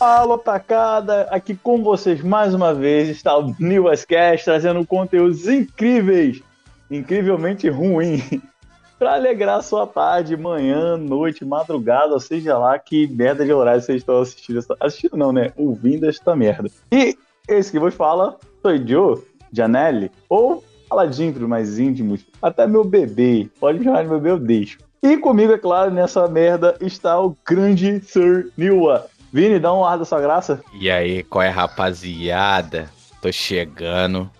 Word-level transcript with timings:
Alô, 0.00 0.38
tacada! 0.38 1.22
Aqui 1.22 1.56
com 1.56 1.82
vocês 1.82 2.22
mais 2.22 2.54
uma 2.54 2.72
vez 2.72 3.08
está 3.08 3.36
o 3.36 3.52
Newscast 3.58 4.44
trazendo 4.44 4.86
conteúdos 4.86 5.48
incríveis, 5.48 6.40
incrivelmente 6.88 7.68
ruim, 7.68 8.22
para 8.96 9.14
alegrar 9.14 9.60
sua 9.60 9.88
tarde, 9.88 10.36
manhã, 10.36 10.96
noite, 10.96 11.44
madrugada, 11.44 12.14
ou 12.14 12.20
seja 12.20 12.56
lá 12.56 12.78
que 12.78 13.08
merda 13.08 13.44
de 13.44 13.52
horário 13.52 13.82
vocês 13.82 13.98
estão 13.98 14.20
assistindo. 14.20 14.60
Assistindo 14.78 15.16
não, 15.16 15.32
né? 15.32 15.52
Ouvindo 15.56 16.08
esta 16.08 16.36
merda. 16.36 16.70
E 16.92 17.18
esse 17.48 17.72
que 17.72 17.78
vos 17.80 17.94
fala 17.94 18.36
sou 18.62 18.76
Joe, 18.86 19.20
Janelle, 19.52 20.12
ou 20.28 20.62
para 20.88 21.08
os 21.08 21.38
mais 21.40 21.78
íntimos, 21.78 22.24
até 22.40 22.66
meu 22.66 22.84
bebê. 22.84 23.48
Pode 23.58 23.78
me 23.78 23.84
chamar 23.84 24.04
de 24.04 24.10
bebê, 24.10 24.30
eu 24.30 24.38
deixo. 24.38 24.78
E 25.02 25.16
comigo, 25.16 25.52
é 25.52 25.58
claro, 25.58 25.90
nessa 25.90 26.26
merda 26.28 26.76
está 26.80 27.18
o 27.20 27.36
grande 27.46 28.00
Sir 28.00 28.50
Newa. 28.56 29.06
Vini, 29.32 29.58
dá 29.58 29.72
um 29.72 29.84
ar 29.84 29.98
da 29.98 30.04
sua 30.04 30.20
graça. 30.20 30.60
E 30.80 30.90
aí, 30.90 31.22
qual 31.22 31.42
é, 31.42 31.48
rapaziada? 31.48 32.90
Tô 33.20 33.30
chegando 33.30 34.30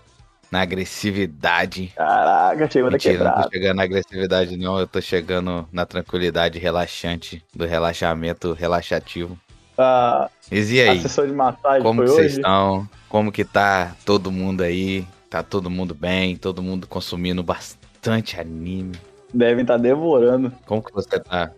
na 0.50 0.62
agressividade. 0.62 1.92
Caraca, 1.94 2.70
chegou 2.70 2.90
daqui 2.90 3.08
Mentira, 3.08 3.30
não 3.30 3.42
tô 3.42 3.50
chegando 3.50 3.76
na 3.76 3.82
agressividade, 3.82 4.56
não. 4.56 4.78
Eu 4.78 4.86
tô 4.86 5.00
chegando 5.00 5.68
na 5.70 5.84
tranquilidade 5.84 6.58
relaxante, 6.58 7.44
do 7.54 7.66
relaxamento 7.66 8.52
relaxativo. 8.52 9.38
Ah, 9.76 10.28
Mas 10.50 10.70
e 10.72 10.80
aí? 10.80 10.98
a 10.98 11.26
de 11.26 11.32
massagem 11.32 11.82
Como 11.82 12.02
hoje? 12.02 12.12
vocês 12.12 12.32
estão? 12.32 12.88
Como 13.08 13.30
que 13.30 13.44
tá 13.44 13.94
todo 14.04 14.32
mundo 14.32 14.62
aí? 14.62 15.06
Tá 15.30 15.42
todo 15.42 15.70
mundo 15.70 15.94
bem? 15.94 16.34
Todo 16.36 16.62
mundo 16.62 16.86
consumindo 16.86 17.42
bastante 17.42 18.40
anime? 18.40 18.92
Devem 19.32 19.62
estar 19.62 19.76
devorando. 19.76 20.52
Como 20.66 20.82
que 20.82 20.92
você 20.92 21.18
tá? 21.20 21.50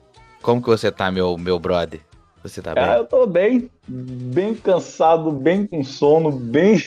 Como 0.42 0.60
que 0.62 0.68
você 0.68 0.90
tá, 0.90 1.10
meu, 1.10 1.36
meu 1.38 1.58
brother? 1.58 2.00
Você 2.42 2.62
tá 2.62 2.72
Ah, 2.72 2.74
bem? 2.74 2.96
eu 2.96 3.04
tô 3.04 3.26
bem, 3.26 3.70
bem 3.86 4.54
cansado, 4.54 5.30
bem 5.30 5.66
com 5.66 5.84
sono, 5.84 6.30
bem, 6.32 6.78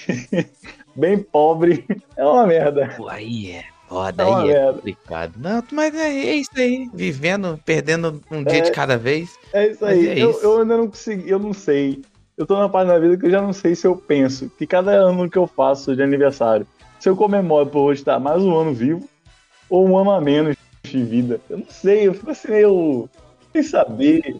bem 0.95 1.19
pobre. 1.19 1.85
É 2.17 2.25
uma 2.25 2.47
merda. 2.47 2.91
Pô, 2.97 3.07
aí 3.07 3.51
é 3.51 3.63
foda, 3.87 4.23
É 4.23 4.25
aí 4.25 4.49
é 4.49 4.53
merda. 4.53 4.73
complicado. 4.73 5.33
Não, 5.37 5.63
mas 5.71 5.93
é, 5.95 6.07
é 6.09 6.35
isso 6.35 6.49
aí. 6.57 6.89
Vivendo, 6.93 7.59
perdendo 7.63 8.19
um 8.31 8.43
dia 8.43 8.57
É. 8.59 8.61
de 8.61 8.71
cada 8.71 8.97
vez. 8.97 9.37
É 9.53 9.67
isso 9.67 9.85
aí. 9.85 10.07
é 10.09 10.19
eu, 10.23 10.31
isso. 10.31 10.39
eu 10.43 10.61
ainda 10.61 10.75
não 10.77 10.87
consegui, 10.87 11.29
eu 11.29 11.37
não 11.39 11.53
sei. 11.53 12.01
Eu 12.35 12.47
tô 12.47 12.55
numa 12.55 12.67
parte 12.69 12.87
da 12.87 12.97
vida 12.97 13.15
que 13.15 13.27
eu 13.27 13.31
já 13.31 13.41
não 13.41 13.53
sei 13.53 13.75
se 13.75 13.85
eu 13.85 13.95
penso 13.95 14.49
que 14.57 14.65
cada 14.65 14.91
ano 14.91 15.29
que 15.29 15.37
eu 15.37 15.45
faço 15.45 15.95
de 15.95 16.01
aniversário, 16.01 16.65
se 16.99 17.07
eu 17.07 17.15
comemoro 17.15 17.67
por 17.67 17.81
hoje 17.81 18.01
estar 18.01 18.19
mais 18.19 18.41
um 18.41 18.57
ano 18.57 18.73
vivo 18.73 19.07
ou 19.69 19.87
um 19.87 19.95
ano 19.99 20.09
a 20.11 20.19
menos 20.19 20.55
de 20.97 21.03
vida. 21.03 21.41
Eu 21.49 21.59
não 21.59 21.65
sei, 21.69 22.07
eu 22.07 22.13
fico 22.13 22.31
assim 22.31 22.51
meio 22.51 23.09
sem 23.51 23.63
saber. 23.63 24.35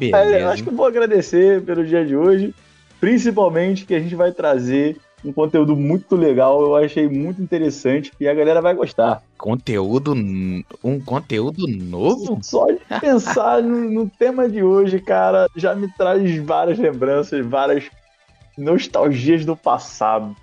É, 0.00 0.42
eu 0.42 0.48
acho 0.48 0.62
que 0.62 0.68
eu 0.68 0.76
vou 0.76 0.86
agradecer 0.86 1.62
pelo 1.62 1.84
dia 1.84 2.04
de 2.04 2.14
hoje, 2.14 2.54
principalmente 3.00 3.86
que 3.86 3.94
a 3.94 4.00
gente 4.00 4.14
vai 4.14 4.32
trazer 4.32 4.98
um 5.24 5.32
conteúdo 5.32 5.74
muito 5.74 6.14
legal, 6.14 6.60
eu 6.62 6.76
achei 6.76 7.08
muito 7.08 7.42
interessante 7.42 8.12
e 8.20 8.28
a 8.28 8.34
galera 8.34 8.60
vai 8.60 8.74
gostar. 8.74 9.22
Conteúdo. 9.36 10.14
Um 10.14 11.00
conteúdo 11.04 11.66
novo? 11.66 12.38
Só 12.42 12.66
de 12.66 12.80
pensar 13.00 13.62
no, 13.64 13.90
no 13.90 14.08
tema 14.08 14.48
de 14.48 14.62
hoje, 14.62 15.00
cara, 15.00 15.48
já 15.56 15.74
me 15.74 15.92
traz 15.94 16.36
várias 16.38 16.78
lembranças, 16.78 17.44
várias 17.44 17.84
nostalgias 18.56 19.44
do 19.44 19.56
passado. 19.56 20.36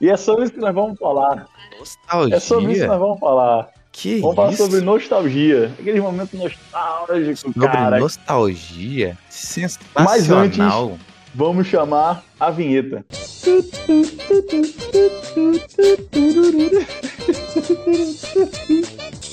E 0.00 0.08
é 0.08 0.16
sobre 0.16 0.44
isso 0.44 0.52
que 0.52 0.60
nós 0.60 0.74
vamos 0.74 0.98
falar. 0.98 1.46
Nostalgia. 1.78 2.36
É 2.36 2.40
sobre 2.40 2.72
isso 2.72 2.82
que 2.82 2.86
nós 2.86 3.00
vamos 3.00 3.18
falar. 3.18 3.70
Que 3.98 4.20
Vamos 4.20 4.36
falar 4.36 4.52
sobre 4.52 4.82
nostalgia. 4.82 5.72
Aquele 5.80 6.02
momento 6.02 6.36
nostálgico, 6.36 7.36
Sobre 7.38 7.66
cara. 7.66 7.98
nostalgia. 7.98 9.16
Sensacional. 9.30 10.98
Vamos 11.34 11.66
chamar 11.66 12.22
a 12.38 12.50
vinheta. 12.50 13.02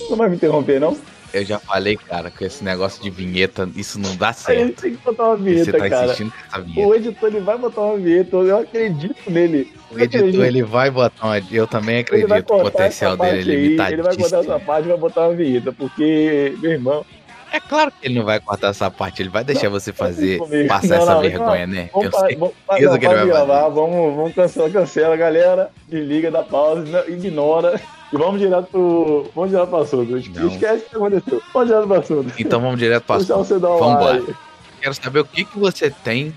Não 0.09 0.15
vai 0.15 0.29
me 0.29 0.35
interromper, 0.37 0.79
não? 0.79 0.97
Eu 1.33 1.43
já 1.43 1.57
falei, 1.57 1.97
cara, 1.97 2.29
que 2.29 2.43
esse 2.45 2.63
negócio 2.63 3.01
de 3.01 3.09
vinheta, 3.09 3.67
isso 3.75 3.99
não 3.99 4.15
dá 4.15 4.29
A 4.29 4.31
gente 4.31 4.41
certo. 4.43 4.81
tem 4.83 4.95
que 4.95 5.03
botar 5.03 5.23
uma 5.23 5.37
Você 5.37 5.43
vinheta, 5.43 5.71
tá 5.71 5.89
cara. 5.89 6.05
insistindo 6.05 6.31
com 6.31 6.37
essa 6.47 6.61
vinheta. 6.61 6.87
O 6.87 6.95
editor 6.95 7.29
ele 7.29 7.39
vai 7.39 7.57
botar 7.57 7.81
uma 7.81 7.97
vinheta, 7.97 8.35
eu 8.37 8.57
acredito 8.59 9.31
nele. 9.31 9.73
O 9.91 9.99
editor, 9.99 10.45
ele 10.45 10.63
vai 10.63 10.91
botar 10.91 11.25
uma... 11.25 11.39
Eu 11.51 11.65
também 11.67 11.99
acredito 11.99 12.29
no 12.31 12.43
potencial 12.63 13.13
essa 13.15 13.23
dele 13.23 13.39
é 13.39 13.55
limitadíssimo. 13.55 13.93
Ele 13.93 14.03
vai 14.03 14.15
cortar 14.17 14.39
essa 14.39 14.59
parte 14.59 14.85
e 14.85 14.89
vai 14.89 14.97
botar 14.97 15.21
uma 15.21 15.33
vinheta, 15.35 15.71
porque, 15.71 16.53
meu 16.59 16.71
irmão, 16.71 17.05
É 17.51 17.59
claro 17.59 17.91
que 17.91 18.07
ele 18.07 18.15
não 18.15 18.25
vai 18.25 18.39
cortar 18.39 18.69
essa 18.69 18.89
parte, 18.89 19.21
ele 19.21 19.29
vai 19.29 19.43
deixar 19.43 19.69
você 19.69 19.93
fazer, 19.93 20.39
passar 20.67 20.87
Não, 20.87 20.95
essa 21.03 21.13
não, 21.15 21.21
vergonha, 21.21 21.67
não, 21.67 21.73
né? 21.75 21.89
vamos, 21.93 22.13
Eu 22.13 22.19
sei. 22.19 22.35
vamos, 22.35 22.53
não, 22.67 22.75
que 22.77 22.83
ele 22.83 22.97
vai 23.15 23.25
gravar, 23.27 23.69
vamos, 23.69 24.15
vamos 24.15 24.33
cancelar, 24.35 24.71
cancela, 24.71 25.15
galera, 25.15 25.69
desliga, 25.87 26.31
dá 26.31 26.41
pausa, 26.43 26.83
não, 26.83 27.07
ignora, 27.13 27.79
e 28.13 28.17
vamos 28.17 28.39
direto 28.39 28.67
pro, 28.67 29.31
vamos 29.33 29.49
direto 29.49 29.69
pro 29.69 29.77
assunto, 29.79 30.17
esquece 30.17 30.85
o 30.85 30.89
que 30.89 30.95
aconteceu, 30.95 31.41
vamos 31.51 31.67
direto 31.67 31.87
pro 31.87 31.99
assunto. 31.99 32.33
Então 32.37 32.61
vamos 32.61 32.79
direto 32.79 33.03
para 33.03 33.17
Deixa 33.25 33.35
você 33.35 33.57
dar 33.57 33.71
um 33.71 33.79
Vambora. 33.79 34.19
like. 34.19 34.35
Quero 34.79 34.93
saber 34.93 35.19
o 35.21 35.25
que, 35.25 35.45
que 35.45 35.57
você 35.57 35.89
tem 35.89 36.31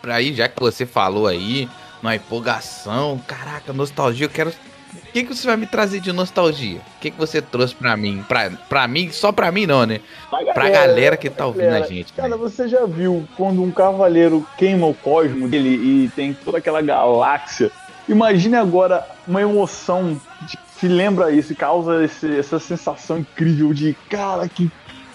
pra 0.00 0.22
ir, 0.22 0.32
já 0.32 0.48
que 0.48 0.58
você 0.58 0.86
falou 0.86 1.26
aí, 1.26 1.68
na 2.02 2.16
empolgação, 2.16 3.20
caraca, 3.26 3.70
nostalgia, 3.72 4.24
eu 4.24 4.30
quero. 4.30 4.50
O 4.50 5.12
que, 5.12 5.24
que 5.24 5.36
você 5.36 5.46
vai 5.46 5.56
me 5.56 5.66
trazer 5.66 6.00
de 6.00 6.10
nostalgia? 6.10 6.78
O 6.78 7.00
que, 7.00 7.10
que 7.10 7.18
você 7.18 7.42
trouxe 7.42 7.74
pra 7.74 7.96
mim? 7.96 8.24
Pra, 8.26 8.50
pra 8.68 8.88
mim, 8.88 9.10
só 9.10 9.30
pra 9.30 9.52
mim 9.52 9.66
não, 9.66 9.84
né? 9.84 10.00
Pra 10.54 10.70
galera 10.70 11.16
que 11.16 11.28
tá 11.28 11.46
ouvindo 11.46 11.64
a 11.64 11.80
galera. 11.80 11.88
gente. 11.88 12.12
Cara, 12.14 12.30
né? 12.30 12.36
você 12.36 12.66
já 12.66 12.86
viu 12.86 13.28
quando 13.36 13.62
um 13.62 13.70
cavaleiro 13.70 14.46
queima 14.56 14.86
o 14.86 14.94
cosmo 14.94 15.48
dele 15.48 15.68
e 15.68 16.08
tem 16.14 16.32
toda 16.32 16.58
aquela 16.58 16.80
galáxia? 16.80 17.70
Imagine 18.08 18.56
agora 18.56 19.06
uma 19.28 19.42
emoção 19.42 20.20
que 20.80 20.88
lembra 20.88 21.30
isso 21.30 21.54
causa 21.54 22.02
esse- 22.02 22.38
essa 22.38 22.58
sensação 22.58 23.18
incrível 23.18 23.72
de 23.72 23.94
cara, 24.08 24.48
que 24.48 24.70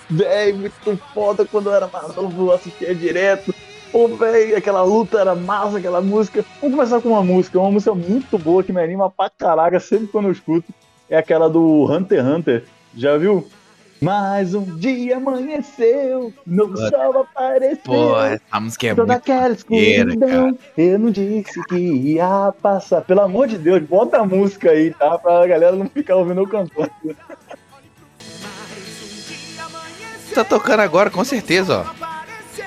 velho, 0.09 0.58
muito 0.58 1.00
foda 1.14 1.46
quando 1.46 1.70
eu 1.70 1.74
era 1.74 1.88
mais 1.88 2.16
novo, 2.16 2.52
assistia 2.52 2.94
direto. 2.94 3.53
Pô, 3.92 4.08
velho, 4.09 4.58
aquela 4.58 4.84
luta 4.84 5.20
era 5.20 5.34
massa, 5.34 5.78
aquela 5.78 6.02
música. 6.02 6.46
Vamos 6.62 6.76
começar 6.76 7.02
com 7.02 7.09
uma 7.09 7.24
música, 7.24 7.59
uma 7.59 7.72
música 7.72 7.96
muito 7.96 8.38
boa 8.38 8.64
que 8.64 8.72
me 8.72 8.84
anima 8.84 9.09
pra 9.09 9.30
caraca 9.30 9.80
sempre 9.80 10.08
quando 10.08 10.26
eu 10.26 10.31
escuto. 10.31 10.72
É 11.09 11.18
aquela 11.18 11.50
do 11.50 11.86
Hunter 11.92 12.20
x 12.20 12.28
Hunter. 12.28 12.64
Já 12.96 13.18
viu? 13.18 13.47
Mais 14.01 14.53
um 14.53 14.75
dia 14.78 15.17
amanheceu, 15.17 16.33
novo 16.45 16.73
Puta. 16.73 16.89
sol 16.89 17.22
apareceu. 17.22 17.78
Pô, 17.83 18.19
essa 18.22 18.59
música 18.59 18.88
é 18.88 18.89
Toda 18.95 19.13
muito. 19.13 19.17
aquela 19.17 19.50
escuridão, 19.53 20.57
eu 20.78 21.00
não 21.00 21.09
disse 21.11 21.63
que 21.67 21.75
ia 21.78 22.53
passar. 22.61 23.01
Pelo 23.01 23.22
amor 23.22 23.47
de 23.47 23.57
Deus, 23.57 23.81
bota 23.84 24.17
a 24.17 24.25
música 24.25 24.72
aí, 24.72 24.94
tá? 24.94 25.17
Pra 25.17 25.47
galera 25.47 25.75
não 25.75 25.88
ficar 25.88 26.17
ouvindo 26.17 26.41
eu 26.41 26.47
cantando. 26.47 26.91
Tá 30.34 30.44
tocando 30.44 30.81
agora, 30.81 31.09
com 31.09 31.23
certeza, 31.23 31.78
ó. 31.78 31.81
Apareceu 31.81 32.66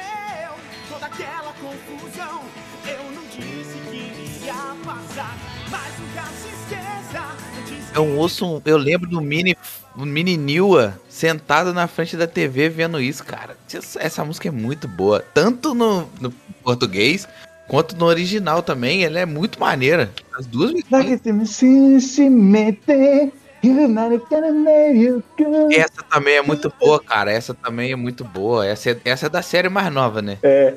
toda 0.90 1.06
aquela 1.06 1.52
confusão. 1.60 2.40
Eu 2.86 3.12
não 3.14 3.22
disse 3.24 3.78
que 3.90 4.46
ia 4.46 4.54
passar, 4.82 5.36
mas 5.70 5.98
nunca 6.00 6.22
se 6.32 6.48
esqueça. 6.48 7.26
antes 7.60 7.94
Eu 7.94 8.16
ouço, 8.16 8.46
um- 8.46 8.62
eu 8.64 8.78
lembro 8.78 9.08
do 9.10 9.20
mini, 9.20 9.54
o 9.98 10.06
mini 10.06 10.36
Niwa 10.36 10.98
sentado 11.08 11.74
na 11.74 11.88
frente 11.88 12.16
da 12.16 12.26
TV 12.26 12.68
vendo 12.68 13.00
isso, 13.00 13.24
cara. 13.24 13.56
Essa, 13.72 14.00
essa 14.00 14.24
música 14.24 14.46
é 14.48 14.50
muito 14.50 14.86
boa, 14.86 15.20
tanto 15.34 15.74
no, 15.74 16.08
no 16.20 16.30
português 16.62 17.26
quanto 17.66 17.96
no 17.96 18.06
original 18.06 18.62
também. 18.62 19.04
Ela 19.04 19.18
é 19.18 19.26
muito 19.26 19.58
maneira. 19.58 20.10
As 20.38 20.46
duas. 20.46 20.72
Essa 25.72 26.02
também 26.08 26.36
é 26.36 26.42
muito 26.42 26.72
boa, 26.78 27.02
cara. 27.02 27.32
Essa 27.32 27.52
também 27.52 27.90
é 27.90 27.96
muito 27.96 28.24
boa. 28.24 28.64
Essa 28.64 28.90
é, 28.90 29.00
essa 29.04 29.26
é 29.26 29.28
da 29.28 29.42
série 29.42 29.68
mais 29.68 29.92
nova, 29.92 30.22
né? 30.22 30.38
É. 30.44 30.74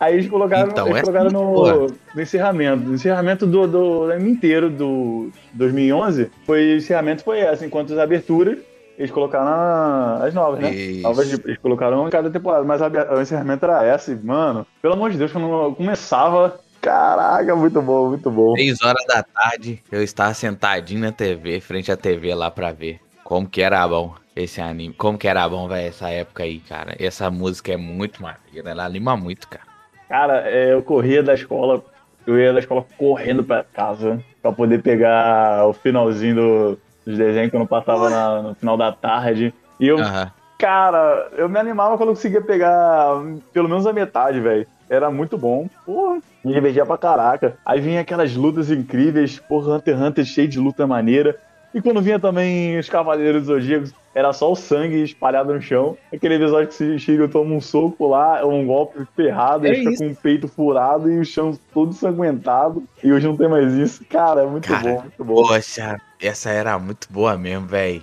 Aí 0.00 0.14
eles 0.14 0.28
colocaram, 0.28 0.70
Então, 0.70 0.86
eles 0.86 0.98
essa 0.98 1.06
colocaram 1.06 1.30
é 1.30 1.32
muito 1.32 1.90
no, 1.90 1.96
no 2.14 2.22
encerramento. 2.22 2.84
No 2.84 2.94
encerramento 2.94 3.46
do, 3.46 3.66
do, 3.66 4.06
do 4.06 4.12
anime 4.12 4.30
inteiro 4.30 4.70
do 4.70 5.30
2011, 5.54 6.30
foi, 6.46 6.74
o 6.74 6.76
encerramento 6.76 7.24
foi 7.24 7.40
essa. 7.40 7.66
Enquanto 7.66 7.92
as 7.92 7.98
aberturas, 7.98 8.58
eles 8.96 9.10
colocaram 9.10 10.22
as 10.22 10.32
novas, 10.32 10.60
né? 10.60 10.72
Isso. 10.72 11.02
Novas, 11.02 11.32
eles 11.32 11.58
colocaram 11.58 12.06
em 12.06 12.10
cada 12.10 12.30
temporada, 12.30 12.64
mas 12.64 12.80
o 12.80 13.20
encerramento 13.20 13.64
era 13.64 13.84
essa. 13.84 14.12
E, 14.12 14.16
mano, 14.16 14.66
pelo 14.80 14.94
amor 14.94 15.10
de 15.10 15.18
Deus, 15.18 15.32
quando 15.32 15.74
começava. 15.74 16.60
Caraca, 16.80 17.56
muito 17.56 17.82
bom, 17.82 18.10
muito 18.10 18.30
bom. 18.30 18.54
Seis 18.54 18.80
horas 18.80 19.04
da 19.08 19.20
tarde, 19.20 19.82
eu 19.90 20.00
estava 20.00 20.32
sentadinho 20.32 21.00
na 21.00 21.10
TV, 21.10 21.60
frente 21.60 21.90
à 21.90 21.96
TV 21.96 22.32
lá 22.36 22.52
pra 22.52 22.70
ver 22.70 23.00
como 23.24 23.48
que 23.48 23.60
era 23.60 23.86
bom 23.86 24.14
esse 24.34 24.60
anime. 24.60 24.94
Como 24.94 25.18
que 25.18 25.26
era 25.26 25.46
bom, 25.48 25.66
velho, 25.68 25.88
essa 25.88 26.08
época 26.08 26.44
aí, 26.44 26.60
cara. 26.60 26.96
Essa 26.98 27.30
música 27.30 27.72
é 27.72 27.76
muito 27.76 28.22
maneira, 28.22 28.70
ela 28.70 28.84
anima 28.86 29.16
muito, 29.16 29.48
cara. 29.48 29.67
Cara, 30.08 30.48
é, 30.48 30.72
eu 30.72 30.82
corria 30.82 31.22
da 31.22 31.34
escola, 31.34 31.82
eu 32.26 32.38
ia 32.38 32.52
da 32.52 32.60
escola 32.60 32.84
correndo 32.96 33.44
pra 33.44 33.62
casa 33.64 34.20
pra 34.40 34.52
poder 34.52 34.82
pegar 34.82 35.66
o 35.66 35.72
finalzinho 35.72 36.34
do, 36.34 36.78
dos 37.06 37.18
desenhos 37.18 37.50
quando 37.50 37.66
passava 37.66 38.08
na- 38.08 38.42
no 38.42 38.54
final 38.54 38.76
da 38.76 38.90
tarde. 38.92 39.52
E 39.78 39.86
eu 39.88 39.98
Aham. 39.98 40.30
Cara, 40.58 41.28
eu 41.36 41.48
me 41.48 41.56
animava 41.56 41.96
quando 41.96 42.08
eu 42.08 42.14
conseguia 42.16 42.40
pegar 42.40 43.12
pelo 43.52 43.68
menos 43.68 43.86
a 43.86 43.92
metade, 43.92 44.40
velho. 44.40 44.66
Era 44.90 45.08
muito 45.08 45.38
bom. 45.38 45.68
Porra, 45.86 46.18
me 46.44 46.52
divertia 46.52 46.84
pra 46.84 46.98
caraca. 46.98 47.56
Aí 47.64 47.80
vinha 47.80 48.00
aquelas 48.00 48.34
lutas 48.34 48.68
incríveis. 48.68 49.38
Porra, 49.38 49.76
Hunter 49.76 49.94
x 49.94 50.02
Hunter 50.02 50.24
cheio 50.24 50.48
de 50.48 50.58
luta 50.58 50.84
maneira. 50.84 51.36
E 51.74 51.82
quando 51.82 52.00
vinha 52.00 52.18
também 52.18 52.78
os 52.78 52.88
Cavaleiros 52.88 53.44
Zodíacos, 53.44 53.92
era 54.14 54.32
só 54.32 54.50
o 54.50 54.56
sangue 54.56 55.02
espalhado 55.02 55.52
no 55.52 55.60
chão. 55.60 55.96
Aquele 56.12 56.34
episódio 56.36 56.68
que 56.68 56.82
o 56.82 56.98
Shiryu 56.98 57.28
toma 57.28 57.54
um 57.54 57.60
soco 57.60 58.08
lá, 58.08 58.44
um 58.44 58.66
golpe 58.66 59.06
ferrado, 59.14 59.66
É 59.66 59.70
ele 59.70 59.78
fica 59.80 59.90
isso. 59.90 60.04
com 60.04 60.10
o 60.10 60.16
peito 60.16 60.48
furado 60.48 61.10
e 61.12 61.18
o 61.20 61.24
chão 61.24 61.56
todo 61.74 61.90
ensanguentado. 61.90 62.82
E 63.04 63.12
hoje 63.12 63.26
não 63.26 63.36
tem 63.36 63.48
mais 63.48 63.72
isso. 63.74 64.04
Cara, 64.06 64.42
é 64.42 64.46
muito 64.46 64.66
Cara, 64.66 64.82
bom, 64.94 65.00
muito 65.02 65.24
bom. 65.24 65.34
Poxa, 65.46 66.00
essa 66.20 66.50
era 66.50 66.78
muito 66.78 67.06
boa 67.10 67.36
mesmo, 67.36 67.66
velho. 67.66 68.02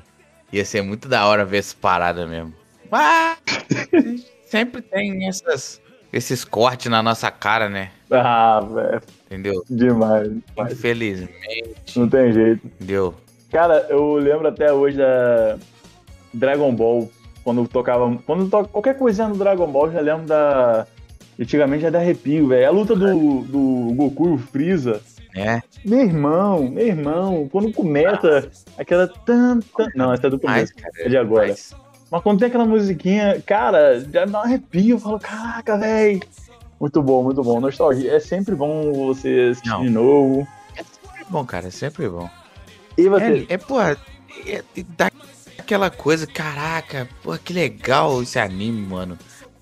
Ia 0.54 0.64
ser 0.64 0.82
muito 0.84 1.08
da 1.10 1.26
hora 1.26 1.44
ver 1.44 1.58
essa 1.58 1.76
parada 1.82 2.26
mesmo. 2.28 2.54
Mas 2.90 3.38
sempre 4.46 4.82
tem 4.84 5.28
essas, 5.28 5.82
esses 6.14 6.46
cortes 6.46 6.90
na 6.90 7.02
nossa 7.02 7.32
cara, 7.32 7.68
né? 7.68 7.90
Ah, 8.12 8.62
velho, 8.62 9.02
Entendeu? 9.26 9.64
demais. 9.70 10.30
demais. 10.30 10.72
Infelizmente. 10.72 11.76
Não 11.98 12.08
tem 12.08 12.32
jeito. 12.32 12.66
Entendeu? 12.68 13.16
Cara, 13.52 13.86
eu 13.90 14.16
lembro 14.16 14.48
até 14.48 14.72
hoje 14.74 14.98
da 14.98 15.58
Dragon 16.34 16.74
Ball, 16.74 17.10
quando 17.44 17.68
tocava. 17.68 18.18
Quando 18.26 18.50
toca 18.50 18.68
qualquer 18.70 18.98
coisinha 18.98 19.28
no 19.28 19.36
Dragon 19.38 19.68
Ball, 19.72 19.88
eu 19.88 19.94
já 19.94 20.02
lembro 20.02 20.26
da. 20.26 20.86
Antigamente 21.40 21.84
já 21.84 21.90
dá 21.90 22.00
arrepio, 22.00 22.48
velho. 22.48 22.68
A 22.68 22.72
luta 22.72 22.96
do, 22.96 23.42
do 23.42 23.94
Goku 23.94 24.30
e 24.30 24.32
o 24.34 24.38
Freeza. 24.38 25.02
É. 25.36 25.62
Meu 25.84 26.00
irmão, 26.00 26.70
meu 26.70 26.88
irmão, 26.88 27.50
quando 27.52 27.72
começa 27.74 28.50
aquela 28.78 29.06
tanta. 29.08 29.92
Não, 29.94 30.14
essa 30.14 30.28
é 30.28 30.30
do 30.30 30.40
começo. 30.40 30.74
cara. 30.76 30.92
É 30.98 31.10
de 31.10 31.18
agora. 31.18 31.48
mas- 31.50 31.76
Mas 32.10 32.22
quando 32.24 32.40
tem 32.40 32.48
aquela 32.48 32.66
musiquinha, 32.66 33.42
cara, 33.46 34.00
já 34.00 34.24
dá 34.26 34.40
um 34.40 34.44
arrepio. 34.44 34.96
Eu 34.96 35.00
falo, 35.00 35.20
caraca, 35.20 35.78
velho. 35.78 36.22
Muito 36.80 37.02
bom, 37.02 37.24
muito 37.24 37.42
bom. 37.44 37.60
Nostalgia. 37.60 38.14
É 38.16 38.20
sempre 38.20 38.56
bom 38.56 38.92
você 38.94 39.50
assistir 39.52 39.70
Não. 39.70 39.82
de 39.82 39.90
novo. 39.90 40.48
É 40.78 40.84
sempre 40.84 41.26
bom, 41.30 41.44
cara. 41.46 41.68
É 41.68 41.72
sempre 41.72 42.08
bom. 42.08 42.30
E 42.98 43.10
você. 43.10 43.46
É, 43.50 43.54
é 43.54 43.58
pô, 43.58 43.82
é, 43.82 43.98
é- 44.46 44.64
dá 44.98 45.12
aquela 45.58 45.90
coisa, 45.90 46.28
caraca, 46.28 47.08
pô, 47.24 47.38
que 47.38 47.54
legal 47.54 48.22
esse 48.22 48.40
anime, 48.40 48.86
mano. 48.86 49.18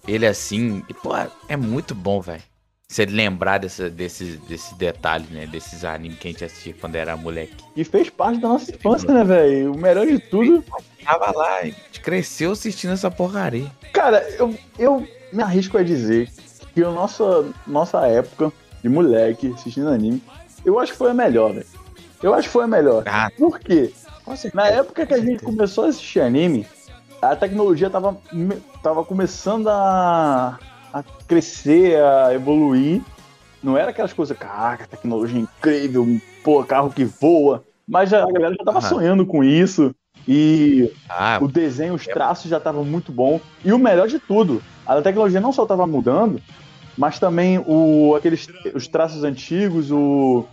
Ele 0.07 0.25
assim, 0.25 0.83
e, 0.89 0.93
pô, 0.93 1.11
é 1.47 1.55
muito 1.55 1.95
bom, 1.95 2.19
velho. 2.19 2.41
Você 2.87 3.05
lembrar 3.05 3.57
dessa, 3.57 3.89
desses, 3.89 4.37
desses 4.41 4.73
detalhes, 4.73 5.27
né? 5.29 5.47
Desses 5.47 5.83
animes 5.83 6.19
que 6.19 6.27
a 6.27 6.31
gente 6.31 6.45
assistia 6.45 6.75
quando 6.79 6.95
era 6.95 7.17
moleque. 7.17 7.55
E 7.75 7.83
fez 7.83 8.09
parte 8.09 8.39
da 8.39 8.49
nossa 8.49 8.69
infância, 8.69 9.11
né, 9.11 9.23
velho? 9.23 9.73
O 9.73 9.77
melhor 9.77 10.05
de 10.05 10.19
tudo. 10.19 10.63
Tava 11.03 11.31
lá, 11.31 11.57
a 11.57 11.65
gente 11.65 12.01
cresceu 12.01 12.51
assistindo 12.51 12.93
essa 12.93 13.09
porcaria. 13.09 13.71
Cara, 13.91 14.21
eu, 14.37 14.55
eu 14.77 15.07
me 15.31 15.41
arrisco 15.41 15.77
a 15.77 15.83
dizer 15.83 16.29
que 16.73 16.83
a 16.83 16.91
nossa, 16.91 17.51
nossa 17.65 18.05
época 18.05 18.53
de 18.83 18.89
moleque 18.89 19.53
assistindo 19.55 19.89
anime, 19.89 20.21
eu 20.63 20.77
acho 20.79 20.91
que 20.91 20.97
foi 20.97 21.09
a 21.11 21.13
melhor, 21.15 21.53
velho. 21.53 21.65
Eu 22.23 22.33
acho 22.33 22.47
que 22.47 22.53
foi 22.53 22.63
a 22.63 22.67
melhor. 22.67 23.03
Ah, 23.05 23.29
Por 23.37 23.59
quê? 23.59 23.91
Na 24.53 24.67
época 24.67 25.05
que 25.05 25.13
a 25.13 25.19
gente 25.19 25.43
começou 25.43 25.83
a 25.83 25.87
assistir 25.89 26.21
anime, 26.21 26.65
a 27.21 27.35
tecnologia 27.35 27.89
tava, 27.89 28.17
tava 28.81 29.03
começando 29.03 29.67
a, 29.67 30.57
a 30.93 31.03
crescer, 31.27 32.01
a 32.01 32.33
evoluir. 32.33 33.01
Não 33.61 33.77
era 33.77 33.91
aquelas 33.91 34.13
coisas, 34.13 34.37
caraca, 34.37 34.87
tecnologia 34.87 35.39
incrível, 35.39 36.07
pô, 36.43 36.63
carro 36.63 36.89
que 36.89 37.03
voa. 37.03 37.63
Mas 37.87 38.09
já- 38.09 38.23
a 38.23 38.31
galera 38.31 38.55
já 38.57 38.63
tava 38.63 38.79
Aham. 38.79 38.87
sonhando 38.89 39.25
com 39.25 39.43
isso. 39.43 39.93
E 40.25 40.89
Ah, 41.09 41.37
o 41.41 41.47
desenho, 41.49 41.93
os 41.93 42.05
traços 42.05 42.49
já 42.49 42.57
estavam 42.57 42.85
muito 42.85 43.11
bom. 43.11 43.41
E 43.65 43.73
o 43.73 43.77
melhor 43.79 44.07
de 44.07 44.19
tudo, 44.19 44.63
a 44.85 45.01
tecnologia 45.01 45.41
não 45.41 45.51
só 45.51 45.63
estava 45.63 45.85
mudando, 45.85 46.41
mas 46.97 47.19
também 47.19 47.61
o, 47.67 48.15
aqueles, 48.15 48.47
os 48.73 48.87
traços 48.87 49.23
antigos, 49.25 49.91
o, 49.91 50.45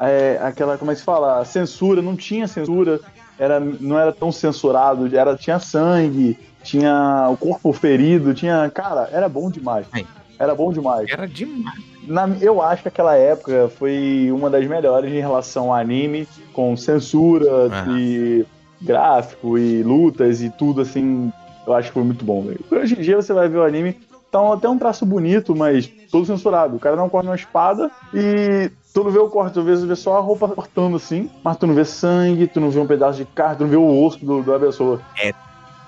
é, 0.00 0.38
aquela, 0.42 0.76
como 0.78 0.90
é 0.90 0.94
que 0.94 1.00
se 1.00 1.04
fala? 1.06 1.40
A 1.40 1.44
censura, 1.44 2.02
não 2.02 2.16
tinha 2.16 2.46
censura, 2.46 3.00
era, 3.38 3.58
não 3.60 3.98
era 3.98 4.12
tão 4.12 4.30
censurado, 4.32 5.14
era, 5.16 5.36
tinha 5.36 5.58
sangue, 5.58 6.38
tinha 6.62 7.28
o 7.30 7.36
corpo 7.36 7.72
ferido, 7.72 8.34
tinha. 8.34 8.70
Cara, 8.74 9.08
era 9.12 9.28
bom 9.28 9.50
demais. 9.50 9.86
Ai. 9.92 10.06
Era 10.38 10.54
bom 10.54 10.70
demais. 10.72 11.08
era 11.10 11.26
demais. 11.26 11.80
Na- 12.06 12.28
eu 12.40 12.60
acho 12.60 12.82
que 12.82 12.88
aquela 12.88 13.16
época 13.16 13.70
foi 13.78 14.30
uma 14.30 14.50
das 14.50 14.66
melhores 14.66 15.10
em 15.12 15.18
relação 15.20 15.66
ao 15.72 15.74
anime, 15.74 16.28
com 16.52 16.76
censura 16.76 17.50
Aham. 17.66 17.98
e 17.98 18.46
gráfico 18.82 19.56
e 19.58 19.82
lutas 19.82 20.42
e 20.42 20.50
tudo 20.50 20.82
assim. 20.82 21.32
Eu 21.66 21.74
acho 21.74 21.88
que 21.88 21.94
foi 21.94 22.04
muito 22.04 22.24
bom, 22.24 22.42
velho. 22.42 22.60
Hoje 22.70 22.94
em 22.98 23.02
dia 23.02 23.16
você 23.16 23.32
vai 23.32 23.48
ver 23.48 23.58
o 23.58 23.64
anime, 23.64 23.94
tá 24.30 24.52
até 24.52 24.68
um 24.68 24.78
traço 24.78 25.04
bonito, 25.06 25.56
mas 25.56 25.90
todo 26.10 26.26
censurado. 26.26 26.76
O 26.76 26.80
cara 26.80 26.94
não 26.96 27.08
corta 27.08 27.28
uma 27.28 27.34
espada 27.34 27.90
e 28.14 28.70
tu 28.96 29.04
não 29.04 29.10
vê 29.10 29.18
o 29.18 29.28
corte, 29.28 29.52
tu 29.52 29.62
vê, 29.62 29.76
tu 29.76 29.86
vê 29.86 29.94
só 29.94 30.16
a 30.16 30.20
roupa 30.20 30.48
cortando 30.48 30.96
assim, 30.96 31.30
mas 31.44 31.58
tu 31.58 31.66
não 31.66 31.74
vê 31.74 31.84
sangue, 31.84 32.46
tu 32.46 32.58
não 32.58 32.70
vê 32.70 32.80
um 32.80 32.86
pedaço 32.86 33.18
de 33.18 33.26
carne, 33.26 33.56
tu 33.56 33.64
não 33.64 33.68
vê 33.68 33.76
o 33.76 34.02
osso 34.02 34.24
do, 34.24 34.42
da 34.42 34.58
pessoa. 34.58 35.02
É. 35.22 35.34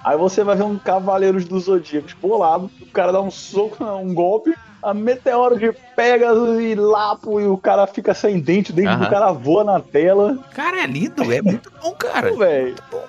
Aí 0.04 0.18
você 0.18 0.44
vai 0.44 0.54
ver 0.54 0.64
um 0.64 0.78
Cavaleiros 0.78 1.46
dos 1.46 1.64
Zodíacos 1.64 2.12
bolado, 2.12 2.70
o 2.82 2.86
cara 2.86 3.10
dá 3.10 3.22
um 3.22 3.30
soco, 3.30 3.82
um 3.96 4.12
golpe, 4.12 4.54
a 4.82 4.92
meteoro 4.92 5.58
de 5.58 5.72
Pegasus 5.96 6.60
e 6.60 6.74
Lapo 6.74 7.40
e 7.40 7.46
o 7.46 7.56
cara 7.56 7.86
fica 7.86 8.12
sem 8.12 8.38
dente, 8.38 8.72
o 8.72 8.74
dente 8.74 8.94
do 8.94 9.08
cara 9.08 9.32
voa 9.32 9.64
na 9.64 9.80
tela. 9.80 10.38
Cara, 10.54 10.82
é 10.82 10.86
lindo, 10.86 11.32
é 11.32 11.40
muito 11.40 11.72
bom, 11.82 11.92
cara. 11.92 12.30
Velho. 12.36 12.66
Muito 12.66 12.84
bom. 12.90 13.04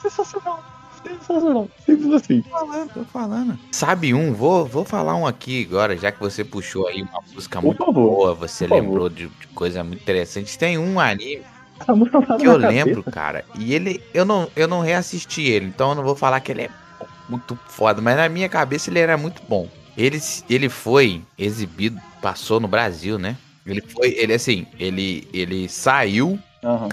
Sensacional. 0.00 0.62
Sensacional. 1.06 1.68
Simples 1.84 2.12
assim. 2.12 2.42
Tô 2.42 2.50
falando, 2.50 2.90
tô 2.94 3.04
falando. 3.04 3.58
Sabe 3.70 4.14
um? 4.14 4.32
Vou, 4.32 4.64
vou 4.66 4.84
falar 4.84 5.14
um 5.16 5.26
aqui 5.26 5.66
agora, 5.68 5.96
já 5.96 6.10
que 6.10 6.20
você 6.20 6.44
puxou 6.44 6.86
aí 6.88 7.02
uma 7.02 7.20
música 7.32 7.60
Por 7.60 7.66
muito 7.66 7.78
favor. 7.84 8.16
boa, 8.16 8.34
você 8.34 8.66
por 8.66 8.74
lembrou 8.74 9.08
de, 9.08 9.28
de 9.28 9.46
coisa 9.48 9.84
muito 9.84 10.02
interessante. 10.02 10.58
Tem 10.58 10.78
um 10.78 10.98
anime 10.98 11.42
tá 11.78 11.94
que 12.38 12.46
eu 12.46 12.58
cabeça. 12.58 12.68
lembro, 12.68 13.02
cara, 13.02 13.44
e 13.58 13.74
ele, 13.74 14.02
eu 14.12 14.24
não, 14.24 14.48
eu 14.56 14.66
não 14.66 14.80
reassisti 14.80 15.42
ele, 15.42 15.66
então 15.66 15.90
eu 15.90 15.94
não 15.96 16.04
vou 16.04 16.16
falar 16.16 16.40
que 16.40 16.52
ele 16.52 16.62
é 16.62 16.70
muito 17.28 17.58
foda, 17.68 18.00
mas 18.00 18.16
na 18.16 18.28
minha 18.28 18.48
cabeça 18.48 18.90
ele 18.90 18.98
era 19.00 19.16
muito 19.16 19.42
bom. 19.48 19.68
Ele, 19.96 20.18
ele 20.48 20.68
foi 20.68 21.22
exibido, 21.38 22.00
passou 22.20 22.58
no 22.60 22.66
Brasil, 22.68 23.18
né? 23.18 23.36
Ele 23.66 23.80
foi, 23.80 24.10
ele 24.18 24.32
assim, 24.34 24.66
ele, 24.78 25.26
ele 25.32 25.68
saiu 25.68 26.38
Aham. 26.62 26.88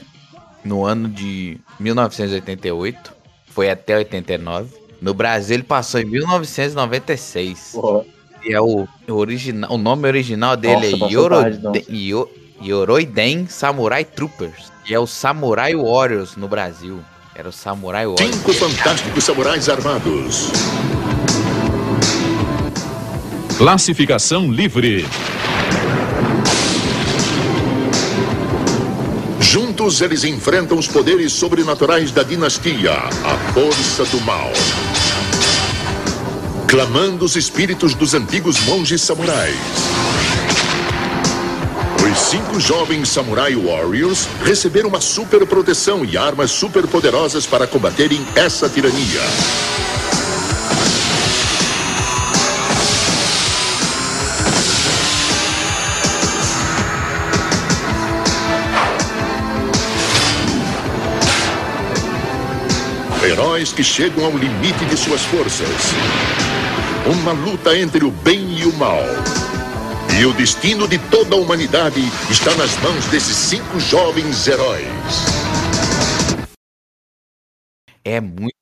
no 0.64 0.86
ano 0.86 1.10
de 1.10 1.60
1988, 1.80 3.14
foi 3.52 3.70
até 3.70 3.96
89. 3.98 4.70
No 5.02 5.14
Brasil 5.14 5.56
ele 5.56 5.64
passou 5.64 6.00
em 6.02 6.06
1996. 6.06 7.70
Porra. 7.74 8.06
E 8.44 8.54
é 8.54 8.60
o, 8.60 8.88
o 9.08 9.14
original, 9.14 9.72
o 9.72 9.78
nome 9.78 10.08
original 10.08 10.58
dele 10.58 10.76
Nossa, 10.76 10.88
é 10.88 10.92
passou 11.00 11.10
Yoro, 11.12 11.36
tarde, 11.42 11.60
não. 11.62 11.72
de- 11.72 11.86
Yo- 11.90 12.30
Yoroiden 12.64 13.46
Samurai 13.48 14.04
Troopers. 14.06 14.72
E 14.90 14.94
é 14.94 15.00
o 15.00 15.06
Samurai 15.06 15.76
Warriors 15.76 16.36
no 16.36 16.48
Brasil. 16.48 17.00
Era 17.36 17.50
o 17.50 17.52
Samurai 17.52 18.06
Warriors. 18.08 18.36
Cinco 18.36 18.54
fantásticos 18.54 19.24
samurais 19.24 19.70
armados. 19.70 20.50
Classificação 23.58 24.52
livre. 24.52 25.06
Juntos 29.52 30.00
eles 30.00 30.24
enfrentam 30.24 30.78
os 30.78 30.88
poderes 30.88 31.34
sobrenaturais 31.34 32.10
da 32.10 32.24
dinastia, 32.24 32.94
a 32.94 33.52
força 33.54 34.06
do 34.06 34.22
mal. 34.22 34.50
Clamando 36.70 37.26
os 37.26 37.36
espíritos 37.36 37.94
dos 37.94 38.14
antigos 38.14 38.62
monges 38.62 39.02
samurais. 39.02 39.58
Os 42.10 42.18
cinco 42.18 42.62
jovens 42.62 43.10
Samurai 43.10 43.54
Warriors 43.54 44.26
receberam 44.46 44.88
uma 44.88 45.02
super 45.02 45.46
proteção 45.46 46.06
e 46.06 46.16
armas 46.16 46.50
super 46.52 46.88
poderosas 46.88 47.46
para 47.46 47.68
combaterem 47.68 48.26
essa 48.38 48.70
tirania. 48.70 49.22
Heróis 63.52 63.74
que 63.74 63.84
chegam 63.84 64.24
ao 64.24 64.32
limite 64.32 64.86
de 64.86 64.96
suas 64.96 65.24
forças. 65.24 65.68
Uma 67.06 67.34
luta 67.34 67.78
entre 67.78 68.06
o 68.06 68.10
bem 68.10 68.58
e 68.58 68.66
o 68.66 68.74
mal. 68.78 69.02
E 70.18 70.26
o 70.26 70.32
destino 70.32 70.88
de 70.88 70.98
toda 71.10 71.36
a 71.36 71.38
humanidade 71.38 72.00
está 72.30 72.56
nas 72.56 72.78
mãos 72.78 73.06
desses 73.08 73.36
cinco 73.36 73.78
jovens 73.78 74.48
heróis. 74.48 74.88
É 78.06 78.22
muito 78.22 78.56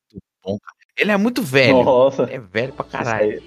bom, 0.43 0.57
cara. 0.57 0.77
Ele 0.97 1.11
é 1.11 1.17
muito 1.17 1.43
velho. 1.43 1.83
Nossa. 1.83 2.23
É 2.23 2.39
velho 2.39 2.73
pra 2.73 2.83
caralho. 2.83 3.43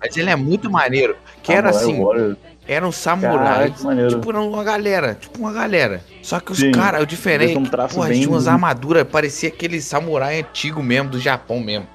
Mas 0.00 0.16
ele 0.16 0.30
é 0.30 0.36
muito 0.36 0.70
maneiro. 0.70 1.14
Que 1.42 1.52
era 1.52 1.74
Samurai 1.74 2.22
assim. 2.22 2.36
Eram 2.66 2.90
Caraca, 2.90 2.92
samurais. 2.92 3.82
maneiro. 3.82 4.10
Tipo, 4.10 4.30
era 4.30 4.40
uma 4.40 4.64
galera. 4.64 5.14
Tipo 5.20 5.38
uma 5.38 5.52
galera. 5.52 6.02
Só 6.22 6.40
que 6.40 6.52
os 6.52 6.62
caras, 6.72 7.02
o 7.02 7.06
diferente, 7.06 7.52
Eles 7.52 7.54
são 7.54 7.62
um 7.62 7.66
é 7.66 7.70
traço 7.70 7.88
que, 7.90 7.94
porra, 7.96 8.08
bem- 8.08 8.18
tinha 8.20 8.30
umas 8.30 8.48
armaduras, 8.48 9.04
parecia 9.04 9.48
aquele 9.48 9.80
samurai 9.80 10.40
antigo 10.40 10.82
mesmo, 10.82 11.10
do 11.10 11.18
Japão 11.18 11.60
mesmo. 11.60 11.86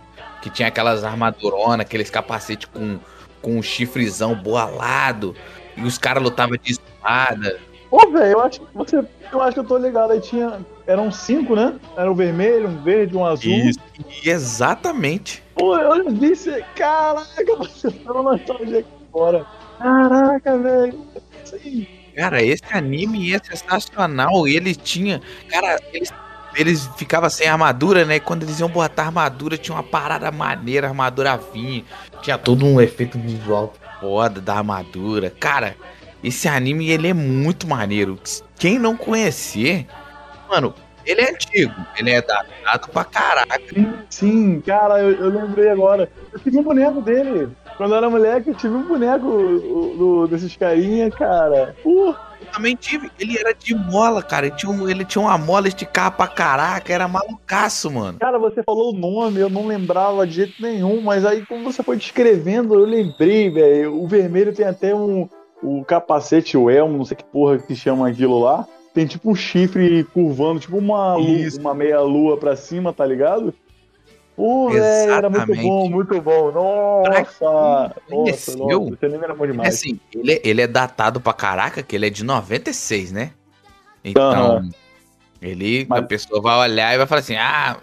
Que 0.41 0.49
tinha 0.49 0.67
aquelas 0.67 1.03
armaduronas, 1.03 1.81
aqueles 1.81 2.09
capacetes 2.09 2.69
com, 2.73 2.97
com 3.41 3.57
um 3.57 3.61
chifrezão 3.61 4.35
boalado. 4.35 5.35
E 5.75 5.83
os 5.83 5.97
caras 5.97 6.21
lutavam 6.23 6.57
de 6.61 6.71
espada. 6.71 7.59
Pô, 7.89 8.09
velho, 8.11 8.33
eu 8.33 8.41
acho 8.41 8.59
que 8.61 8.67
você. 8.73 9.03
Eu 9.31 9.41
acho 9.41 9.53
que 9.55 9.59
eu 9.59 9.63
tô 9.63 9.77
ligado. 9.77 10.11
Aí 10.11 10.21
tinha. 10.21 10.59
Eram 10.85 11.11
cinco, 11.11 11.55
né? 11.55 11.73
Era 11.97 12.11
um 12.11 12.15
vermelho, 12.15 12.67
um 12.69 12.81
verde, 12.83 13.17
um 13.17 13.25
azul. 13.25 13.51
Isso. 13.51 13.79
Exatamente. 14.23 15.43
Pô, 15.55 15.75
eu 15.77 16.11
disse. 16.11 16.63
Caraca, 16.75 17.25
você 17.57 17.89
tá 17.91 18.11
uma 18.13 18.31
nostalgia 18.33 18.79
aqui 18.79 18.89
fora. 19.11 19.45
Caraca, 19.79 20.57
velho. 20.57 21.05
Cara, 22.15 22.43
esse 22.43 22.63
anime 22.71 23.33
é 23.33 23.39
sensacional. 23.39 24.47
Ele 24.47 24.75
tinha. 24.75 25.21
Cara, 25.49 25.79
eles, 25.93 26.11
eles 26.55 26.89
ficavam 26.97 27.29
sem 27.29 27.47
armadura, 27.47 28.03
né? 28.05 28.15
E 28.17 28.19
quando 28.19 28.43
eles 28.43 28.59
iam 28.59 28.69
botar 28.69 29.05
armadura, 29.05 29.57
tinha 29.57 29.75
uma 29.75 29.83
parada 29.83 30.31
maneira, 30.31 30.87
a 30.87 30.89
armadura 30.89 31.37
vinha. 31.53 31.83
Tinha 32.21 32.37
todo 32.37 32.65
um 32.65 32.81
efeito 32.81 33.17
visual 33.17 33.73
foda 34.01 34.41
da 34.41 34.55
armadura. 34.55 35.29
Cara, 35.39 35.75
esse 36.23 36.47
anime 36.47 36.89
ele 36.89 37.07
é 37.07 37.13
muito 37.13 37.67
maneiro. 37.67 38.19
Quem 38.57 38.77
não 38.77 38.97
conhecer, 38.97 39.87
mano, 40.49 40.73
ele 41.05 41.21
é 41.21 41.31
antigo. 41.31 41.73
Ele 41.97 42.11
é 42.11 42.21
datado 42.21 42.89
pra 42.89 43.03
caraca. 43.05 43.61
Sim, 43.73 43.93
sim, 44.09 44.61
cara, 44.61 44.99
eu, 45.01 45.11
eu 45.11 45.29
lembrei 45.29 45.69
agora. 45.69 46.11
Eu 46.33 46.39
tive 46.39 46.59
um 46.59 46.63
boneco 46.63 47.01
dele. 47.01 47.49
Quando 47.79 47.91
eu 47.93 47.97
era 47.97 48.09
moleque, 48.09 48.49
eu 48.49 48.55
tive 48.55 48.75
um 48.75 48.85
boneco 48.85 49.25
o- 49.25 49.95
do- 49.97 50.27
desses 50.27 50.53
carinha, 50.57 51.09
cara. 51.09 51.73
Uh, 51.85 52.13
Eu 52.41 52.47
também 52.53 52.75
tive. 52.75 53.09
Ele 53.17 53.37
era 53.37 53.53
de 53.53 53.73
mola, 53.73 54.21
cara. 54.21 54.47
Ele 54.47 54.55
tinha, 54.57 54.69
um- 54.71 54.89
ele 54.89 55.05
tinha 55.05 55.21
uma 55.21 55.37
mola 55.37 55.67
esticada 55.69 56.11
pra 56.11 56.27
caraca. 56.27 56.91
Era 56.91 57.07
malucaço, 57.07 57.89
mano. 57.89 58.19
cara, 58.19 58.37
você 58.37 58.61
falou 58.63 58.93
o 58.93 58.97
nome, 58.97 59.39
eu 59.39 59.49
não 59.49 59.65
lembrava 59.65 60.27
de 60.27 60.33
jeito 60.33 60.61
nenhum, 60.61 60.99
mas 61.01 61.25
aí 61.25 61.45
como 61.45 61.63
você 61.63 61.81
foi 61.81 61.95
descrevendo, 61.95 62.73
eu 62.73 62.83
lembrei, 62.85 63.49
velho. 63.49 63.95
O 64.01 64.07
vermelho 64.07 64.53
tem 64.53 64.65
até 64.65 64.93
um. 64.93 65.29
O 65.63 65.83
capacete, 65.85 66.57
o 66.57 66.69
elmo, 66.69 66.97
não 66.97 67.05
sei 67.05 67.15
que 67.17 67.23
porra 67.23 67.57
que 67.57 67.75
chama 67.75 68.09
aquilo 68.09 68.39
lá. 68.39 68.65
Tem 68.93 69.05
tipo 69.05 69.31
um 69.31 69.35
chifre 69.35 70.03
curvando, 70.05 70.59
tipo 70.59 70.77
uma, 70.77 71.15
lu- 71.15 71.21
Isso. 71.29 71.59
uma 71.61 71.73
meia 71.73 72.01
lua 72.01 72.35
pra 72.37 72.55
cima, 72.55 72.91
tá 72.91 73.05
ligado? 73.05 73.53
Pô, 74.39 74.69
velho, 74.69 75.11
era 75.11 75.29
muito 75.29 75.53
bom, 75.53 75.89
muito 75.89 76.21
bom. 76.21 76.49
Nossa! 76.53 77.93
Nossa, 78.09 78.55
nossa, 78.55 78.93
esse 78.93 79.05
anime 79.05 79.23
era 79.25 79.35
bom 79.35 79.43
É 79.43 79.47
demais. 79.51 79.75
assim, 79.75 79.99
ele, 80.15 80.31
é- 80.31 80.41
ele 80.45 80.61
é 80.61 80.67
datado 80.67 81.19
pra 81.19 81.33
caraca, 81.33 81.83
que 81.83 81.93
ele 81.93 82.07
é 82.07 82.09
de 82.09 82.23
96, 82.23 83.11
né? 83.11 83.31
Então, 84.01 84.31
Aham. 84.31 84.69
ele, 85.41 85.85
Mas- 85.89 85.99
a 85.99 86.03
pessoa 86.03 86.41
vai 86.41 86.57
olhar 86.69 86.93
e 86.93 86.97
vai 86.97 87.05
falar 87.05 87.19
assim, 87.19 87.35
ah, 87.35 87.79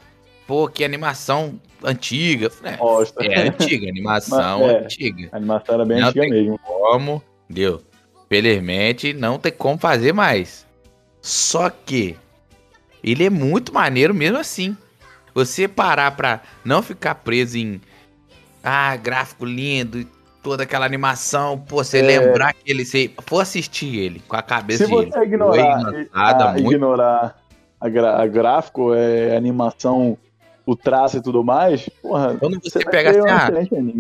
pô, 0.47 0.67
que 0.67 0.83
animação 0.83 1.61
antiga. 1.85 2.51
É, 2.65 3.35
é 3.35 3.49
antiga, 3.49 3.91
animação 3.91 4.61
Mas, 4.65 4.71
é. 4.77 4.79
antiga. 4.85 5.29
a 5.33 5.37
animação 5.37 5.75
era 5.75 5.85
bem 5.85 6.01
Não 6.01 6.09
antiga 6.09 6.23
tem- 6.23 6.31
mesmo. 6.31 6.59
Como, 6.61 7.23
deu. 7.51 7.83
Felizmente, 8.31 9.13
não 9.13 9.39
tem 9.39 9.53
como 9.53 9.77
fazer 9.77 10.15
mais. 10.15 10.67
Só 11.21 11.69
que, 11.69 12.17
ele 13.05 13.25
é 13.27 13.31
muito 13.31 13.75
maneiro 13.75 14.15
mesmo 14.15 14.39
assim. 14.39 14.75
Você 15.37 15.69
parar 15.69 16.13
pra 16.17 16.41
não 16.65 16.81
ficar 16.83 17.15
preso 17.17 17.59
em, 17.59 17.79
ah, 18.65 18.97
gráfico 18.97 19.45
lindo, 19.45 19.99
e 20.01 20.09
toda 20.43 20.63
aquela 20.63 20.87
animação, 20.87 21.59
pô, 21.59 21.85
você 21.85 21.99
É. 21.99 22.03
lembrar 22.03 22.55
que 22.55 22.63
ele, 22.65 22.87
você 22.87 23.11
for 23.27 23.41
assistir 23.41 23.99
ele 23.99 24.23
com 24.27 24.35
a 24.35 24.41
cabeça 24.43 24.87
Se 24.87 24.91
dele. 24.91 25.11
você 25.13 25.19
ignorar, 25.25 25.79
lançada 25.83 26.45
a, 26.47 26.53
muito 26.53 26.73
ignorar 26.73 27.37
a, 27.79 27.89
gra- 27.91 28.23
a 28.23 28.27
gráfico, 28.27 28.95
é, 28.95 29.35
a 29.35 29.37
animação, 29.37 30.17
o 30.65 30.75
traço 30.75 31.19
e 31.19 31.21
tudo 31.23 31.45
mais, 31.45 31.87
porra, 32.01 32.35
Quando 32.39 32.59
você 32.59 32.71
você 32.81 32.85
pega 32.87 33.11
assim, 33.11 33.21
um 33.21 33.27
ah, 33.29 33.51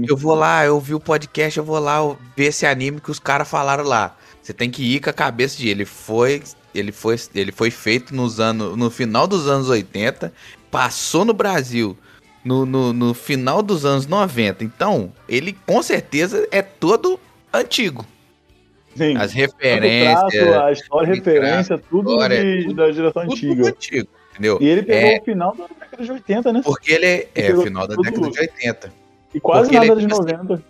eu 0.08 0.16
vou 0.16 0.34
lá, 0.34 0.64
eu 0.64 0.80
vi 0.80 0.94
o 0.94 1.00
podcast, 1.00 1.58
eu 1.58 1.64
vou 1.64 1.78
lá 1.78 1.98
ver 2.34 2.46
esse 2.46 2.64
anime 2.64 2.98
que 2.98 3.10
os 3.10 3.18
caras 3.18 3.46
falaram 3.46 3.84
lá. 3.84 4.16
Você 4.42 4.54
tem 4.54 4.70
que 4.70 4.82
ir 4.82 5.00
com 5.00 5.10
a 5.10 5.12
cabeça 5.12 5.58
de 5.58 5.68
ele 5.68 5.84
foi, 5.84 6.42
ele 6.78 6.92
foi, 6.92 7.16
ele 7.34 7.52
foi 7.52 7.70
feito 7.70 8.14
nos 8.14 8.38
anos, 8.40 8.76
no 8.76 8.90
final 8.90 9.26
dos 9.26 9.48
anos 9.48 9.68
80, 9.68 10.32
passou 10.70 11.24
no 11.24 11.32
Brasil 11.32 11.96
no, 12.44 12.64
no, 12.64 12.92
no 12.92 13.12
final 13.14 13.60
dos 13.62 13.84
anos 13.84 14.06
90. 14.06 14.62
Então, 14.64 15.12
ele 15.28 15.56
com 15.66 15.82
certeza 15.82 16.46
é 16.50 16.62
todo 16.62 17.18
antigo. 17.52 18.04
Sim. 18.96 19.16
As 19.16 19.32
referências, 19.32 20.30
traço, 20.30 20.62
a 20.64 20.72
história, 20.72 21.14
referência, 21.14 21.78
tudo 21.78 22.12
história, 22.12 22.42
de- 22.42 22.62
tudo- 22.64 22.74
da 22.76 22.92
geração 22.92 23.22
tudo 23.22 23.32
antiga. 23.34 23.68
antigo, 23.68 24.08
entendeu? 24.32 24.58
E 24.60 24.66
ele 24.68 24.82
pegou 24.84 25.10
É. 25.10 25.18
o 25.18 25.24
final 25.24 25.54
da 25.56 25.66
década 25.66 26.02
de 26.04 26.12
80, 26.12 26.52
né? 26.52 26.62
Porque 26.64 26.92
ele 26.92 27.04
é, 27.06 27.28
é 27.34 27.42
pegou 27.48 27.64
final 27.64 27.86
da 27.86 27.94
década 27.94 28.30
de 28.30 28.40
80. 28.40 28.92
E 29.34 29.40
quase 29.40 29.68
ele 29.68 29.78
nada 29.80 29.92
é 29.92 29.94
de 29.96 30.06
tipo 30.06 30.16
90. 30.22 30.62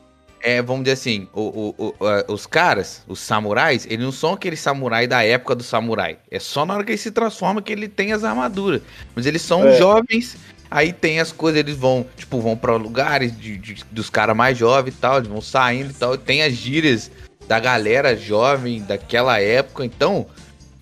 É, 0.46 0.62
vamos 0.62 0.84
dizer 0.84 0.92
assim, 0.94 1.28
o, 1.32 1.74
o- 1.76 1.94
o- 1.98 2.06
a- 2.06 2.24
os 2.32 2.46
caras, 2.46 3.02
os 3.08 3.18
samurais, 3.18 3.84
eles 3.90 4.04
não 4.04 4.12
são 4.12 4.34
aqueles 4.34 4.60
samurai 4.60 5.04
da 5.08 5.24
época 5.24 5.56
do 5.56 5.64
samurai. 5.64 6.18
É 6.30 6.38
só 6.38 6.64
na 6.64 6.74
hora 6.74 6.84
que 6.84 6.92
ele 6.92 6.98
se 6.98 7.10
transforma 7.10 7.60
que 7.60 7.72
ele 7.72 7.88
tem 7.88 8.12
as 8.12 8.22
armaduras. 8.22 8.80
Mas 9.14 9.26
eles 9.26 9.42
são 9.42 9.66
É. 9.66 9.76
jovens, 9.76 10.36
aí 10.70 10.92
tem 10.92 11.18
as 11.18 11.32
coisas, 11.32 11.58
eles 11.58 11.76
vão, 11.76 12.06
tipo, 12.16 12.40
vão 12.40 12.56
pra 12.56 12.76
lugares 12.76 13.36
de, 13.36 13.56
de- 13.58 13.84
dos 13.90 14.08
caras 14.08 14.36
mais 14.36 14.56
jovens 14.56 14.94
e 14.94 14.98
tal, 14.98 15.16
eles 15.16 15.28
vão 15.28 15.40
saindo 15.40 15.90
e 15.90 15.94
tal. 15.94 16.14
E 16.14 16.18
tem 16.18 16.42
as 16.44 16.52
gírias 16.52 17.10
da 17.48 17.58
galera 17.58 18.16
jovem 18.16 18.80
daquela 18.82 19.40
época, 19.40 19.84
então. 19.84 20.26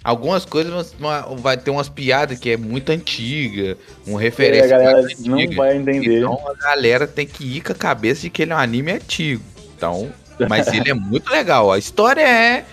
Algumas 0.02 0.44
coisas 0.44 0.94
vai 1.38 1.56
ter 1.56 1.71
umas 1.71 1.88
piadas 1.88 2.38
que 2.38 2.50
é 2.50 2.59
muito 2.59 2.92
antiga, 2.92 3.78
uma 4.06 4.18
E 4.21 4.21
a 4.21 4.25
referência 4.28 4.68
galera 4.68 5.00
não 5.21 5.35
antiga. 5.38 5.56
vai 5.56 5.76
entender. 5.78 6.18
Então 6.18 6.38
a 6.47 6.52
galera 6.52 7.06
tem 7.06 7.26
que 7.26 7.42
ir 7.56 7.62
com 7.62 7.73
a 7.73 7.75
cabeça 7.75 8.21
de 8.21 8.28
que 8.28 8.42
ele 8.42 8.52
é 8.52 8.54
um 8.54 8.59
anime 8.59 8.92
antigo. 8.92 9.42
Então, 9.76 10.12
mas 10.49 10.69
ele 10.69 10.90
é 10.90 10.95
muito 10.95 11.31
legal. 11.31 11.73
A 11.73 11.78
história 11.78 12.23
é. 12.23 12.64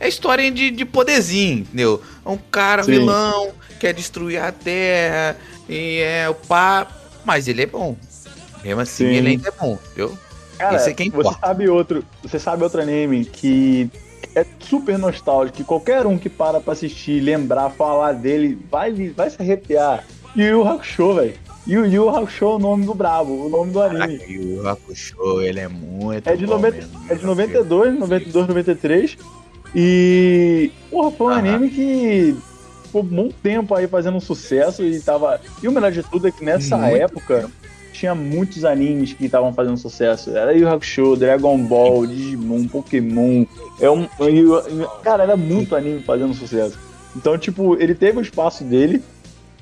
É 0.00 0.06
história 0.06 0.48
de, 0.48 0.70
de 0.70 0.84
poderzinho, 0.84 1.58
entendeu? 1.58 2.00
É 2.24 2.28
um 2.28 2.38
cara 2.52 2.84
Sim. 2.84 2.92
vilão, 2.92 3.50
quer 3.80 3.92
destruir 3.92 4.40
a 4.40 4.52
terra, 4.52 5.36
e 5.68 5.98
é 6.00 6.28
o 6.28 6.34
pá. 6.34 6.86
Mas 7.24 7.48
ele 7.48 7.62
é 7.62 7.66
bom. 7.66 7.96
Mesmo 8.62 8.80
assim, 8.80 9.06
Sim. 9.06 9.14
ele 9.14 9.28
ainda 9.30 9.48
é 9.48 9.52
bom, 9.60 9.76
entendeu? 9.86 10.16
Cara, 10.56 10.76
Esse 10.76 10.90
é 10.90 10.94
quem 10.94 11.10
você 11.10 11.18
importa. 11.18 11.46
sabe 11.46 11.68
outro, 11.68 12.04
você 12.22 12.38
sabe 12.38 12.62
outro 12.62 12.80
anime 12.80 13.24
que 13.24 13.90
é 14.34 14.44
super 14.60 14.98
nostálgico, 14.98 15.56
que 15.58 15.64
qualquer 15.64 16.06
um 16.06 16.16
que 16.18 16.28
para 16.28 16.60
pra 16.60 16.72
assistir, 16.72 17.20
lembrar, 17.20 17.70
falar 17.70 18.12
dele, 18.12 18.58
vai, 18.70 18.92
vai 19.10 19.30
se 19.30 19.40
arrepiar. 19.40 20.04
Yu 20.36 20.46
Yu 20.46 20.68
Hakusho, 20.68 21.14
velho. 21.14 21.34
Yu 21.68 21.84
Yu 21.86 22.08
Hakusho 22.08 22.44
é 22.44 22.48
o 22.48 22.58
nome 22.58 22.86
do 22.86 22.94
brabo, 22.94 23.46
o 23.46 23.48
nome 23.50 23.70
do 23.72 23.82
anime. 23.82 24.20
E 24.26 24.38
o 24.58 24.66
Hakusho, 24.68 25.40
ele 25.42 25.60
é 25.60 25.68
muito 25.68 26.26
É 26.26 26.34
de, 26.34 26.46
bom 26.46 26.52
90, 26.54 26.76
mesmo. 26.76 27.00
é 27.10 27.14
de 27.14 27.26
92, 27.26 27.98
92, 27.98 28.48
93. 28.48 29.18
E, 29.74 30.70
porra, 30.90 31.10
foi 31.10 31.26
um 31.26 31.30
Aham. 31.30 31.38
anime 31.38 31.70
que 31.70 32.34
ficou 32.84 33.02
um 33.02 33.06
bom 33.06 33.28
tempo 33.42 33.74
aí 33.74 33.86
fazendo 33.86 34.18
sucesso 34.20 34.82
e 34.82 34.98
tava. 35.00 35.38
E 35.62 35.68
o 35.68 35.72
melhor 35.72 35.92
de 35.92 36.02
tudo 36.02 36.26
é 36.26 36.30
que 36.30 36.42
nessa 36.44 36.76
Muito 36.78 36.96
época 36.96 37.50
tinha 37.92 38.14
muitos 38.14 38.64
animes 38.64 39.12
que 39.12 39.26
estavam 39.26 39.52
fazendo 39.52 39.76
sucesso. 39.76 40.30
Era 40.34 40.52
Yu 40.52 40.60
Yu 40.60 40.68
Hakusho, 40.68 41.16
Dragon 41.16 41.58
Ball, 41.58 42.06
Digimon, 42.06 42.66
Pokémon. 42.66 43.44
É 43.78 43.90
um, 43.90 44.08
cara, 45.02 45.24
era 45.24 45.36
muito 45.36 45.76
anime 45.76 46.00
fazendo 46.02 46.32
sucesso. 46.32 46.78
Então, 47.14 47.36
tipo, 47.36 47.74
ele 47.78 47.94
teve 47.94 48.18
o 48.18 48.22
espaço 48.22 48.64
dele. 48.64 49.02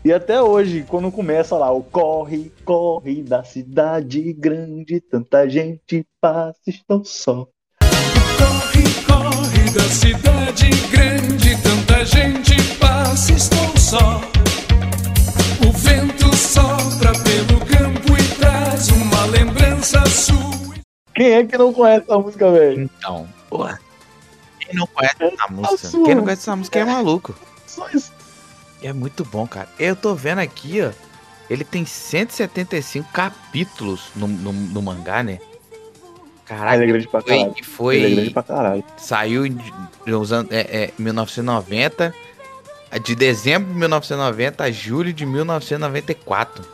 E 0.06 0.12
até 0.12 0.40
hoje, 0.40 0.86
quando 0.88 1.10
começa 1.10 1.56
lá 1.56 1.68
o 1.72 1.82
corre, 1.82 2.52
corre 2.64 3.24
da 3.24 3.42
cidade 3.42 4.32
grande, 4.34 5.00
tanta 5.00 5.50
gente 5.50 6.06
passa, 6.20 6.60
estão 6.64 7.04
só. 7.04 7.48
Corre, 8.38 8.84
corre 9.04 9.70
da 9.72 9.82
cidade 9.82 10.70
grande, 10.92 11.60
tanta 11.60 12.04
gente 12.04 12.54
passa, 12.78 13.32
estou 13.32 13.76
só. 13.76 14.20
O 15.66 15.72
vento 15.72 16.36
sopra 16.36 17.10
pelo 17.24 17.58
campo 17.66 18.16
e 18.16 18.36
traz 18.38 18.88
uma 18.90 19.26
lembrança 19.26 20.06
sua. 20.06 20.76
Quem 21.16 21.32
é 21.32 21.44
que 21.44 21.58
não 21.58 21.72
conhece 21.72 22.04
essa 22.04 22.18
música, 22.20 22.52
velho? 22.52 22.82
Então, 22.82 23.28
porra. 23.50 23.80
Quem 24.60 24.72
não 24.72 24.86
conhece 24.86 25.16
essa 25.24 25.48
música? 25.48 25.88
sua. 25.88 26.04
Quem 26.04 26.14
não 26.14 26.22
conhece 26.22 26.42
essa 26.42 26.54
música 26.54 26.78
é 26.78 26.84
maluco. 26.84 27.34
Só 27.66 27.88
isso. 27.88 28.15
É 28.86 28.92
muito 28.92 29.24
bom, 29.24 29.46
cara. 29.48 29.68
Eu 29.78 29.96
tô 29.96 30.14
vendo 30.14 30.38
aqui, 30.38 30.80
ó. 30.80 30.90
Ele 31.50 31.64
tem 31.64 31.84
175 31.84 33.10
capítulos 33.12 34.10
no, 34.14 34.28
no, 34.28 34.52
no 34.52 34.82
mangá, 34.82 35.22
né? 35.22 35.38
Caralho, 36.44 36.82
ele 36.82 36.90
é 36.90 36.92
grande 36.92 37.08
pra 37.08 37.20
foi, 37.20 37.36
caralho. 37.38 37.64
foi, 37.64 37.96
Ele 37.96 38.06
é 38.06 38.14
grande 38.14 38.30
pra 38.30 38.42
caralho. 38.44 38.84
saiu 38.96 39.44
em 39.44 39.56
é, 40.50 40.84
é, 40.84 40.90
1990, 40.96 42.14
de 43.02 43.14
dezembro 43.16 43.68
de 43.72 43.78
1990 43.78 44.62
a 44.62 44.70
julho 44.70 45.12
de 45.12 45.26
1994. 45.26 46.64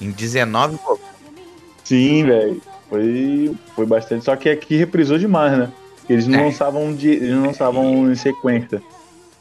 Em 0.00 0.12
19 0.12 0.78
Sim, 1.84 2.24
velho. 2.24 2.62
Foi, 2.88 3.52
foi 3.74 3.86
bastante. 3.86 4.24
Só 4.24 4.36
que 4.36 4.48
aqui 4.48 4.76
reprisou 4.76 5.18
demais, 5.18 5.58
né? 5.58 5.72
Eles 6.08 6.26
não 6.28 6.38
É. 6.40 6.44
lançavam 6.44 6.94
de, 6.94 7.08
eles 7.08 7.30
não 7.30 7.46
lançavam 7.46 8.10
em 8.10 8.14
sequência. 8.14 8.80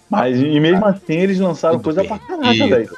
Mas 0.10 0.40
e 0.40 0.60
mesmo 0.60 0.86
assim 0.86 1.14
eles 1.18 1.40
lançaram 1.40 1.76
Tudo 1.76 1.84
coisa 1.84 2.04
pra 2.04 2.18
caraca, 2.20 2.68
velho. 2.68 2.90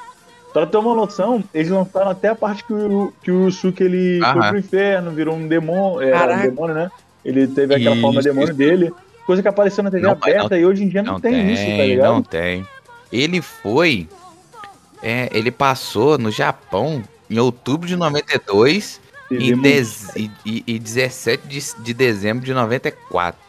Pra 0.53 0.65
ter 0.65 0.77
uma 0.77 0.93
noção, 0.95 1.43
eles 1.53 1.69
lançaram 1.69 2.09
até 2.11 2.29
a 2.29 2.35
parte 2.35 2.63
que 2.63 2.73
o, 2.73 3.13
que 3.23 3.31
o 3.31 3.45
Yusuke 3.45 3.83
ele 3.83 4.19
foi 4.19 4.27
Aham. 4.41 4.49
pro 4.49 4.57
inferno, 4.59 5.11
virou 5.11 5.35
um 5.35 5.47
demônio, 5.47 6.01
era 6.01 6.35
um 6.37 6.41
demônio, 6.41 6.75
né? 6.75 6.91
Ele 7.23 7.47
teve 7.47 7.75
aquela 7.75 7.95
forma 7.97 8.19
Isso, 8.19 8.29
demônio 8.29 8.49
isso. 8.49 8.57
dele. 8.57 8.91
Coisa 9.25 9.41
que 9.41 9.47
apareceu 9.47 9.83
na 9.83 9.91
TV 9.91 10.03
Não, 10.03 10.11
aberta 10.13 10.57
e 10.57 10.65
hoje 10.65 10.83
em 10.83 10.89
dia 10.89 11.03
não, 11.03 11.19
tem, 11.19 11.53
isso, 11.53 11.63
tá 11.77 11.83
ligado? 11.83 12.13
Não 12.13 12.23
tem. 12.23 12.65
Ele 13.11 13.41
foi. 13.41 14.07
É, 15.01 15.29
ele 15.31 15.51
passou 15.51 16.17
no 16.17 16.29
Japão 16.31 17.01
em 17.29 17.39
outubro 17.39 17.87
de 17.87 17.95
92 17.95 18.99
TV 19.29 19.43
e, 19.45 19.55
dez- 19.55 20.11
e, 20.15 20.29
e- 20.45 20.63
e 20.67 20.79
17 20.79 21.47
de, 21.47 21.59
de 21.83 21.93
dezembro 21.93 22.43
de 22.43 22.53
94. 22.53 23.39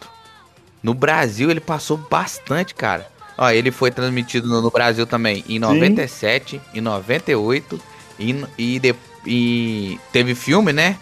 No 0.83 0.95
Brasil 0.95 1.51
ele 1.51 1.61
passou 1.61 1.97
bastante, 1.97 2.75
cara. 2.75 3.07
Ó, 3.43 3.51
ele 3.51 3.73
foi 3.73 3.91
transmitido 3.91 4.47
no, 4.49 4.63
no 4.63 4.71
Brasil 4.71 5.07
também 5.07 5.45
em 5.49 5.59
97, 5.59 6.61
em 6.73 6.81
98 6.81 7.81
e, 8.19 8.37
e, 8.57 8.79
de- 8.79 8.95
e 9.27 9.99
teve 10.13 10.35
filme, 10.35 10.73
né? 10.73 10.99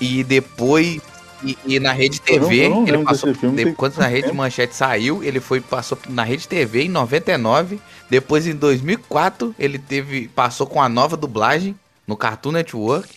E 0.00 0.22
depois 0.22 1.00
e, 1.42 1.58
e 1.64 1.80
na 1.80 1.92
Rede 1.92 2.20
TV, 2.20 2.68
não 2.68 2.86
ele 2.86 2.98
passou 2.98 3.34
filme, 3.34 3.56
depois 3.56 3.96
na 3.96 4.06
Rede. 4.06 4.32
Manchete 4.32 4.74
saiu, 4.74 5.22
ele 5.22 5.40
foi 5.40 5.60
passou 5.60 5.98
na 6.08 6.22
Rede 6.22 6.46
TV 6.48 6.84
em 6.84 6.88
99, 6.88 7.80
depois 8.08 8.46
em 8.46 8.54
2004 8.54 9.54
ele 9.58 9.78
teve 9.78 10.28
passou 10.28 10.66
com 10.66 10.80
a 10.82 10.88
nova 10.88 11.16
dublagem 11.16 11.78
no 12.06 12.16
Cartoon 12.16 12.52
Network. 12.52 13.16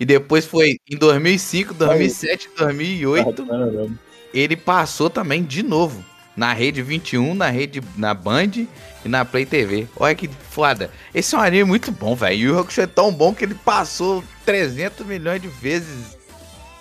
E 0.00 0.04
depois 0.04 0.44
foi 0.46 0.78
em 0.90 0.96
2005, 0.96 1.74
2007, 1.74 2.50
2008 2.56 3.46
Ah, 3.50 3.58
não, 3.58 3.72
não. 3.72 3.98
ele 4.34 4.56
passou 4.56 5.08
também 5.10 5.44
de 5.44 5.62
novo 5.62 6.04
na 6.36 6.52
rede 6.52 6.82
21, 6.82 7.34
na 7.34 7.48
rede 7.48 7.82
na 7.96 8.14
Band 8.14 8.66
e 9.04 9.08
na 9.08 9.24
Play 9.24 9.46
TV. 9.46 9.86
Olha 9.96 10.14
que 10.14 10.28
foda. 10.28 10.90
Esse 11.14 11.34
é 11.34 11.38
um 11.38 11.42
anime 11.42 11.64
muito 11.64 11.92
bom, 11.92 12.14
velho. 12.14 12.36
E 12.36 12.50
o 12.50 12.58
Hakusho 12.58 12.80
é 12.80 12.86
tão 12.86 13.12
bom 13.12 13.34
que 13.34 13.44
ele 13.44 13.54
passou 13.54 14.24
300 14.44 15.06
milhões 15.06 15.40
de 15.40 15.48
vezes 15.48 16.16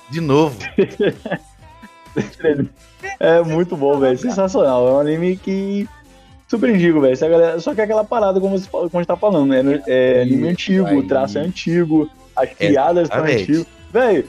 de 0.09 0.21
novo. 0.21 0.57
É 3.19 3.41
muito 3.41 3.75
bom, 3.75 3.99
velho. 3.99 4.17
Sensacional. 4.17 4.87
É 4.87 4.91
um 4.91 4.99
anime 4.99 5.37
que. 5.37 5.87
Super 6.47 6.69
indico, 6.69 6.99
velho. 6.99 7.15
Só 7.61 7.73
que 7.73 7.81
é 7.81 7.83
aquela 7.83 8.03
parada, 8.03 8.39
como, 8.39 8.57
você, 8.57 8.67
como 8.69 8.89
a 8.93 8.97
gente 8.97 9.07
tá 9.07 9.15
falando, 9.15 9.49
né? 9.49 9.81
É 9.87 10.21
anime 10.21 10.49
antigo, 10.49 10.93
o 10.93 11.07
traço 11.07 11.37
é 11.37 11.41
antigo, 11.41 12.09
as 12.35 12.49
piadas 12.49 13.07
são 13.07 13.23
antigas. 13.23 13.65
Velho, 13.91 14.27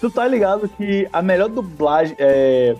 tu 0.00 0.10
tá 0.10 0.26
ligado 0.26 0.68
que 0.68 1.06
a 1.12 1.20
melhor 1.20 1.48
dublagem. 1.48 2.16
É... 2.18 2.74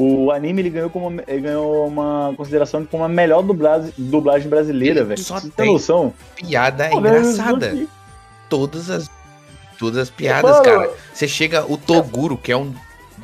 O 0.00 0.30
anime 0.30 0.62
ele 0.62 0.70
ganhou, 0.70 0.88
como, 0.88 1.20
ele 1.26 1.40
ganhou 1.40 1.88
uma 1.88 2.32
consideração 2.36 2.84
como 2.86 3.02
a 3.02 3.08
melhor 3.08 3.42
dublagem, 3.42 3.92
dublagem 3.98 4.48
brasileira, 4.48 5.00
Ele 5.00 5.08
velho. 5.08 5.20
só 5.20 5.40
tem 5.40 5.50
tem 5.50 5.72
noção? 5.72 6.14
Piada 6.36 6.84
é 6.86 6.90
Pô, 6.90 7.00
engraçada. 7.00 7.76
Todas 8.48 8.88
as 8.88 9.10
todas 9.76 9.98
as 9.98 10.08
piadas, 10.08 10.52
Mano, 10.52 10.64
cara. 10.64 10.90
Você 11.12 11.26
chega 11.26 11.66
o 11.68 11.76
Toguro, 11.76 12.36
que 12.36 12.52
é 12.52 12.56
um 12.56 12.72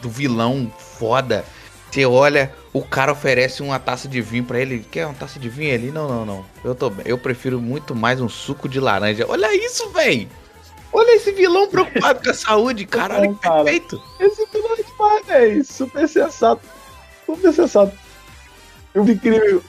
do 0.02 0.10
vilão 0.10 0.68
foda. 0.76 1.44
Você 1.92 2.04
olha, 2.04 2.52
o 2.72 2.82
cara 2.82 3.12
oferece 3.12 3.62
uma 3.62 3.78
taça 3.78 4.08
de 4.08 4.20
vinho 4.20 4.42
pra 4.42 4.58
ele. 4.58 4.84
Quer 4.90 5.06
uma 5.06 5.14
taça 5.14 5.38
de 5.38 5.48
vinho 5.48 5.72
ali? 5.72 5.92
Não, 5.92 6.08
não, 6.08 6.26
não. 6.26 6.44
Eu 6.64 6.74
tô. 6.74 6.92
Eu 7.04 7.16
prefiro 7.16 7.60
muito 7.60 7.94
mais 7.94 8.20
um 8.20 8.28
suco 8.28 8.68
de 8.68 8.80
laranja. 8.80 9.24
Olha 9.28 9.54
isso, 9.54 9.88
velho. 9.90 10.28
Olha 10.92 11.16
esse 11.16 11.32
vilão 11.32 11.68
preocupado 11.68 12.22
com 12.22 12.30
a 12.30 12.34
saúde, 12.34 12.84
caralho, 12.84 13.30
bom, 13.30 13.34
que 13.34 13.48
perfeito. 13.48 14.00
Esse 14.20 14.46
vilão 14.46 14.63
é 15.06 15.22
demais, 15.22 15.26
velho. 15.26 15.64
Super 15.64 16.08
sensato. 16.08 16.62
Super 17.26 17.52
sensato. 17.52 17.96
Eu 18.94 19.04
incrível. 19.04 19.62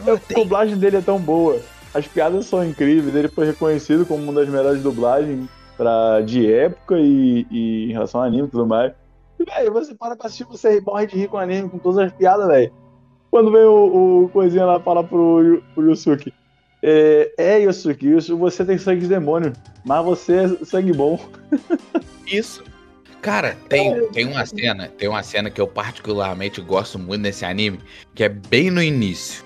A 0.00 0.34
dublagem 0.34 0.76
dele 0.76 0.98
é 0.98 1.00
tão 1.00 1.18
boa. 1.18 1.60
As 1.94 2.06
piadas 2.06 2.46
são 2.46 2.64
incríveis. 2.64 3.14
Ele 3.14 3.28
foi 3.28 3.46
reconhecido 3.46 4.06
como 4.06 4.22
uma 4.22 4.32
das 4.32 4.48
melhores 4.48 4.82
dublagens 4.82 5.48
pra, 5.76 6.20
de 6.22 6.52
época 6.52 6.96
e, 6.98 7.46
e 7.50 7.90
em 7.90 7.92
relação 7.92 8.20
ao 8.20 8.26
anime 8.26 8.48
e 8.48 8.50
tudo 8.50 8.66
mais. 8.66 8.92
E, 9.38 9.44
velho, 9.44 9.72
você 9.72 9.94
para 9.94 10.16
pra 10.16 10.26
assistir, 10.26 10.44
você 10.44 10.80
morre 10.80 11.06
de 11.06 11.16
rir 11.16 11.28
com 11.28 11.36
o 11.36 11.40
anime, 11.40 11.68
com 11.68 11.78
todas 11.78 11.98
as 11.98 12.12
piadas, 12.12 12.46
velho. 12.46 12.72
Quando 13.30 13.50
vem 13.50 13.64
o, 13.64 14.24
o 14.24 14.28
coisinha 14.28 14.64
lá 14.64 14.80
falar 14.80 15.04
pro, 15.04 15.62
pro 15.74 15.88
Yusuke. 15.88 16.32
É, 16.82 17.32
é 17.38 17.66
você 17.66 18.64
tem 18.64 18.76
sangue 18.76 19.02
de 19.02 19.06
demônio, 19.06 19.52
mas 19.84 20.04
você 20.04 20.36
é 20.36 20.64
sangue 20.64 20.92
bom. 20.92 21.18
Isso. 22.26 22.64
Cara, 23.22 23.56
tem, 23.68 24.08
tem 24.08 24.26
uma 24.26 24.44
cena, 24.44 24.88
tem 24.88 25.08
uma 25.08 25.22
cena 25.22 25.48
que 25.48 25.60
eu 25.60 25.66
particularmente 25.68 26.60
gosto 26.60 26.98
muito 26.98 27.22
nesse 27.22 27.44
anime, 27.44 27.78
que 28.14 28.24
é 28.24 28.28
bem 28.28 28.68
no 28.68 28.82
início. 28.82 29.44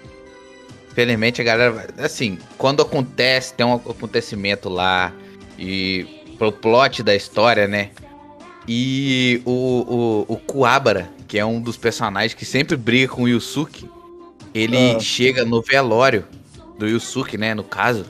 Felizmente 0.95 1.43
a 1.43 1.45
galera, 1.45 1.87
assim, 1.99 2.39
quando 2.57 2.81
acontece, 2.81 3.53
tem 3.53 3.67
um 3.67 3.75
acontecimento 3.75 4.71
lá 4.71 5.13
e 5.59 6.07
pro 6.39 6.51
plot 6.51 7.03
da 7.03 7.15
história, 7.15 7.69
né? 7.69 7.91
E 8.67 9.43
o, 9.45 10.25
o, 10.29 10.35
o 10.35 10.37
Kuwabara, 10.39 11.11
que 11.29 11.39
é 11.39 11.45
um 11.45 11.61
dos 11.61 11.77
personagens 11.77 12.33
que 12.33 12.47
sempre 12.47 12.77
briga 12.77 13.13
com 13.13 13.25
o 13.25 13.29
Yusuke, 13.29 13.89
ele 14.55 14.97
Ah. 14.97 15.01
chega 15.01 15.45
no 15.45 15.61
velório 15.61 16.25
do 16.79 16.89
Yusuke, 16.89 17.37
né, 17.37 17.55
no 17.55 17.63
caso, 17.63 18.07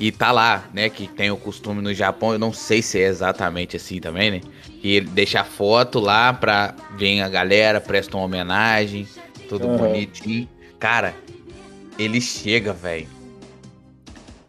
e 0.00 0.10
tá 0.10 0.32
lá, 0.32 0.64
né, 0.72 0.88
que 0.88 1.06
tem 1.06 1.30
o 1.30 1.36
costume 1.36 1.82
no 1.82 1.92
Japão, 1.92 2.32
eu 2.32 2.38
não 2.38 2.54
sei 2.54 2.80
se 2.80 2.98
é 2.98 3.06
exatamente 3.06 3.76
assim 3.76 4.00
também, 4.00 4.30
né? 4.30 4.40
E 4.82 4.96
ele 4.96 5.08
deixa 5.08 5.42
a 5.42 5.44
foto 5.44 6.00
lá 6.00 6.32
pra 6.32 6.74
vir 6.96 7.20
a 7.20 7.28
galera, 7.28 7.82
presta 7.82 8.16
uma 8.16 8.24
homenagem, 8.24 9.06
tudo 9.46 9.68
Aham. 9.68 9.76
bonitinho. 9.76 10.48
Cara, 10.78 11.14
ele 11.98 12.18
chega, 12.18 12.72
velho. 12.72 13.06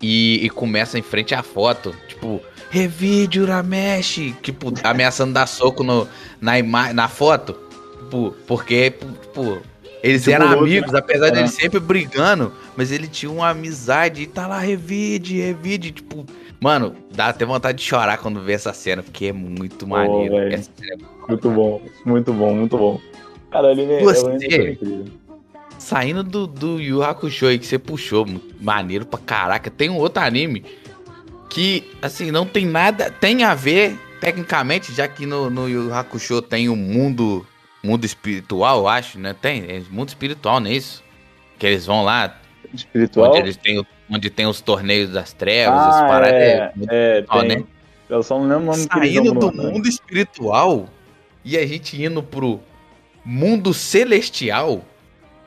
E, 0.01 0.39
e 0.45 0.49
começa 0.49 0.97
em 0.97 1.01
frente 1.01 1.35
à 1.35 1.43
foto, 1.43 1.93
tipo, 2.07 2.41
revide 2.69 3.41
Urameshi, 3.41 4.33
tipo, 4.41 4.73
ameaçando 4.81 5.33
dar 5.33 5.47
soco 5.47 5.83
no, 5.83 6.07
na, 6.39 6.57
ima 6.57 6.93
na 6.93 7.09
foto. 7.09 7.59
Tipo, 7.99 8.33
porque, 8.47 8.91
tipo, 8.91 9.61
eles 10.03 10.23
Tipo 10.23 10.35
eram 10.35 10.47
outro, 10.49 10.65
amigos, 10.65 10.93
apesar 10.93 11.27
É. 11.27 11.31
deles 11.31 11.51
sempre 11.51 11.79
brigando, 11.79 12.51
mas 12.75 12.91
ele 12.91 13.07
tinha 13.07 13.31
uma 13.31 13.49
amizade 13.49 14.23
e 14.23 14.27
tá 14.27 14.47
lá, 14.47 14.59
revide, 14.59 15.39
revide, 15.41 15.91
tipo. 15.91 16.25
Mano, 16.59 16.95
dá 17.13 17.27
até 17.29 17.43
vontade 17.45 17.79
de 17.79 17.83
chorar 17.83 18.17
quando 18.19 18.39
vê 18.41 18.53
essa 18.53 18.71
cena, 18.73 19.01
porque 19.01 19.25
é 19.27 19.33
muito 19.33 19.87
maneiro. 19.87 20.35
velho. 20.35 20.53
Essa 20.53 20.69
cena 20.79 20.93
é 21.03 21.27
Muito 21.31 21.49
bom, 21.49 21.81
muito 22.05 22.33
bom, 22.33 22.53
muito 22.55 22.77
bom. 22.77 22.99
Cara, 23.51 23.71
ele 23.71 23.83
é, 23.83 24.01
Você- 24.03 24.25
é 24.25 24.29
um 24.29 24.35
incrível. 24.35 25.05
Saindo 25.79 26.23
do, 26.23 26.45
do 26.45 26.79
Yu 26.79 27.01
Hakusho 27.03 27.47
aí 27.47 27.57
que 27.57 27.65
você 27.65 27.79
puxou, 27.79 28.27
maneiro 28.59 29.05
pra 29.05 29.19
caraca. 29.19 29.71
Tem 29.71 29.89
um 29.89 29.97
outro 29.97 30.21
anime 30.21 30.63
que, 31.49 31.83
assim, 32.01 32.29
não 32.31 32.45
tem 32.45 32.65
nada. 32.65 33.09
Tem 33.09 33.43
a 33.43 33.55
ver, 33.55 33.97
tecnicamente, 34.19 34.93
já 34.93 35.07
que 35.07 35.25
no, 35.25 35.49
no 35.49 35.67
Yu 35.67 35.91
Hakusho 35.93 36.41
tem 36.41 36.69
o 36.69 36.75
mundo 36.75 37.45
mundo 37.83 38.05
espiritual, 38.05 38.79
eu 38.79 38.87
acho, 38.87 39.19
né? 39.19 39.35
Tem, 39.39 39.63
é 39.69 39.81
mundo 39.89 40.09
espiritual, 40.09 40.59
não 40.59 40.69
é 40.69 40.73
isso? 40.73 41.03
Que 41.57 41.67
eles 41.67 41.85
vão 41.85 42.03
lá, 42.03 42.39
Espiritual. 42.73 43.29
onde, 43.31 43.39
eles 43.39 43.57
têm, 43.57 43.85
onde 44.09 44.29
tem 44.29 44.45
os 44.45 44.61
torneios 44.61 45.11
das 45.11 45.33
trevas, 45.33 45.79
ah, 45.79 45.89
as 45.89 45.99
paradas. 46.01 46.33
é, 46.33 46.73
é 46.89 47.25
é, 47.29 47.43
né? 47.43 47.63
Eu 48.09 48.23
só 48.23 48.37
não 48.37 48.47
lembro 48.47 48.63
o 48.63 48.65
nome 48.77 48.87
Saindo 48.91 49.33
do 49.33 49.51
no- 49.51 49.71
mundo 49.71 49.87
espiritual 49.87 50.87
e 51.45 51.57
a 51.57 51.65
gente 51.65 52.01
indo 52.01 52.21
pro 52.21 52.59
mundo 53.23 53.73
celestial. 53.73 54.83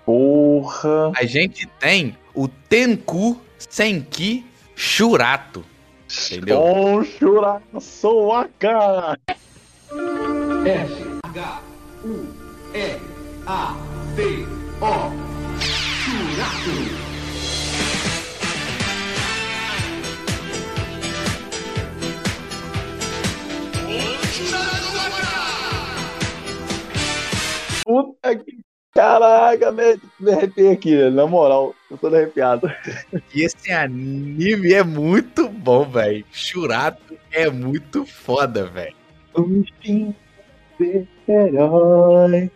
Porra. 0.06 1.12
a 1.16 1.24
gente 1.24 1.66
tem 1.80 2.16
o 2.34 2.46
Tenku 2.46 3.40
Senki 3.58 4.44
Shurato. 4.76 5.64
Entendeu? 6.30 6.60
Com 6.60 7.02
churaço 24.32 24.98
a 24.98 25.10
cara. 25.10 25.44
Puta 27.84 28.36
que. 28.36 28.64
Caraca, 28.94 29.72
me, 29.72 29.98
me 30.20 30.32
arrepiei 30.32 30.70
aqui, 30.70 31.10
na 31.10 31.26
moral. 31.26 31.74
Eu 31.90 31.98
tô 31.98 32.06
arrepiado. 32.06 32.70
E 33.34 33.42
esse 33.42 33.72
anime 33.72 34.72
é 34.72 34.84
muito 34.84 35.48
bom, 35.48 35.84
velho. 35.84 36.24
Shurato 36.30 37.18
é 37.32 37.50
muito 37.50 38.06
foda, 38.06 38.66
velho. 38.66 38.94
O 39.34 39.64
fim 39.82 40.14
do 41.26 41.32
herói. 41.32 42.50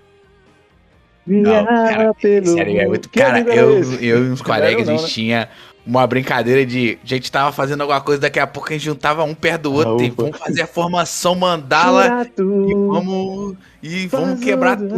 Não, 1.27 1.65
cara, 1.67 2.15
pelo 2.15 2.47
Sério, 2.47 2.81
é 2.81 2.87
muito. 2.87 3.11
Cara, 3.11 3.41
eu, 3.41 3.83
eu 4.01 4.25
e 4.27 4.31
uns 4.31 4.41
colegas, 4.41 4.89
a 4.89 4.93
gente 4.93 5.03
né? 5.03 5.09
tinha 5.09 5.49
uma 5.87 6.07
brincadeira 6.07 6.65
de. 6.65 6.99
A 7.03 7.07
gente 7.07 7.31
tava 7.31 7.53
fazendo 7.53 7.83
alguma 7.83 8.01
coisa, 8.01 8.23
daqui 8.23 8.41
a 8.41 8.47
pouco 8.47 8.69
a 8.71 8.73
gente 8.73 8.85
juntava 8.85 9.25
um 9.25 9.35
perto 9.35 9.63
do 9.65 9.75
outro 9.75 9.99
Ah, 10.01 10.05
e 10.05 10.11
vamos 10.11 10.39
fazer 10.39 10.63
a 10.63 10.67
formação 10.67 11.35
mandala 11.35 12.27
e 12.39 12.75
vamos. 12.75 13.57
E 13.83 14.07
vamos 14.07 14.41
quebrar 14.41 14.77
tudo. 14.79 14.97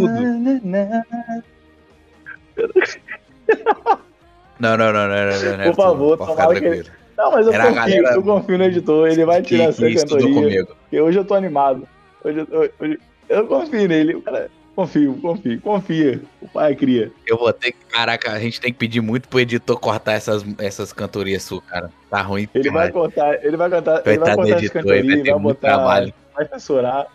Não, 4.58 4.76
não, 4.76 4.92
não, 4.92 5.08
não, 5.08 5.08
não, 5.08 5.08
não, 5.08 5.56
não 5.58 5.64
Por 5.72 5.74
favor, 5.74 6.18
tomara 6.18 6.60
que-. 6.60 6.84
Não, 7.16 7.32
mas 7.32 7.46
eu 7.46 7.52
confio, 7.52 8.06
eu 8.06 8.22
confio 8.22 8.58
no 8.58 8.64
editor, 8.64 9.08
ele 9.08 9.24
vai 9.24 9.42
tirar 9.42 9.64
essa 9.64 9.82
cantoria. 9.90 10.34
comigo. 10.34 10.68
Porque 10.82 11.00
hoje 11.00 11.18
eu 11.18 11.24
tô 11.24 11.34
animado. 11.34 11.86
Hoje, 12.24 12.46
eu- 12.50 12.58
hoje- 12.60 12.72
hoje- 12.80 12.98
eu 13.30 13.46
confio 13.46 13.88
nele. 13.88 14.14
O 14.16 14.22
cara, 14.22 14.50
confio, 14.76 15.14
confio, 15.20 15.60
confia. 15.60 16.22
O 16.42 16.48
pai 16.48 16.74
cria. 16.76 17.10
Eu 17.26 17.38
vou 17.38 17.52
ter 17.52 17.72
que. 17.72 17.78
Caraca, 17.86 18.32
a 18.32 18.38
gente 18.38 18.60
tem 18.60 18.72
que 18.72 18.78
pedir 18.78 19.00
muito 19.00 19.28
pro 19.28 19.40
editor 19.40 19.78
cortar 19.78 20.12
essas, 20.12 20.44
essas 20.58 20.92
cantorias 20.92 21.42
suas, 21.42 21.64
cara. 21.64 21.90
Tá 22.10 22.20
ruim. 22.22 22.48
Ele 22.54 22.70
vai 22.70 22.88
demais. 22.88 22.92
cortar, 22.92 23.44
ele 23.44 23.56
vai 23.56 23.70
cantar, 23.70 24.06
ele 24.06 24.18
vai 24.18 24.34
cortar 24.34 24.52
essa 24.56 24.64
editor, 24.64 24.92
ele 24.94 25.08
cantoria, 25.08 25.22
vai 25.22 25.32
vai, 25.32 25.40
botar, 25.42 25.68
trabalho. 25.68 26.14
vai 26.34 26.48
censurar. 26.48 27.06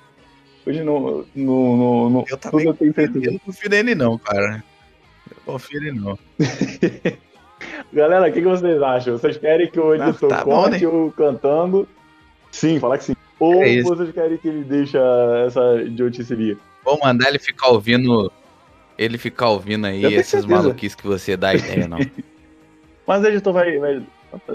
Hoje 0.68 0.84
no, 0.84 1.26
no, 1.36 1.78
no, 1.78 2.10
no 2.10 2.26
Eu 2.28 2.38
também 2.38 2.66
eu 2.66 2.74
tenho 2.74 2.90
Eu 2.90 2.94
certeza. 2.96 3.32
não 3.32 3.40
confio 3.40 3.70
nele, 3.70 3.94
não, 3.96 4.18
cara. 4.18 4.64
Eu 5.30 5.38
confio 5.46 5.80
nele, 5.80 6.00
não. 6.00 6.18
Galera, 7.94 8.28
o 8.30 8.34
que, 8.34 8.42
que 8.42 8.48
vocês 8.48 8.82
acham? 8.82 9.18
Vocês 9.18 9.38
querem 9.38 9.70
que 9.70 9.80
o 9.80 9.92
Ah, 9.92 10.10
editor 10.10 10.30
tá 10.30 10.44
bom, 10.44 10.52
corte 10.64 10.82
né? 10.82 10.88
o 10.88 11.14
cantando? 11.16 11.88
Sim, 12.52 12.80
falar 12.80 12.98
que 12.98 13.06
sim. 13.06 13.16
Ou 13.40 13.64
É 13.64 13.82
vocês 13.82 14.12
querem 14.12 14.38
que 14.38 14.48
ele 14.48 14.64
deixe 14.64 14.98
essa 15.46 15.82
idiotice? 15.82 16.58
Vou 16.84 17.00
mandar 17.04 17.30
ele 17.30 17.40
ficar 17.40 17.70
ouvindo. 17.70 18.32
Ele 18.98 19.18
ficar 19.18 19.50
ouvindo 19.50 19.86
aí 19.88 20.04
Eu 20.04 20.12
essas 20.12 20.42
certeza. 20.42 20.48
maluquices 20.48 20.96
que 20.96 21.06
você 21.06 21.36
dá 21.36 21.54
ideia, 21.54 21.88
não. 21.88 22.00
Mas 23.06 23.24
editor 23.24 23.54
vai. 23.54 23.78
vai... 23.78 24.02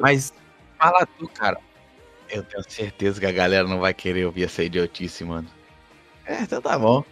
Mas 0.01 0.33
fala 0.79 1.07
tu, 1.19 1.29
cara. 1.29 1.59
Eu 2.31 2.43
tenho 2.45 2.63
certeza 2.67 3.21
que 3.21 3.27
a 3.27 3.33
galera 3.33 3.67
não 3.69 3.81
vai 3.81 3.93
querer 3.93 4.25
ouvir 4.25 4.45
essa 4.45 4.63
idiotice, 4.63 5.25
mano. 5.25 5.47
É, 6.25 6.43
então 6.43 6.63
tá 6.63 6.79
bom. 6.79 7.05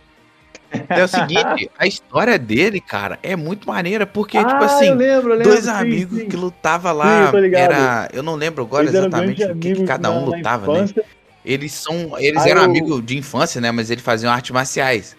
É 0.91 1.03
o 1.03 1.09
seguinte, 1.09 1.69
a 1.79 1.87
história 1.87 2.39
dele, 2.39 2.81
cara, 2.81 3.19
é 3.23 3.35
muito 3.35 3.67
maneira, 3.69 4.07
porque, 4.07 4.39
tipo 4.39 4.51
Ah, 4.53 4.59
eu 4.61 4.65
assim, 4.65 4.95
lembro, 4.95 5.33
eu 5.33 5.37
lembro, 5.39 5.45
dois 5.53 5.65
sim, 5.65 5.71
amigos 5.71 6.19
sim. 6.21 6.29
que 6.29 6.37
lutavam 6.37 6.93
Sim, 6.93 6.99
lá, 6.99 7.21
eu 7.27 7.31
tô 7.33 7.39
ligado. 7.39 7.61
era, 7.73 8.09
eu 8.13 8.23
não 8.23 8.35
lembro 8.37 8.63
agora 8.65 8.85
Eles 8.85 8.95
exatamente 8.95 9.45
o 9.45 9.57
que, 9.57 9.75
que 9.75 9.85
cada 9.85 10.11
um 10.11 10.21
na- 10.27 10.31
na 10.31 10.37
lutava, 10.37 10.67
né? 10.85 10.95
Eles 11.49 11.73
são, 11.73 12.19
eles 12.19 12.43
Ah, 12.43 12.49
eram 12.51 12.61
eu- 12.61 12.67
amigos 12.67 13.05
de 13.07 13.17
infância, 13.17 13.59
né? 13.61 13.71
Mas 13.73 13.91
eles 13.91 14.05
faziam 14.05 14.31
artes 14.31 14.51
marciais. 14.51 15.17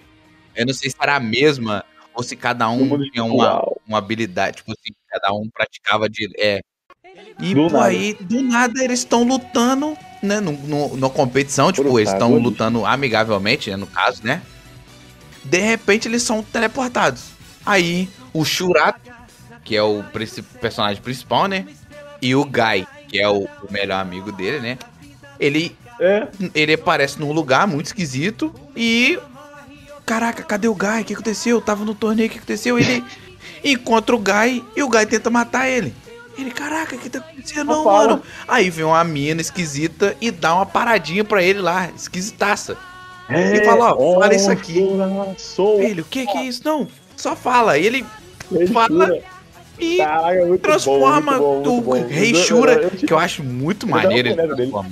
Eu 0.56 0.66
não 0.68 0.74
sei 0.74 0.90
se 0.92 0.96
era 1.02 1.16
a 1.16 1.20
mesma 1.20 1.84
ou 2.14 2.22
se 2.22 2.36
cada 2.36 2.70
um 2.70 3.00
tinha 3.10 3.24
uma, 3.24 3.64
uma 3.88 3.98
habilidade, 3.98 4.58
tipo 4.58 4.72
assim, 4.72 4.94
cada 5.10 5.34
um 5.34 5.50
praticava 5.50 6.08
de. 6.08 6.30
É. 6.38 6.62
E 7.42 7.54
Do 7.56 7.68
pô, 7.68 7.74
nada. 7.74 7.86
aí, 7.86 8.14
do 8.22 8.42
nada, 8.44 8.84
eles 8.84 9.00
estão 9.00 9.24
lutando, 9.24 9.98
né? 10.22 10.40
No, 10.40 10.52
no- 10.52 10.90
numa 10.98 11.10
competição, 11.10 11.72
tipo, 11.72 11.98
eles 12.00 12.12
estão 12.12 12.38
lutando 12.38 12.86
amigavelmente, 12.86 13.72
né? 13.72 13.76
No 13.76 13.88
caso, 13.88 14.22
né? 14.24 14.42
De 15.44 15.58
repente, 15.60 16.08
eles 16.08 16.22
são 16.22 16.44
teleportados. 16.44 17.24
Aí, 17.66 18.08
o 18.34 18.46
Shurato, 18.46 19.00
que 19.64 19.76
é 19.76 19.82
o 19.82 20.04
personagem 20.62 21.02
principal, 21.02 21.48
né? 21.48 21.66
E 22.22 22.36
o 22.36 22.44
Guy, 22.46 22.86
que 23.08 23.20
é 23.20 23.28
o, 23.28 23.46
o 23.46 23.72
melhor 23.72 24.00
amigo 24.02 24.32
dele, 24.32 24.60
né? 24.60 24.78
Ele 25.40 25.76
É, 26.00 26.28
ele 26.56 26.74
aparece 26.74 27.20
num 27.20 27.32
lugar 27.32 27.68
muito 27.68 27.88
esquisito 27.88 28.54
e. 28.76 29.20
Caraca, 30.06 30.42
cadê 30.42 30.68
o 30.68 30.74
Guy? 30.74 31.02
O 31.02 31.06
que 31.06 31.14
aconteceu? 31.14 31.58
Eu 31.58 31.62
tava 31.62 31.86
no 31.86 31.94
torneio, 31.94 32.28
o 32.28 32.32
que 32.32 32.38
aconteceu? 32.38 32.80
Ele 32.80 33.04
encontra 33.64 34.16
o 34.16 34.20
Guy 34.20 34.64
e 34.76 34.82
o 34.82 34.90
Guy 34.90 35.06
tenta 35.06 35.30
matar 35.30 35.68
ele. 35.68 35.94
Ele, 36.38 36.52
caraca, 36.52 36.96
o 36.96 37.00
que 37.00 37.10
tá 37.10 37.20
acontecendo, 37.20 37.68
Não 37.68 37.84
mano? 37.84 38.24
Aí 38.48 38.70
vem 38.70 38.86
uma 38.86 39.04
mina 39.04 39.42
esquisita 39.42 40.16
e 40.22 40.32
dá 40.32 40.56
uma 40.56 40.66
paradinha 40.66 41.24
pra 41.24 41.44
ele 41.44 41.60
lá, 41.60 41.90
esquisitaça. 41.94 42.78
é 43.28 43.66
fala, 43.66 43.94
ó, 43.94 44.22
fala 44.22 44.34
isso 44.34 44.50
aqui. 44.50 44.82
Sou 45.38 45.82
Ele, 45.82 46.02
o 46.02 46.06
que 46.06 46.26
que 46.26 46.38
é 46.38 46.46
isso? 46.46 46.62
Não, 46.64 46.88
só 47.16 47.36
fala. 47.36 47.78
E 47.78 47.86
ele 47.86 48.06
fala 48.72 49.20
e 49.80 49.98
Caraca, 49.98 50.46
muito 50.46 50.62
transforma 50.62 51.38
bom, 51.38 51.82
bom. 51.82 52.08
Rei 52.08 52.36
Shura, 52.36 52.90
que 52.90 53.12
eu 53.12 53.18
acho 53.18 53.44
muito 53.44 53.88
maneiro 53.88 54.30
uma 54.66 54.84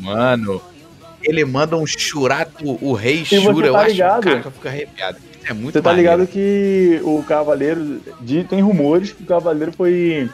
ele 1.28 1.46
manda 1.46 1.76
um 1.78 1.86
Shurato, 1.86 2.78
o 2.82 2.94
Rei 2.94 3.26
você 3.26 3.40
Shura, 3.42 3.68
eu 3.68 3.74
tá 3.74 3.80
acho 3.82 3.92
ligado? 3.92 4.24
cara, 4.24 4.42
eu 4.46 4.52
fico 4.52 4.68
arrepiado. 4.68 5.18
É 5.46 5.54
muito 5.54 5.74
Você 5.74 5.82
tá 5.82 5.90
maneiro. 5.92 6.12
ligado 6.22 6.28
que 6.32 7.00
o 7.04 7.24
Cavaleiro. 7.24 8.02
de- 8.22 8.44
tem 8.44 8.62
rumores 8.62 9.12
que 9.12 9.24
o 9.24 9.26
Cavaleiro 9.26 9.72
foi. 9.72 10.30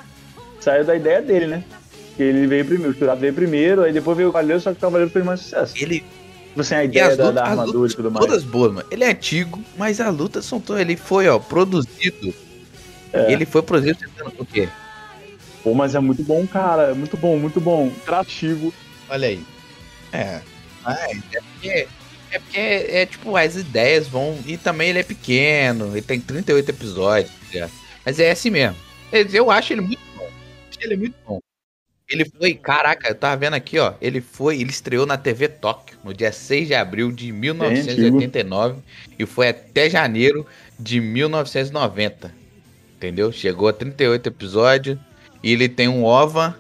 saiu 0.60 0.86
da 0.86 0.96
ideia 0.96 1.22
dele, 1.22 1.46
né? 1.48 1.64
Que 2.16 2.24
ele 2.24 2.48
veio 2.48 2.64
primeiro, 2.66 2.94
o 2.94 2.98
Shurato 2.98 3.20
veio 3.20 3.34
primeiro, 3.34 3.82
aí 3.84 3.92
depois 3.94 4.16
veio 4.16 4.30
o 4.30 4.32
Cavaleiro, 4.32 4.62
só 4.62 4.72
que 4.72 4.78
o 4.78 4.82
Cavaleiro 4.82 5.12
fez 5.12 5.26
mais 5.26 5.40
sucesso. 5.42 5.74
Ele 5.78 6.04
Tipo 6.50 6.62
assim, 6.62 6.76
a 6.76 6.84
ideia 6.84 7.06
da, 7.18 7.24
lutas, 7.26 7.34
da 7.36 7.44
armadura 7.50 7.78
lutas 7.80 7.94
e 7.94 7.96
tudo 7.96 8.12
mais. 8.12 8.26
todas 8.28 8.44
boas, 8.44 8.74
mano. 8.74 8.88
Ele 8.92 9.04
é 9.04 9.10
antigo, 9.10 9.60
mas 9.76 10.00
as 10.00 10.16
lutas 10.16 10.46
são 10.46 10.60
todas. 10.60 10.82
Ele 10.84 10.96
foi, 10.96 11.28
ó, 11.28 11.40
produzido. 11.40 12.32
É. 13.12 13.32
Ele 13.34 13.44
foi 13.46 13.64
produzido 13.64 13.98
tentando 13.98 14.34
o 14.40 14.46
quê? 14.46 14.70
Pô, 15.64 15.74
mas 15.74 15.96
é 15.96 16.00
muito 16.00 16.22
bom, 16.24 16.46
cara. 16.46 16.92
É 16.92 16.94
muito 16.94 17.18
bom, 17.18 17.38
muito 17.40 17.60
bom. 17.60 17.92
Atrativo. 18.04 18.72
Olha 19.10 19.28
aí. 19.30 19.42
É. 20.12 20.42
É 20.86 21.42
porque. 21.42 21.88
É 22.32 22.40
porque, 22.40 22.60
é, 22.60 23.06
tipo, 23.06 23.36
as 23.36 23.56
ideias 23.56 24.08
vão. 24.08 24.40
E 24.46 24.58
também 24.58 24.90
ele 24.90 25.00
é 25.00 25.04
pequeno, 25.04 25.92
ele 25.92 26.02
tem 26.02 26.20
38 26.20 26.70
episódios, 26.70 27.32
ligado? 27.54 27.72
Mas 28.06 28.20
é 28.20 28.32
assim 28.32 28.50
mesmo. 28.50 28.76
Eu 29.12 29.52
acho 29.52 29.74
ele 29.74 29.82
muito 29.82 30.02
bom. 30.16 30.30
Ele 30.82 30.98
muito 30.98 31.16
bom. 31.26 31.40
Ele 32.10 32.26
foi, 32.26 32.54
caraca, 32.54 33.10
eu 33.10 33.16
tava 33.16 33.38
vendo 33.38 33.54
aqui, 33.54 33.80
ó. 33.80 33.94
Ele 34.02 34.20
foi, 34.20 34.60
ele 34.60 34.70
estreou 34.70 35.06
na 35.06 35.18
TV 35.18 35.48
Tóquio 35.48 35.98
no 36.04 36.14
dia 36.14 36.32
6 36.32 36.68
de 36.68 36.76
abril 36.76 37.12
de 37.12 37.32
1989 37.32 38.82
e 39.18 39.26
foi 39.26 39.50
até 39.50 39.90
janeiro 39.90 40.46
de 40.78 41.00
1990. 41.00 42.34
Entendeu? 42.96 43.32
Chegou 43.32 43.68
a 43.68 43.74
38 43.74 44.28
episódios 44.28 44.98
e 45.42 45.52
ele 45.52 45.70
tem 45.70 45.88
um 45.88 46.04
OVA 46.04 46.58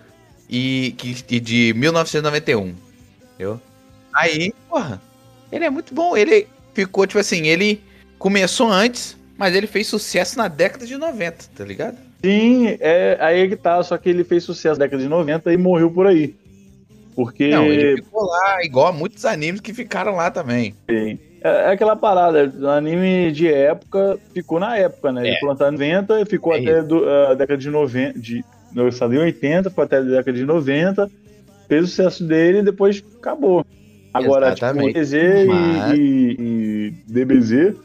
e, 0.49 0.95
e 1.29 1.39
de 1.39 1.73
1991. 1.75 2.75
Entendeu? 3.35 3.61
Aí, 4.13 4.53
porra, 4.69 5.01
ele 5.51 5.65
é 5.65 5.69
muito 5.69 5.93
bom. 5.93 6.15
Ele 6.15 6.47
ficou, 6.73 7.05
tipo 7.07 7.19
assim, 7.19 7.47
ele 7.47 7.81
começou 8.19 8.71
antes, 8.71 9.17
mas 9.37 9.55
ele 9.55 9.67
fez 9.67 9.87
sucesso 9.87 10.37
na 10.37 10.47
década 10.47 10.85
de 10.85 10.97
90, 10.97 11.45
tá 11.55 11.63
ligado? 11.65 11.97
Sim, 12.23 12.77
é 12.79 13.17
aí 13.19 13.41
é 13.41 13.47
que 13.47 13.55
tá, 13.55 13.81
só 13.83 13.97
que 13.97 14.09
ele 14.09 14.23
fez 14.23 14.43
sucesso 14.43 14.79
na 14.79 14.85
década 14.85 15.01
de 15.03 15.09
90 15.09 15.51
e 15.51 15.57
morreu 15.57 15.91
por 15.91 16.07
aí. 16.07 16.35
Porque 17.15 17.49
Não, 17.49 17.65
ele 17.65 17.97
ficou 17.97 18.23
lá, 18.25 18.63
igual 18.63 18.87
a 18.87 18.91
muitos 18.91 19.23
animes 19.25 19.61
que 19.61 19.73
ficaram 19.73 20.15
lá 20.15 20.31
também. 20.31 20.73
é, 20.87 21.17
é 21.43 21.67
aquela 21.67 21.95
parada, 21.95 22.51
anime 22.75 23.31
de 23.31 23.47
época 23.51 24.17
ficou 24.33 24.59
na 24.59 24.77
época, 24.77 25.11
né? 25.11 25.27
Ele 25.27 25.35
É. 25.35 25.45
lançado 25.45 25.69
em 25.69 25.77
90 25.93 26.21
e 26.21 26.25
ficou 26.25 26.55
É 26.55 26.59
até 26.59 26.81
do- 26.81 27.07
a 27.07 27.33
década 27.35 27.57
de 27.59 27.69
90, 27.69 28.17
de, 28.17 28.43
não, 28.73 28.87
em 28.87 29.17
80, 29.17 29.69
foi 29.69 29.83
até 29.83 29.97
a 29.97 30.01
década 30.01 30.33
de 30.33 30.45
90, 30.45 31.11
fez 31.67 31.83
o 31.83 31.87
sucesso 31.87 32.23
dele 32.25 32.59
e 32.59 32.63
depois 32.63 33.03
acabou. 33.19 33.63
Agora, 34.13 34.47
Exatamente. 34.47 34.87
tipo, 34.87 34.99
EZ 34.99 35.47
Mas- 35.47 35.97
e, 35.97 36.01
e, 36.01 36.37
e 36.39 36.89
DBZ 37.11 37.75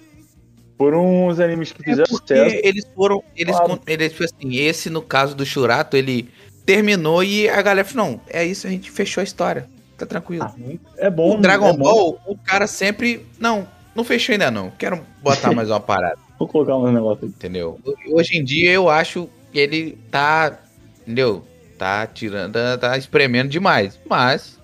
foram 0.77 1.27
os 1.27 1.41
animes 1.41 1.73
que 1.73 1.81
É 1.83 1.85
fizeram 1.85 2.09
porque 2.09 2.35
sucesso. 2.35 2.61
eles 2.63 2.87
foram. 2.95 3.23
Eles, 3.37 3.57
Claro. 3.57 3.81
eles, 3.87 4.13
tipo 4.13 4.25
assim, 4.25 4.57
esse 4.57 4.91
no 4.91 5.03
caso 5.03 5.35
do 5.35 5.45
Churato, 5.45 5.97
ele 5.97 6.29
terminou 6.65 7.25
e 7.25 7.49
a 7.49 7.61
galera 7.63 7.87
falou: 7.87 8.13
não, 8.13 8.21
é 8.29 8.45
isso, 8.45 8.67
a 8.67 8.71
gente 8.71 8.91
fechou 8.91 9.21
a 9.21 9.25
história. 9.25 9.67
Tá 9.97 10.07
tranquilo. 10.07 10.45
Ah, 10.45 10.55
é 10.99 11.11
bom, 11.11 11.37
o 11.37 11.41
Dragon 11.41 11.69
é 11.71 11.73
bom. 11.73 11.79
Ball, 11.83 12.21
o 12.27 12.37
cara 12.39 12.67
sempre. 12.69 13.27
Não, 13.41 13.67
não 13.97 14.05
fechou 14.05 14.33
ainda 14.33 14.51
não. 14.51 14.71
Quero 14.71 15.01
botar 15.23 15.53
mais 15.53 15.69
uma 15.71 15.81
parada, 15.81 16.17
Vou 16.39 16.47
colocar 16.47 16.77
um 16.77 16.93
negócio 16.93 17.25
aí. 17.25 17.29
entendeu? 17.31 17.81
Hoje 18.13 18.37
em 18.39 18.45
dia 18.45 18.71
eu 18.71 18.89
acho 18.89 19.29
que 19.51 19.59
ele 19.59 19.99
tá. 20.11 20.57
Entendeu? 21.03 21.43
Tá 21.77 22.07
tirando. 22.07 22.55
Tá 22.79 22.97
espremendo 22.99 23.49
demais. 23.49 23.99
Mas 24.09 24.58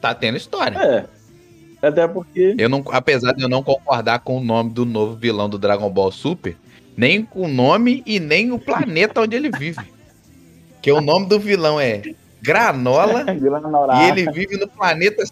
tá 0.00 0.14
tendo 0.14 0.36
história. 0.36 0.76
É. 0.78 1.04
Até 1.86 2.08
porque. 2.08 2.54
Eu 2.58 2.68
não, 2.68 2.82
apesar 2.90 3.32
de 3.32 3.42
eu 3.42 3.48
não 3.48 3.62
concordar 3.62 4.18
com 4.20 4.38
o 4.38 4.40
nome 4.44 4.70
do 4.70 4.84
novo 4.84 5.14
vilão 5.14 5.48
do 5.48 5.58
Dragon 5.58 5.88
Ball 5.90 6.10
Super, 6.10 6.56
nem 6.96 7.22
com 7.24 7.42
o 7.42 7.48
nome 7.48 8.02
e 8.04 8.18
nem 8.18 8.50
o 8.50 8.58
planeta 8.58 9.20
onde 9.20 9.36
ele 9.36 9.50
vive. 9.50 9.80
Que 10.82 10.90
o 10.90 11.00
nome 11.00 11.26
do 11.26 11.38
vilão 11.38 11.78
é 11.80 12.02
Granola 12.42 13.24
e 14.02 14.08
ele 14.08 14.30
vive 14.32 14.56
no 14.56 14.66
planeta 14.68 15.22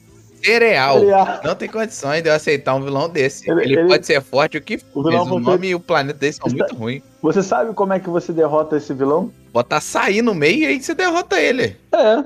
Cereal. 0.42 1.00
Cereal. 1.00 1.40
Não 1.42 1.54
tem 1.56 1.68
condições 1.68 2.22
de 2.22 2.28
eu 2.28 2.34
aceitar 2.34 2.74
um 2.76 2.82
vilão 2.82 3.08
desse. 3.08 3.50
Ele- 3.50 3.62
Ele, 3.62 3.78
ele- 3.80 3.88
pode 3.88 4.06
ser 4.06 4.20
forte 4.22 4.56
o 4.56 4.62
que 4.62 4.78
for, 4.78 5.00
O 5.00 5.02
mas 5.10 5.26
o 5.28 5.40
nome 5.40 5.68
e 5.68 5.74
o 5.74 5.80
planeta 5.80 6.18
dele 6.18 6.32
são 6.34 6.48
muito 6.48 6.74
ruins. 6.76 7.02
Você 7.22 7.42
sabe 7.42 7.72
como 7.74 7.92
é 7.92 7.98
que 7.98 8.08
você 8.08 8.32
derrota 8.32 8.76
esse 8.76 8.92
vilão? 8.94 9.32
Bota 9.52 9.76
açaí 9.78 10.22
no 10.22 10.34
meio 10.34 10.58
e 10.62 10.66
aí 10.66 10.80
você 10.80 10.94
derrota 10.94 11.40
ele. 11.40 11.76
É. 11.92 12.22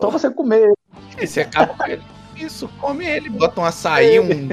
Só 0.00 0.10
você 0.10 0.30
comer. 0.30 0.72
Você 1.20 1.40
acaba 1.42 1.74
com 1.74 1.86
ele. 1.86 2.02
Isso, 2.36 2.68
come 2.80 3.04
ele. 3.04 3.30
Bota 3.30 3.60
um 3.60 3.64
açaí, 3.64 4.18
um, 4.18 4.48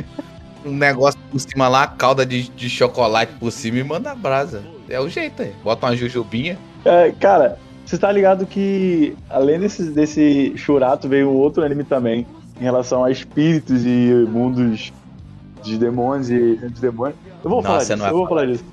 um 0.65 0.71
negócio 0.75 1.19
por 1.31 1.39
cima 1.39 1.67
lá, 1.67 1.87
calda 1.87 2.25
de, 2.25 2.49
de 2.49 2.69
chocolate 2.69 3.33
por 3.39 3.51
cima 3.51 3.79
e 3.79 3.83
manda 3.83 4.13
brasa. 4.13 4.61
É 4.87 4.99
o 4.99 5.09
jeito 5.09 5.41
aí. 5.41 5.53
Bota 5.63 5.87
uma 5.87 5.95
jujubinha. 5.95 6.57
É, 6.85 7.11
cara, 7.19 7.57
você 7.85 7.97
tá 7.97 8.11
ligado 8.11 8.45
que 8.45 9.15
além 9.29 9.59
desse, 9.59 9.89
desse 9.91 10.53
Churato 10.55 11.07
veio 11.07 11.29
um 11.29 11.35
outro 11.35 11.63
anime 11.63 11.83
também 11.83 12.25
em 12.59 12.63
relação 12.63 13.03
a 13.03 13.09
espíritos 13.11 13.85
e 13.85 14.25
mundos 14.29 14.91
de 15.63 15.77
demônios 15.77 16.29
e 16.29 16.55
de 16.57 16.81
demônios. 16.81 17.17
Eu 17.43 17.49
vou 17.49 17.61
falar 17.61 17.75
Nossa, 17.75 17.85
disso, 17.95 17.97
não 17.97 18.05
vai 18.05 18.11
eu 18.13 18.17
vou 18.17 18.27
falar 18.27 18.45
disso. 18.45 18.65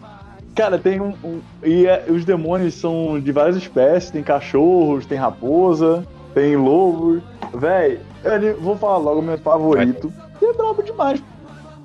Cara, 0.55 0.79
tem 0.79 1.01
um. 1.01 1.15
um- 1.25 1.41
e 1.63 1.87
é- 1.87 2.05
os 2.09 2.25
demônios 2.25 2.75
são 2.75 3.21
de 3.21 3.31
várias 3.33 3.57
espécies: 3.57 4.11
tem 4.11 4.23
cachorros, 4.23 5.07
tem 5.07 5.17
raposa, 5.17 6.05
tem 6.35 6.57
lobos. 6.57 7.23
Véi, 7.55 8.01
eu 8.25 8.61
vou 8.61 8.77
falar 8.77 8.99
logo 8.99 9.21
o 9.21 9.23
meu 9.23 9.39
favorito. 9.39 10.13
E 10.41 10.45
é 10.45 10.53
brabo 10.53 10.83
demais. 10.83 11.23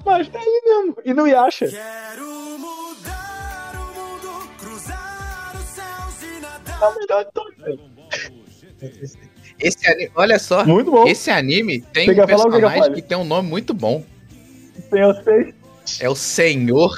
Mas 0.05 0.29
é 0.33 0.37
ele 0.41 0.61
mesmo. 0.65 0.97
E 1.05 1.13
não 1.13 1.25
acha. 1.45 1.67
Quero 1.67 2.25
mudar 2.59 3.71
o 3.75 3.97
mundo, 3.97 4.49
cruzar 4.59 5.53
os 5.55 5.63
céus 5.65 6.23
e 6.23 6.41
nadar. 6.41 6.81
É 6.81 6.87
o 6.87 6.99
melhor 6.99 7.25
de 7.25 7.31
todos. 7.31 7.57
velho. 7.57 7.79
Esse 9.59 9.87
anime, 9.89 10.11
olha 10.15 10.37
só. 10.39 10.65
Muito 10.65 10.91
bom. 10.91 11.07
Esse 11.07 11.29
anime 11.31 11.81
tem 11.93 12.05
Você 12.07 12.11
um 12.11 12.15
que 12.15 12.27
personagem 12.27 12.81
fale? 12.81 12.95
que 12.95 13.01
tem 13.01 13.17
um 13.17 13.23
nome 13.23 13.49
muito 13.49 13.73
bom. 13.73 14.03
Tem 14.91 15.05
os 15.05 15.23
seis. 15.23 15.55
É 16.01 16.09
o 16.09 16.15
Senhor. 16.15 16.91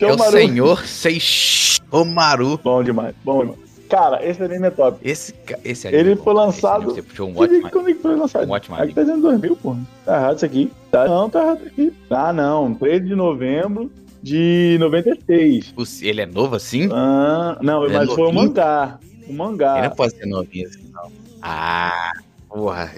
É 0.00 0.06
o 0.06 0.14
o 0.14 0.18
Maru. 0.18 0.32
Senhor 0.32 0.86
Seishomaru. 0.86 2.58
Bom 2.58 2.82
demais, 2.82 3.14
bom 3.22 3.40
demais. 3.40 3.61
Cara, 3.92 4.24
esse 4.26 4.42
anime 4.42 4.68
é 4.68 4.70
top. 4.70 4.98
Esse, 5.02 5.34
esse 5.62 5.86
anime. 5.86 6.00
Ele 6.02 6.12
é 6.12 6.16
foi 6.16 6.32
lançado- 6.32 6.86
Você 6.86 7.02
puxou 7.02 7.28
um 7.28 7.36
ótimo. 7.38 7.68
quando 7.70 7.90
é 7.90 7.92
que 7.92 8.00
foi 8.00 8.16
lançado? 8.16 8.48
Um 8.48 8.52
ótimo 8.52 8.74
Aqui 8.76 8.94
tá 8.94 9.02
dizendo 9.02 9.20
2000, 9.20 9.56
porra. 9.56 9.80
Tá 10.06 10.16
errado 10.16 10.36
isso 10.36 10.44
aqui. 10.46 10.72
Tá, 10.90 11.06
não, 11.06 11.28
tá 11.28 11.42
errado 11.42 11.60
aqui. 11.66 11.92
Ah, 12.08 12.32
não. 12.32 12.72
13 12.74 13.04
de 13.04 13.14
novembro 13.14 13.92
de 14.22 14.78
96. 14.80 15.74
O- 15.76 15.84
Ele 16.06 16.22
é 16.22 16.26
novo 16.26 16.56
assim? 16.56 16.88
Ah, 16.90 17.58
não, 17.60 17.84
Ele 17.84 17.94
é 17.94 17.98
mas 17.98 18.08
foi 18.08 18.22
o 18.22 18.32
novinho? 18.32 18.44
mangá. 18.48 18.98
O 19.28 19.32
mangá. 19.34 19.78
Ele 19.78 19.88
não 19.88 19.94
pode 19.96 20.16
ser 20.16 20.24
novinho 20.26 20.68
assim, 20.68 20.90
não. 20.90 21.12
Ah, 21.42 22.12
porra. 22.48 22.90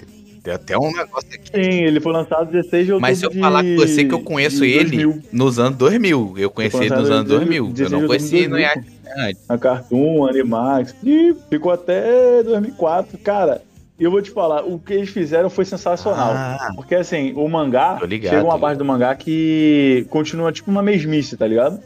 Tem 0.45 0.53
até 0.53 0.77
um 0.77 0.91
negócio 0.95 1.27
aqui. 1.33 1.49
Sim, 1.51 1.81
ele 1.83 1.99
foi 1.99 2.13
lançado 2.13 2.51
16 2.51 2.85
de 2.85 2.91
outubro 2.93 3.01
Mas 3.09 3.17
se 3.17 3.25
eu 3.25 3.31
de- 3.31 3.39
falar 3.39 3.63
com 3.63 3.75
você 3.75 4.05
que 4.05 4.13
eu 4.13 4.19
conheço 4.21 4.63
ele 4.63 4.83
2000, 5.03 5.21
nos 5.33 5.57
anos 5.59 5.77
2000. 5.79 6.33
Eu 6.37 6.49
conheci 6.51 6.77
ele 6.77 6.89
nos 6.95 7.09
anos 7.09 7.27
2000. 7.27 7.65
Eu 7.65 7.71
16 7.73 7.91
não 8.01 8.07
conheci 8.07 8.47
no 8.47 8.55
de 8.55 8.61
Yaki 8.61 8.79
2000, 8.81 9.25
antes. 9.27 9.47
Na 9.49 9.57
Cartoon, 9.57 10.25
Animax. 10.27 10.95
E 11.03 11.35
ficou 11.49 11.71
até 11.71 12.43
2004. 12.43 13.17
Cara, 13.17 13.61
eu 13.99 14.11
vou 14.11 14.21
te 14.21 14.29
falar, 14.29 14.63
o 14.63 14.77
que 14.77 14.93
eles 14.93 15.09
fizeram 15.09 15.49
foi 15.49 15.65
sensacional. 15.65 16.33
Ah, 16.35 16.69
Porque 16.75 16.93
assim, 16.93 17.33
o 17.35 17.47
mangá, 17.49 17.97
ligado, 18.05 18.33
chega 18.33 18.43
uma 18.45 18.59
parte 18.59 18.77
do 18.77 18.85
mangá 18.85 19.15
que 19.15 20.05
continua 20.11 20.51
tipo 20.51 20.69
uma 20.69 20.83
mesmice, 20.83 21.35
tá 21.35 21.47
ligado? 21.47 21.79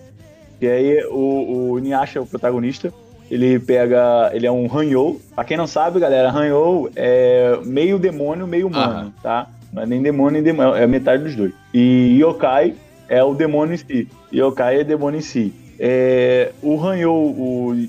E 0.60 0.68
aí 0.68 1.04
o, 1.06 1.72
o 1.72 1.80
Inuyasha, 1.80 2.22
o 2.22 2.26
protagonista, 2.26 2.94
ele 3.30 3.60
pega. 3.60 4.32
Ele 4.34 4.46
é 4.48 4.52
um 4.52 4.66
Hanyo. 4.66 5.20
Pra 5.36 5.44
quem 5.44 5.58
não 5.58 5.68
sabe, 5.68 6.00
galera, 6.00 6.30
Hanyo 6.30 6.90
é 6.96 7.60
meio 7.66 8.00
demônio, 8.00 8.48
meio 8.48 8.68
humano, 8.68 9.14
tá? 9.22 9.48
Não 9.72 9.84
é 9.84 9.86
nem 9.86 10.02
demônio 10.02 10.42
nem 10.42 10.44
demônio, 10.44 10.76
é 10.76 10.88
metade 10.88 11.24
dos 11.24 11.36
dois. 11.36 11.54
E 11.74 12.18
Yokai 12.20 12.74
é 13.08 13.24
o 13.24 13.34
demônio 13.34 13.76
em 13.76 13.78
si. 13.78 14.08
Yokai 14.34 14.80
é 14.80 14.84
demônio 14.84 15.20
em 15.20 15.22
si. 15.22 15.54
É, 15.82 16.52
o 16.62 16.78
Hanyo, 16.78 17.14
o 17.14 17.88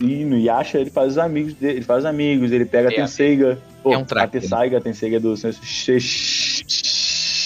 Inuyasha, 0.00 0.78
ele 0.80 0.90
faz 0.90 1.12
os 1.12 1.18
amigos 1.18 1.54
dele, 1.54 1.74
ele 1.74 1.84
faz 1.84 2.04
amigos, 2.04 2.50
ele 2.50 2.64
pega 2.64 2.88
a 2.88 2.92
É, 2.92 2.96
Tenseiga, 2.96 3.56
é 3.84 3.88
um 3.88 4.00
a 4.00 4.04
traque, 4.04 4.38
né? 4.38 4.76
A 4.76 4.80
Tenseiga 4.80 5.18
é 5.18 5.20
do 5.20 5.36
Senhor 5.36 6.00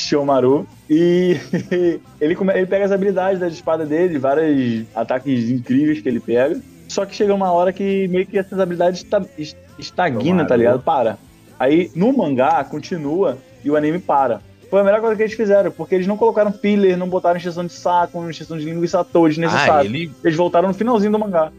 Shomaru. 0.09 0.67
E 0.89 1.37
ele, 2.19 2.37
ele 2.55 2.67
pega 2.67 2.87
as 2.87 2.93
habilidades 2.93 3.41
da 3.41 3.49
espada 3.49 3.85
dele, 3.85 4.19
vários 4.19 4.87
ataques 4.95 5.51
incríveis 5.51 6.01
que 6.01 6.09
ele 6.09 6.21
pega. 6.21 6.59
Só 6.95 7.05
que 7.05 7.13
chega 7.13 7.35
uma 7.35 7.51
hora 7.51 7.73
que 7.73 8.07
meio 8.07 8.25
que 8.25 8.39
essas 8.39 8.61
habilidades 8.61 9.03
esta- 9.03 9.27
est- 9.37 9.57
estagnam, 9.77 10.47
tá 10.47 10.55
ligado? 10.55 10.81
Para. 10.81 11.19
Aí 11.59 11.91
no 11.97 12.17
mangá 12.17 12.63
continua 12.63 13.37
e 13.65 13.71
o 13.71 13.75
anime 13.77 13.99
para. 13.99 14.41
Foi 14.71 14.81
a 14.81 14.85
melhor 14.85 15.01
coisa 15.01 15.17
que 15.17 15.23
eles 15.23 15.35
fizeram, 15.35 15.73
porque 15.73 15.97
eles 15.97 16.07
não 16.07 16.17
colocaram 16.17 16.53
filler, 16.53 16.97
não 16.97 17.09
botaram 17.09 17.37
extensão 17.37 17.67
de 17.67 17.73
saco, 17.73 18.21
não 18.21 18.31
extensão 18.31 18.57
de 18.57 18.65
linguiça 18.65 19.01
à 19.01 19.05
toa, 19.05 19.27
ah, 19.27 19.29
desnecessário. 19.29 19.91
ele. 19.91 20.09
Eles 20.23 20.37
voltaram 20.37 20.69
no 20.69 20.75
finalzinho 20.75 21.11
do 21.11 21.19
mangá. 21.19 21.51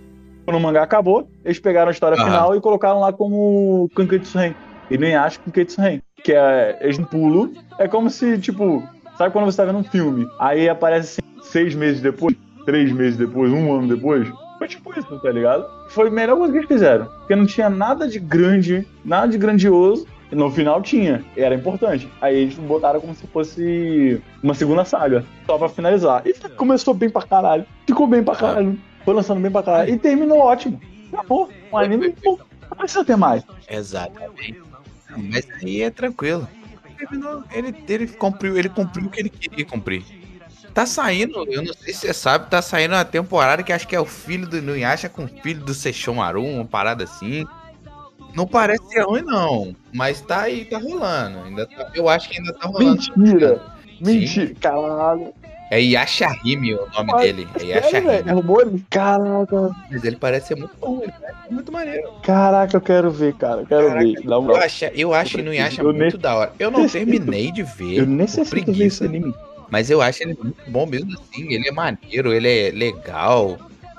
Quando 0.45 0.55
o 0.55 0.59
mangá 0.61 0.83
acabou, 0.83 1.27
eles 1.43 1.59
pegaram 1.59 1.89
a 1.89 1.91
história 1.91 2.15
Aham. 2.17 2.25
final 2.25 2.55
e 2.55 2.61
colocaram 2.61 3.01
lá 3.01 3.11
como 3.11 3.89
Kanketsu 3.93 4.37
Ren. 4.37 4.53
E 4.89 4.97
nem 4.97 5.15
acho 5.17 5.41
Kanketsu 5.41 5.81
Ren. 5.81 5.99
Que 6.23 6.31
é 6.33 6.77
eles 6.79 6.97
no 6.97 7.05
pulo. 7.05 7.51
É 7.77 7.89
como 7.89 8.09
se, 8.09 8.37
tipo, 8.37 8.81
sabe 9.17 9.33
quando 9.33 9.45
você 9.45 9.57
tá 9.57 9.65
vendo 9.65 9.79
um 9.79 9.83
filme? 9.83 10.25
Aí 10.39 10.69
aparece 10.69 11.19
assim, 11.21 11.41
seis 11.51 11.75
meses 11.75 11.99
depois, 12.01 12.33
três 12.65 12.89
meses 12.93 13.17
depois, 13.17 13.51
um 13.51 13.73
ano 13.73 13.87
depois. 13.93 14.27
Foi 14.57 14.67
tipo 14.67 14.97
isso, 14.97 15.19
tá 15.19 15.31
ligado? 15.31 15.65
Foi 15.89 16.07
a 16.07 16.11
melhor 16.11 16.37
coisa 16.37 16.51
que 16.51 16.59
eles 16.59 16.67
fizeram. 16.67 17.05
Porque 17.05 17.35
não 17.35 17.45
tinha 17.45 17.69
nada 17.69 18.07
de 18.07 18.19
grande, 18.19 18.87
nada 19.03 19.27
de 19.27 19.37
grandioso. 19.37 20.07
E 20.31 20.35
no 20.35 20.49
final 20.49 20.81
tinha, 20.81 21.23
era 21.37 21.53
importante. 21.53 22.09
Aí 22.19 22.35
eles 22.35 22.55
botaram 22.55 22.99
como 22.99 23.13
se 23.13 23.27
fosse 23.27 24.21
uma 24.41 24.53
segunda 24.53 24.83
saga, 24.83 25.23
só 25.45 25.57
pra 25.57 25.69
finalizar. 25.69 26.23
E 26.25 26.33
começou 26.49 26.93
bem 26.93 27.09
pra 27.09 27.21
caralho. 27.21 27.65
Ficou 27.85 28.07
bem 28.07 28.23
pra 28.23 28.35
caralho. 28.35 28.79
Foi 29.03 29.13
lançando 29.13 29.39
bem 29.39 29.51
pra 29.51 29.61
caralho. 29.61 29.93
E 29.93 29.99
terminou 29.99 30.39
ótimo. 30.39 30.79
Acabou. 31.13 31.49
Um 31.71 31.77
anime, 31.77 32.11
pô, 32.11 32.39
não 32.69 32.77
precisa 32.77 33.05
ter 33.05 33.15
mais. 33.15 33.43
Exatamente. 33.69 34.61
Mas 35.15 35.47
aí 35.61 35.81
é 35.81 35.89
tranquilo. 35.89 36.47
Terminou, 36.97 37.43
Ele, 37.51 37.75
ele, 37.87 38.07
cumpriu, 38.07 38.57
ele 38.57 38.69
cumpriu 38.69 39.05
o 39.05 39.09
que 39.09 39.19
ele 39.19 39.29
queria 39.29 39.65
cumprir. 39.65 40.03
Tá 40.75 40.85
saindo, 40.85 41.45
eu 41.49 41.63
não 41.63 41.73
sei 41.73 41.93
se 41.93 42.01
você 42.01 42.13
sabe, 42.13 42.49
tá 42.49 42.61
saindo 42.61 42.95
uma 42.95 43.05
temporada 43.05 43.63
que 43.63 43.71
acho 43.71 43.87
que 43.87 43.95
é 43.95 43.99
o 43.99 44.03
filho 44.05 44.45
do 44.45 44.57
Inuyasha 44.57 45.07
com 45.07 45.23
o 45.23 45.27
filho 45.41 45.61
do 45.63 45.73
Sesshomaru, 45.73 46.43
uma 46.43 46.65
parada 46.65 47.05
assim. 47.05 47.45
Não 48.35 48.45
parece 48.45 48.85
ser 48.89 49.03
ruim, 49.03 49.21
não. 49.21 49.73
Mas 49.93 50.19
tá 50.19 50.41
aí, 50.41 50.65
tá 50.65 50.77
rolando. 50.77 51.39
Ainda 51.45 51.65
tá- 51.65 51.89
eu 51.95 52.09
acho 52.09 52.27
que 52.27 52.37
ainda 52.37 52.51
tá 52.51 52.67
rolando. 52.67 53.01
Mentira. 53.15 53.61
Sim. 53.85 53.95
Mentira. 54.01 54.53
Caralho. 54.59 55.33
É 55.71 55.79
Yashahime 55.81 56.73
o 56.75 56.87
nome 56.93 57.11
Mas, 57.13 57.21
dele. 57.21 57.47
É 57.55 57.57
velho? 57.59 57.71
É 57.71 57.75
Yashahime. 57.77 58.31
rumores? 58.33 58.81
Caraca. 58.89 59.71
Mas 59.89 60.03
ele 60.03 60.17
parece 60.17 60.47
ser 60.49 60.55
muito 60.57 60.75
bom, 60.75 60.99
ele 61.01 61.13
parece 61.21 61.53
muito 61.53 61.71
maneiro. 61.71 62.11
Caraca, 62.21 62.75
eu 62.75 62.81
quero 62.81 63.09
ver, 63.11 63.33
cara. 63.35 63.61
Eu 63.61 63.65
quero 63.65 63.87
Caraca, 63.87 64.03
ver. 64.05 64.25
Eu 64.25 64.55
acho, 64.57 64.85
eu 64.93 65.13
acho 65.13 65.39
Inuyasha 65.39 65.81
muito 65.81 66.17
da 66.17 66.35
hora. 66.35 66.51
Eu 66.59 66.69
não 66.69 66.85
terminei 66.85 67.49
de 67.49 67.63
ver. 67.63 67.99
Eu 67.99 68.05
necessito 68.05 68.73
ver 68.73 68.87
esse 68.87 69.05
anime. 69.05 69.33
Mas 69.69 69.89
eu 69.89 70.01
acho 70.01 70.23
ele 70.23 70.37
muito 70.41 70.69
bom 70.69 70.85
mesmo 70.85 71.11
assim. 71.13 71.51
Ele 71.53 71.67
é 71.67 71.71
maneiro, 71.71 72.33
ele 72.33 72.47
é 72.47 72.71
legal. 72.71 73.57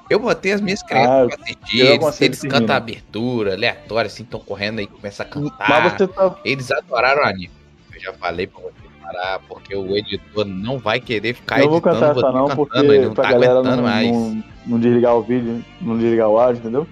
Eu 0.09 0.21
botei 0.21 0.53
as 0.53 0.61
minhas 0.61 0.83
crianças 0.83 1.11
Ah, 1.11 1.27
pra 1.27 1.43
assistir. 1.45 1.81
Eles, 1.81 2.21
eles 2.21 2.41
cantam 2.43 2.59
menino. 2.61 2.73
a 2.73 2.77
abertura, 2.77 3.53
aleatória, 3.55 4.07
assim, 4.07 4.23
estão 4.23 4.39
correndo 4.41 4.79
aí, 4.79 4.87
começa 4.87 5.23
a 5.25 5.27
cantar. 5.27 5.99
Tá. 5.99 6.37
Eles 6.45 6.71
adoraram 6.71 7.23
o 7.23 7.27
anime. 7.27 7.51
Eu 7.93 8.01
já 8.01 8.13
falei 8.13 8.47
pra 8.47 8.61
você 8.61 8.73
parar, 9.03 9.41
porque 9.49 9.75
o 9.75 9.97
editor 9.97 10.45
não 10.45 10.79
vai 10.79 11.01
querer 11.01 11.35
ficar 11.35 11.59
Não 11.59 11.69
vou 11.69 11.79
editando 11.79 11.95
cantar 12.01 12.15
você 12.15 12.21
essa 12.21 12.33
não, 12.33 12.47
cantando, 12.49 12.57
porque 12.57 12.79
ele 12.79 13.07
não 13.07 13.15
pra 13.15 13.25
tá 13.25 13.31
galera 13.33 13.53
aguentando 13.55 13.77
não, 13.77 13.83
mais. 13.83 14.11
não, 14.13 14.45
não 14.67 14.79
desligar 14.79 15.17
o 15.17 15.23
vídeo, 15.23 15.65
não 15.81 15.99
desligar 15.99 16.29
o 16.29 16.39
áudio, 16.39 16.61
entendeu? 16.61 16.87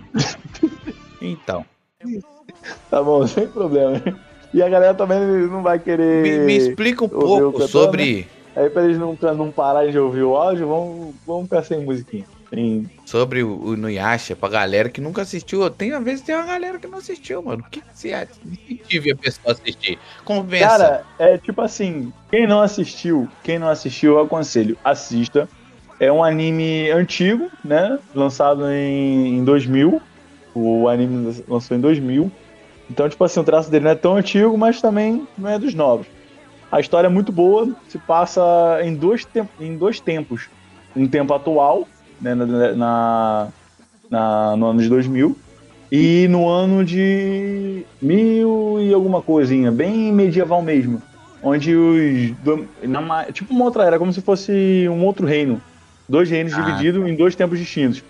Então, 1.21 1.65
Tá 2.91 3.03
bom, 3.03 3.27
sem 3.27 3.47
problema. 3.49 4.01
E 4.53 4.63
a 4.63 4.69
galera 4.69 4.95
também 4.95 5.19
não 5.49 5.63
vai 5.63 5.79
querer. 5.79 6.23
me, 6.23 6.39
me 6.47 6.57
explica 6.57 7.05
um 7.05 7.09
pouco 7.09 7.67
sobre, 7.67 8.27
Aí 8.57 8.71
pra 8.71 8.85
eles 8.85 8.99
não, 8.99 9.17
não 9.37 9.51
pararem 9.51 9.91
de 9.91 9.99
ouvir 9.99 10.23
o 10.23 10.37
áudio, 10.37 10.69
vamos, 10.69 11.15
vamos 11.27 11.45
ficar 11.45 11.63
sem 11.65 11.81
musiquinha. 11.81 12.25
Sem- 12.51 12.89
sobre 13.05 13.43
o, 13.43 13.61
o 13.61 13.77
Nuyasha 13.77 14.37
pra 14.37 14.49
galera 14.49 14.89
que 14.89 15.01
nunca 15.01 15.23
assistiu. 15.23 15.69
Tem, 15.71 15.93
às 15.93 16.05
vezes 16.05 16.21
tem 16.25 16.35
uma 16.37 16.47
galera 16.47 16.79
que 16.79 16.87
não 16.87 16.99
assistiu, 16.99 17.43
mano. 17.43 17.65
O 17.67 17.71
que 17.71 17.83
você? 17.93 18.11
Incentive 18.47 19.11
a 19.13 19.17
pessoa 19.17 19.49
a 19.49 19.53
assistir. 19.53 19.99
Convença. 20.25 20.69
Cara, 20.69 21.05
é 21.19 21.37
tipo 21.39 21.61
assim, 21.63 22.13
quem 22.31 22.47
não 22.47 22.61
assistiu, 22.61 23.29
quem 23.43 23.59
não 23.59 23.69
assistiu, 23.69 24.13
eu 24.13 24.21
aconselho, 24.21 24.79
assista. 24.85 25.49
É 25.99 26.13
um 26.13 26.23
anime 26.23 26.91
antigo, 26.91 27.51
né? 27.65 27.99
Lançado 28.15 28.69
em, 28.71 29.39
em 29.39 29.45
2000. 29.45 30.01
O 30.55 30.89
anime 30.89 31.43
lançou 31.49 31.77
em 31.77 31.81
2000. 31.81 32.31
Então, 32.89 33.09
tipo 33.09 33.25
assim, 33.25 33.41
o 33.41 33.45
traço 33.45 33.71
dele 33.71 33.85
não 33.85 33.91
é 33.93 33.95
tão 33.97 34.17
antigo, 34.17 34.57
mas 34.57 34.81
também 34.81 35.27
não 35.37 35.49
é 35.51 35.59
dos 35.59 35.75
novos. 35.75 36.07
A 36.75 36.81
história 36.81 37.07
é 37.07 37.09
muito 37.11 37.31
boa, 37.31 37.69
se 37.89 37.99
passa 37.99 38.43
em 38.83 38.97
dois, 38.97 39.25
tem- 39.25 39.49
em 39.61 39.77
dois 39.79 40.01
tempos. 40.01 40.49
Um 40.97 41.07
tempo 41.07 41.33
atual, 41.33 41.87
né, 42.21 42.35
na, 42.35 42.45
na- 42.75 43.49
na- 44.11 44.57
no 44.57 44.67
ano 44.67 44.83
de 44.83 44.89
2000, 44.89 45.39
e 45.93 46.27
no 46.29 46.49
ano 46.49 46.85
de 46.85 47.87
mil 48.03 48.79
e 48.81 48.93
alguma 48.93 49.23
coisinha, 49.23 49.71
bem 49.71 50.13
medieval 50.13 50.61
mesmo. 50.63 51.01
Onde 51.41 51.77
os. 51.77 52.33
na 52.83 53.27
tipo 53.27 53.55
uma 53.55 53.67
outra 53.67 53.85
era, 53.85 53.97
como 53.97 54.13
se 54.13 54.21
fosse 54.21 54.89
um 54.89 55.05
outro 55.05 55.25
reino. 55.29 55.63
Dois 56.09 56.29
reinos 56.29 56.55
Ah, 56.55 56.61
divididos 56.61 57.09
em 57.09 57.15
dois 57.15 57.37
tempos 57.37 57.57
distintos. 57.57 58.03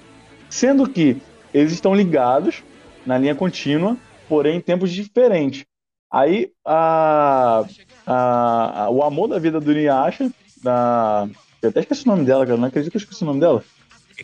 Sendo 0.48 0.88
que 0.88 1.18
eles 1.53 1.70
estão 1.72 1.94
ligados 1.94 2.62
na 3.05 3.18
linha 3.18 3.35
contínua, 3.35 3.94
porém 4.27 4.57
em 4.57 4.61
tempos 4.61 4.90
diferentes. 4.90 5.66
Aí 6.14 6.53
a, 6.64 7.64
a- 8.07 8.85
a- 8.85 8.90
o 8.90 9.03
amor 9.03 9.27
da 9.29 9.38
vida 9.38 9.59
do 9.61 9.72
Inuyasha, 9.72 10.31
da. 10.62 11.29
Eu 11.61 11.70
até 11.70 11.81
esqueci 11.81 12.05
o 12.05 12.09
nome 12.11 12.24
dela, 12.24 12.46
cara. 12.46 12.57
Não 12.59 12.68
acredito 12.68 12.92
que 12.92 12.96
eu 12.96 13.00
esqueci 13.00 13.24
o 13.24 13.27
nome 13.27 13.40
dela. 13.40 13.64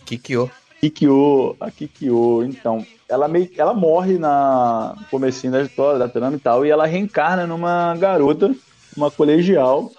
Kikyo. 0.06 0.48
Kikyo, 0.80 1.56
a 1.60 1.70
Kikyo, 1.70 2.44
então, 2.44 2.86
ela 3.08 3.26
meio 3.28 3.50
ela 3.58 3.74
morre 3.74 4.18
na 4.18 4.94
no 4.98 5.04
comecinho 5.06 5.52
da 5.52 5.62
história, 5.62 5.98
da 5.98 6.08
trama 6.08 6.36
e 6.36 6.40
tal, 6.40 6.64
e 6.64 6.70
ela 6.70 6.86
reencarna 6.86 7.46
numa 7.46 7.94
garota, 7.96 8.54
uma 8.96 9.10
colegial. 9.10 9.90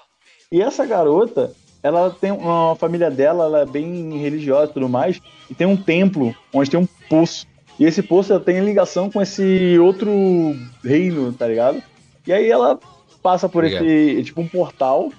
E 0.51 0.61
essa 0.61 0.85
garota, 0.85 1.51
ela 1.83 2.09
tem 2.09 2.31
uma 2.31 2.75
família 2.77 3.11
dela, 3.11 3.43
ela 3.45 3.59
é 3.59 3.65
bem 3.65 4.17
religiosa 4.17 4.71
e 4.71 4.73
tudo 4.73 4.89
mais, 4.89 5.19
e 5.49 5.53
tem 5.53 5.67
um 5.67 5.77
templo 5.77 6.33
onde 6.53 6.69
tem 6.71 6.79
um 6.79 6.87
poço. 7.09 7.45
E 7.79 7.85
esse 7.85 8.05
ela 8.29 8.39
tem 8.39 8.59
ligação 8.63 9.09
com 9.09 9.21
esse 9.21 9.77
outro 9.79 10.11
reino, 10.83 11.33
tá 11.33 11.47
ligado? 11.47 11.81
E 12.27 12.31
aí 12.31 12.49
ela 12.49 12.79
passa 13.23 13.49
por 13.49 13.63
Obrigado. 13.63 13.85
esse, 13.85 14.23
tipo 14.23 14.41
um 14.41 14.47
portal, 14.47 15.11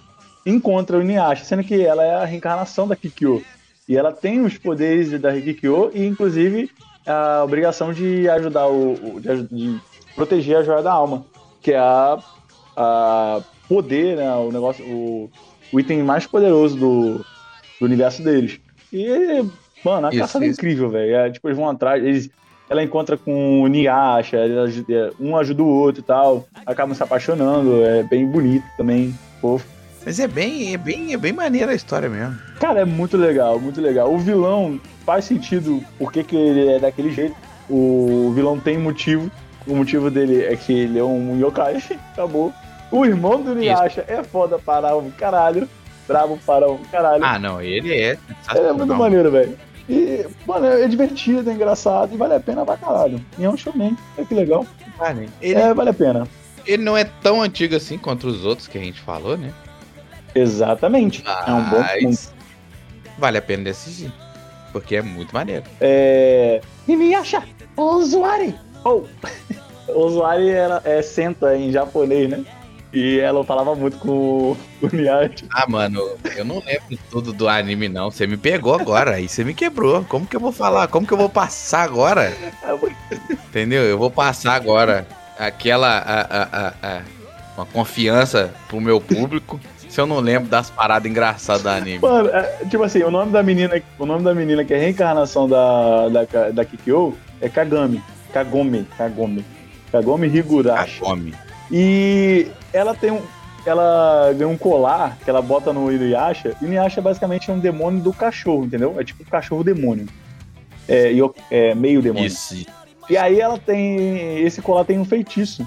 e 0.45 0.51
encontra 0.51 0.99
o 0.99 1.03
Inuyasha, 1.03 1.45
sendo 1.45 1.65
que 1.65 1.81
ela 1.81 2.05
é 2.05 2.15
a 2.15 2.25
reencarnação 2.25 2.87
da 2.87 2.97
Kikyo. 2.97 3.43
E 3.89 3.97
ela 3.97 4.13
tem 4.13 4.41
os 4.41 4.59
poderes 4.59 5.21
da 5.21 5.33
Kikyo 5.33 5.91
e 5.95 6.07
inclusive 6.07 6.71
a 7.07 7.43
obrigação 7.45 7.93
de 7.93 8.29
ajudar 8.29 8.69
o, 8.69 9.21
de, 9.21 9.43
de 9.43 9.81
proteger 10.15 10.59
a 10.59 10.63
joia 10.63 10.83
da 10.83 10.93
alma, 10.93 11.25
que 11.61 11.73
é 11.73 11.79
a, 11.79 12.19
a 12.77 13.41
poder, 13.69 14.17
né, 14.17 14.33
o 14.35 14.53
negócio, 14.53 14.85
o, 14.85 15.31
o 15.73 15.81
item 15.81 16.03
mais 16.03 16.27
poderoso 16.27 16.77
do, 16.77 17.19
do 17.19 17.87
universo 17.87 18.23
deles. 18.23 18.61
E, 18.93 19.45
mano, 19.85 20.07
a 20.07 20.11
Isso, 20.11 20.19
caçada 20.21 20.45
é 20.45 20.49
isso. 20.49 20.61
incrível, 20.61 20.91
velho. 20.91 21.15
É, 21.17 21.31
tipo, 21.31 21.49
eles 21.49 21.57
vão 21.57 21.69
atrás, 21.69 22.03
eles, 22.05 22.31
ela 22.73 22.83
encontra 22.83 23.19
com 23.19 23.63
o 23.63 23.67
é, 23.67 25.11
um 25.21 25.37
ajuda 25.37 25.63
o 25.63 25.67
outro 25.67 26.01
e 26.01 26.05
tal, 26.05 26.47
acabam 26.65 26.95
se 26.95 27.03
apaixonando, 27.03 27.85
é 27.85 28.03
bem 28.03 28.27
bonito 28.27 28.65
também, 28.79 29.15
fofo. 29.43 29.67
Mas 30.05 30.19
é 30.19 30.27
bem, 30.27 30.73
é 30.73 30.79
bem, 30.79 31.13
é 31.13 31.17
bem 31.19 31.33
maneira 31.33 31.73
a 31.73 31.75
história 31.75 32.09
mesmo. 32.09 32.37
Cara, 32.59 32.81
é 32.81 32.85
muito 32.85 33.17
legal, 33.17 33.61
muito 33.61 33.81
legal. 33.81 34.13
O 34.13 34.19
vilão 34.19 34.81
faz 35.05 35.27
sentido 35.27 35.85
porque 35.99 36.25
que 36.25 36.35
ele 36.35 36.73
é 36.73 36.79
daquele 36.79 37.13
jeito. 37.13 37.37
O 37.69 38.33
vilão 38.35 38.59
tem 38.59 38.79
motivo. 38.79 39.31
O 39.67 39.77
motivo 39.77 40.11
dele 40.11 40.43
é 40.43 40.57
que 40.57 40.73
ele 40.73 40.99
é 40.99 41.05
um 41.05 41.39
yokai. 41.39 41.81
Acabou. 42.13 42.53
O 42.91 43.07
irmão 43.07 43.41
do 43.41 43.55
Niyasha 43.55 44.05
é 44.09 44.25
foda 44.25 44.59
para 44.59 44.97
um 44.97 45.11
caralho. 45.11 45.69
Brabo 46.09 46.37
para 46.45 46.69
um 46.69 46.79
caralho. 46.91 47.25
Ah, 47.25 47.39
não, 47.39 47.63
ele 47.63 47.95
é 47.95 48.19
ele 48.55 48.67
é 48.67 48.73
muito 48.73 48.95
maneiro, 48.95 49.31
velho. 49.31 49.57
E, 49.89 50.27
mano, 50.47 50.67
é 50.67 50.87
divertido, 50.87 51.51
é 51.51 51.53
engraçado 51.53 52.15
e 52.15 52.17
vale 52.17 52.35
a 52.35 52.41
pena 52.41 52.65
pra 52.65 52.77
caralho. 52.77 53.21
E 53.39 53.45
é 53.45 53.49
um 53.51 53.57
showman. 53.57 53.97
É 54.17 54.25
que 54.25 54.35
legal. 54.35 54.67
Vale. 54.99 55.29
Ele, 55.41 55.55
É, 55.61 55.75
vale 55.75 55.91
a 55.91 55.95
pena. 55.95 56.29
ele 56.67 56.83
não 56.83 56.97
é 56.97 57.05
tão 57.05 57.43
antigo 57.43 57.75
assim 57.75 57.99
contra 57.99 58.29
os 58.29 58.45
outros 58.45 58.69
que 58.69 58.79
a 58.79 58.81
gente 58.81 59.01
falou, 59.01 59.37
né? 59.37 59.53
Exatamente. 60.35 61.25
É 61.47 61.53
um 61.53 61.65
bom 61.65 61.77
ponto. 61.83 62.03
Mas 62.05 62.33
vale 63.19 63.39
a 63.39 63.43
pena 63.43 63.71
assistir. 63.71 64.13
Porque 64.73 64.97
é 64.97 65.03
muito 65.03 65.35
maneiro. 65.35 65.65
É. 65.81 66.61
Inuyasha, 66.89 67.43
Ozuari! 67.77 68.55
Oh! 68.85 69.03
Ozuari 69.95 70.49
era, 70.49 70.81
é 70.85 71.03
senta 71.03 71.55
em 71.57 71.71
japonês, 71.71 72.31
né? 72.31 72.45
E 72.93 73.19
ela 73.21 73.43
falava 73.45 73.75
muito 73.75 73.97
com 73.99 74.11
o, 74.11 74.57
Niyasha. 74.93 75.47
Ah, 75.51 75.65
mano, 75.69 76.01
eu 76.37 76.45
não 76.45 76.57
lembro 76.65 76.99
tudo 77.11 77.33
do 77.33 77.49
anime, 77.49 77.89
não. 77.89 78.11
Você 78.11 78.27
me 78.27 78.37
pegou 78.37 78.75
agora, 78.75 79.13
aí 79.15 79.29
você 79.29 79.43
me 79.45 79.55
quebrou. 79.55 80.05
Como 80.05 80.27
que 80.27 80.37
eu 80.37 80.41
vou 80.41 80.53
falar? 80.53 80.89
Como 80.89 81.07
que 81.07 81.13
eu 81.13 81.19
vou 81.19 81.29
passar 81.31 81.83
agora? 81.83 82.33
Entendeu? 83.31 83.83
Eu 83.83 83.99
vou 83.99 84.11
passar 84.11 84.55
agora 84.55 85.07
aquela. 85.39 85.89
A, 85.99 86.21
a, 86.21 86.43
a, 86.43 86.97
a- 86.99 87.03
uma 87.55 87.67
confiança 87.67 88.51
pro 88.67 88.81
meu 88.81 88.99
público. 88.99 89.61
Se 89.89 90.01
eu 90.01 90.07
não 90.07 90.21
lembro 90.21 90.49
das 90.49 90.71
paradas 90.71 91.11
engraçadas 91.11 91.63
do 91.63 91.69
anime. 91.69 91.99
Mano, 91.99 92.31
é, 92.31 92.65
tipo 92.71 92.83
assim, 92.83 93.03
o 93.03 93.11
nome 93.11 93.31
da 93.31 93.43
menina, 93.43 93.81
o 93.99 94.07
nome 94.07 94.25
da 94.25 94.35
menina 94.35 94.65
que 94.65 94.73
é 94.73 94.79
a 94.79 94.81
reencarnação 94.81 95.47
da, 95.47 96.09
da, 96.09 96.51
da 96.51 96.65
Kikyo 96.65 97.15
é 97.43 97.51
Kagami. 97.51 98.03
Kagome. 98.33 98.87
Kagome. 98.97 99.45
Kagome 99.93 100.29
Higurashi. 100.29 100.99
Come. 101.01 101.35
E 101.71 102.47
ela 102.73 102.95
tem 102.95 103.11
um. 103.11 103.21
Ela 103.65 104.33
ganha 104.33 104.49
um 104.49 104.57
colar 104.59 105.17
que 105.23 105.31
ela 105.31 105.41
bota 105.41 105.73
no 105.73 105.91
Inuyasha. 105.93 106.57
E 106.61 106.65
o 106.65 106.67
Inuyasha 106.67 107.01
basicamente 107.01 107.49
é 107.51 107.55
um 107.55 107.59
demônio 107.61 108.01
do 108.03 108.13
cachorro, 108.13 108.65
entendeu? 108.65 108.97
É 108.99 109.05
tipo 109.05 109.23
um 109.23 109.27
cachorro 109.27 109.63
demônio. 109.63 110.07
É, 110.89 111.13
é 111.51 111.75
meio 111.75 112.03
demônio. 112.03 112.27
Isso. 112.27 112.67
E 113.09 113.17
aí 113.17 113.41
ela 113.41 113.57
tem. 113.59 114.41
Esse 114.41 114.61
colar 114.61 114.85
tem 114.85 114.99
um 114.99 115.05
feitiço. 115.05 115.67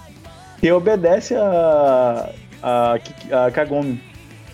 Que 0.59 0.69
obedece 0.71 1.35
a. 1.35 2.29
a, 2.61 2.95
a 3.45 3.51
Kagome. 3.51 4.01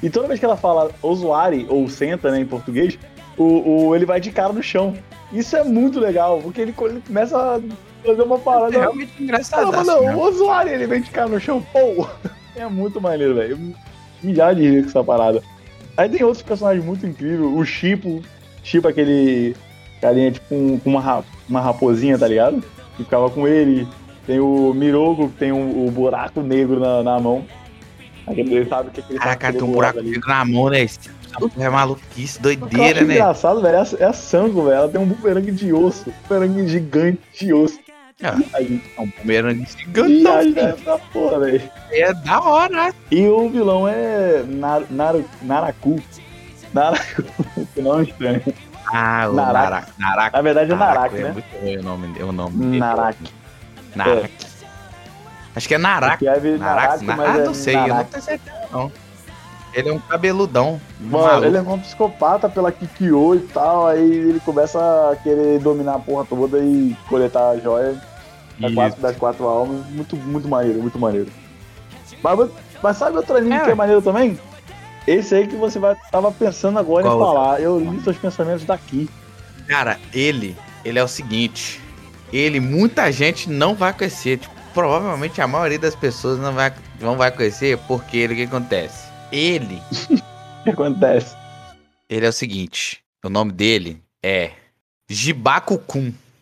E 0.04 0.10
toda 0.10 0.28
vez 0.28 0.40
que 0.40 0.46
ela 0.46 0.58
fala 0.58 0.92
Osuari, 1.02 1.66
ou 1.70 1.88
senta, 1.88 2.32
né, 2.32 2.40
em 2.40 2.46
português, 2.46 2.98
o, 3.38 3.88
o- 3.88 3.96
ele 3.96 4.06
vai 4.06 4.20
de 4.20 4.32
cara 4.32 4.52
no 4.54 4.62
chão. 4.64 4.96
Isso 5.32 5.56
é 5.56 5.64
muito 5.64 6.00
legal, 6.00 6.40
porque 6.42 6.60
ele, 6.62 6.76
ele 6.82 7.02
começa 7.08 7.38
a 7.38 7.60
fazer 8.06 8.22
uma 8.24 8.36
É 8.36 8.40
parada. 8.40 8.80
realmente 8.80 9.12
engraçado. 9.24 9.62
Ela 9.64 9.72
fala, 9.84 10.02
não, 10.02 10.16
o 10.18 10.22
Osuari, 10.22 10.72
ele 10.72 10.88
vem 10.88 11.02
de 11.02 11.10
cara 11.12 11.30
no 11.30 11.40
chão. 11.40 11.64
Pô! 11.72 12.08
É 12.56 12.66
muito 12.68 13.00
maneiro, 13.02 13.36
velho. 13.36 13.58
Já 14.24 14.54
de 14.54 14.62
rir 14.70 14.84
com 14.84 14.90
essa 14.90 15.04
parada. 15.04 15.42
Aí 15.98 16.08
tem 16.10 16.24
outros 16.24 16.42
personagens 16.44 16.84
muito 16.86 17.06
incríveis. 17.06 17.40
O 17.42 17.64
Chipo, 17.66 18.22
Chipo 18.64 18.88
aquele 18.88 19.56
carinha 20.00 20.32
tipo 20.32 20.54
um- 20.56 20.78
com 20.80 20.90
uma, 20.92 21.24
uma 21.50 21.62
raposinha, 21.62 22.18
tá 22.18 22.28
ligado? 22.28 22.64
Que 22.98 23.04
ficava 23.04 23.30
com 23.30 23.48
ele. 23.48 23.88
Tem 24.28 24.40
o 24.40 24.74
Mirogo, 24.74 25.30
que 25.30 25.38
tem 25.38 25.52
o, 25.52 25.88
o 25.88 25.92
buraco 25.92 26.42
negro 26.42 26.80
na, 26.80 27.02
na 27.04 27.20
mão. 27.20 27.44
Aquele, 28.28 28.54
ele 28.56 28.70
sabe 28.70 28.90
o 28.90 28.92
que, 28.92 29.02
que 29.02 29.14
ele 29.14 29.20
Caraca, 29.20 29.52
tem 29.52 29.64
um 29.64 29.72
buraco 29.72 30.00
ali. 30.00 30.12
negro 30.12 30.28
na 30.28 30.46
mão, 30.46 30.70
né? 30.70 30.82
Essa 30.84 31.10
é 31.60 31.70
maluquice, 31.70 32.40
doideira, 32.42 33.02
né? 33.04 33.16
engraçado, 33.16 33.62
velho, 33.62 33.78
é 33.78 33.80
a, 33.80 33.88
é 34.00 34.06
a 34.06 34.14
Sango, 34.14 34.64
velho. 34.64 34.76
Ela 34.76 34.90
tem 34.90 35.02
um 35.02 35.06
bumerangue 35.06 35.52
de 35.52 35.74
osso. 35.74 36.10
Um 36.10 36.14
bumerangue 36.28 36.68
gigante 36.68 37.20
de 37.40 37.54
osso. 37.54 37.80
Ah, 38.24 38.38
Aí, 38.54 38.82
É 38.98 39.02
um 39.02 39.12
bumerangue 39.20 39.68
gigantão, 39.78 40.38
aí, 40.38 40.54
é 40.58 40.74
porra, 41.12 41.40
velho. 41.40 41.72
É 41.92 42.14
da 42.14 42.40
hora. 42.42 42.94
E 43.10 43.26
o 43.28 43.50
vilão 43.50 43.88
é 43.88 44.44
Nar, 44.48 44.84
Naru- 44.90 45.26
Naraku. 45.42 46.00
Naraku, 46.74 47.24
que 47.74 47.82
nome 47.82 48.04
estranho. 48.10 48.42
Ah, 48.94 49.28
o 49.30 49.34
Narak. 49.34 49.54
Narak. 49.64 49.88
Narak. 50.00 50.34
Na 50.36 50.42
verdade 50.42 50.72
é 50.72 50.76
Narak, 50.76 51.16
é 51.18 51.24
né? 51.24 51.32
muito 51.32 51.46
ruim 51.62 51.78
o 51.78 51.84
nome, 51.84 52.16
é 52.20 52.24
o 52.24 52.32
nome 52.32 52.58
dele. 52.58 52.80
Narak. 52.80 53.18
Narak. 53.96 54.32
Acho 55.56 55.68
que 55.68 55.76
é 55.76 55.78
Narak. 55.78 56.24
Escreve 56.24 56.58
Narak, 56.58 57.04
Narak, 57.04 57.06
Na- 57.06 57.16
mas 57.18 57.36
ah, 57.36 57.40
é 57.40 57.46
não 57.46 57.54
sei, 57.54 57.76
eu 57.76 57.88
não 57.88 58.04
tenho 58.06 58.24
certeza, 58.24 58.56
não. 58.72 58.92
Ele 59.74 59.88
é 59.90 59.94
um 59.94 60.00
cabeludão. 60.00 60.82
Mano, 61.00 61.24
maluco. 61.26 61.46
ele 61.46 61.58
é 61.58 61.62
um 61.62 61.80
psicopata 61.80 62.50
pela 62.50 62.72
Kikyo 62.74 63.36
e 63.36 63.40
tal, 63.40 63.88
aí 63.88 64.02
ele 64.04 64.40
começa 64.42 64.78
a 65.12 65.16
querer 65.16 65.60
dominar 65.60 65.96
a 65.96 66.00
porra 66.00 66.26
toda 66.26 66.60
e 66.60 66.96
coletar 67.08 67.52
a 67.52 67.58
joia 67.58 67.96
Isso. 68.68 68.76
quatro, 68.76 69.02
das 69.02 69.16
quatro 69.18 69.46
almas. 69.48 69.86
Muito, 69.88 70.16
muito 70.16 70.48
maneiro, 70.48 70.82
muito 70.82 71.00
maneiro. 71.00 71.32
Mas, 72.24 72.50
mas 72.84 72.98
sabe 72.98 73.18
outro 73.18 73.36
anime 73.36 73.56
É. 73.56 73.64
que 73.64 73.72
é 73.72 73.76
maneiro 73.76 74.02
também? 74.02 74.40
Esse 75.08 75.34
aí 75.36 75.48
que 75.48 75.56
você 75.56 75.80
vai, 75.80 75.96
tava 76.12 76.32
pensando 76.32 76.78
agora 76.78 77.04
Qual 77.06 77.16
em 77.16 77.20
falar. 77.20 77.62
Eu 77.62 77.80
li 77.80 78.00
seus 78.02 78.18
pensamentos 78.18 78.64
daqui. 78.66 79.10
Cara, 79.68 80.00
ele, 80.14 80.56
ele 80.86 81.00
é 81.00 81.04
o 81.04 81.08
seguinte. 81.08 81.82
Ele, 82.32 82.60
muita 82.60 83.12
gente 83.12 83.50
não 83.50 83.74
vai 83.74 83.92
conhecer. 83.94 84.38
Tipo, 84.38 84.54
provavelmente 84.74 85.42
a 85.42 85.48
maioria 85.48 85.80
das 85.80 85.96
pessoas 85.96 86.40
não 86.40 86.54
vai, 86.54 86.72
não 87.00 87.18
vai 87.18 87.32
conhecer, 87.32 87.78
porque 87.88 88.18
ele, 88.18 88.34
o 88.34 88.38
que 88.38 88.44
acontece? 88.44 89.08
Ele, 89.32 89.82
O 90.62 90.64
que 90.64 90.70
acontece? 90.70 91.36
ele 92.10 92.26
é 92.26 92.30
o 92.30 92.34
seguinte. 92.34 93.02
O 93.26 93.30
nome 93.30 93.52
dele 93.52 94.02
é 94.24 94.52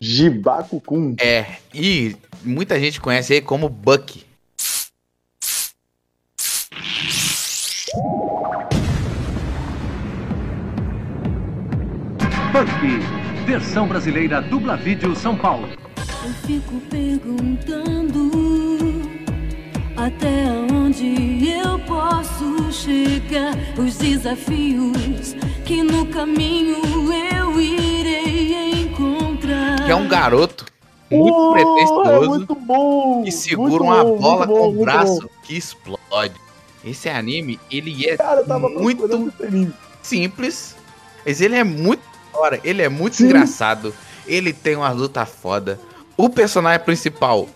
Jibaku-kun. 0.00 1.16
É, 1.20 1.44
e 1.74 2.16
muita 2.42 2.80
gente 2.80 3.00
conhece 3.00 3.34
ele 3.34 3.42
como 3.42 3.68
Bucky. 3.68 4.24
Bucky, 12.52 13.44
versão 13.46 13.86
brasileira 13.86 14.40
Dubla 14.40 14.76
Vídeo 14.76 15.14
São 15.14 15.36
Paulo. 15.36 15.68
Eu 16.24 16.32
fico 16.46 16.80
perguntando 16.88 18.30
até 19.96 20.46
onde 20.72 21.48
eu 21.48 21.78
posso 21.80 22.72
chegar. 22.72 23.54
Os 23.78 23.98
desafios 23.98 25.36
que 25.64 25.82
no 25.82 26.06
caminho 26.06 26.76
eu 27.12 27.60
irei 27.60 28.82
encontrar. 28.82 29.19
Que 29.90 29.94
é 29.94 29.96
um 29.96 30.06
garoto 30.06 30.66
muito 31.10 31.36
Oh, 31.36 31.50
pretencioso 31.50 32.24
É 32.24 32.28
muito 32.28 32.54
bom! 32.54 33.24
que 33.24 33.32
segura 33.32 33.82
uma 33.82 34.04
bom, 34.04 34.18
bola 34.20 34.46
bom, 34.46 34.56
com 34.56 34.68
o 34.68 34.84
braço 34.84 35.28
que 35.42 35.56
explode. 35.56 36.34
Esse 36.84 37.08
anime, 37.08 37.58
ele 37.68 38.08
é 38.08 38.16
Cara, 38.16 38.44
muito 38.78 39.32
simples, 40.00 40.76
mas 41.26 41.40
ele 41.40 41.56
é 41.56 41.64
muito 41.64 42.04
hora, 42.32 42.60
ele 42.62 42.82
é 42.82 42.88
muito 42.88 43.16
Sim. 43.16 43.24
engraçado, 43.24 43.92
ele 44.28 44.52
tem 44.52 44.76
uma 44.76 44.90
luta 44.92 45.26
foda. 45.26 45.80
O 46.16 46.30
personagem 46.30 46.84
principal 46.84 47.48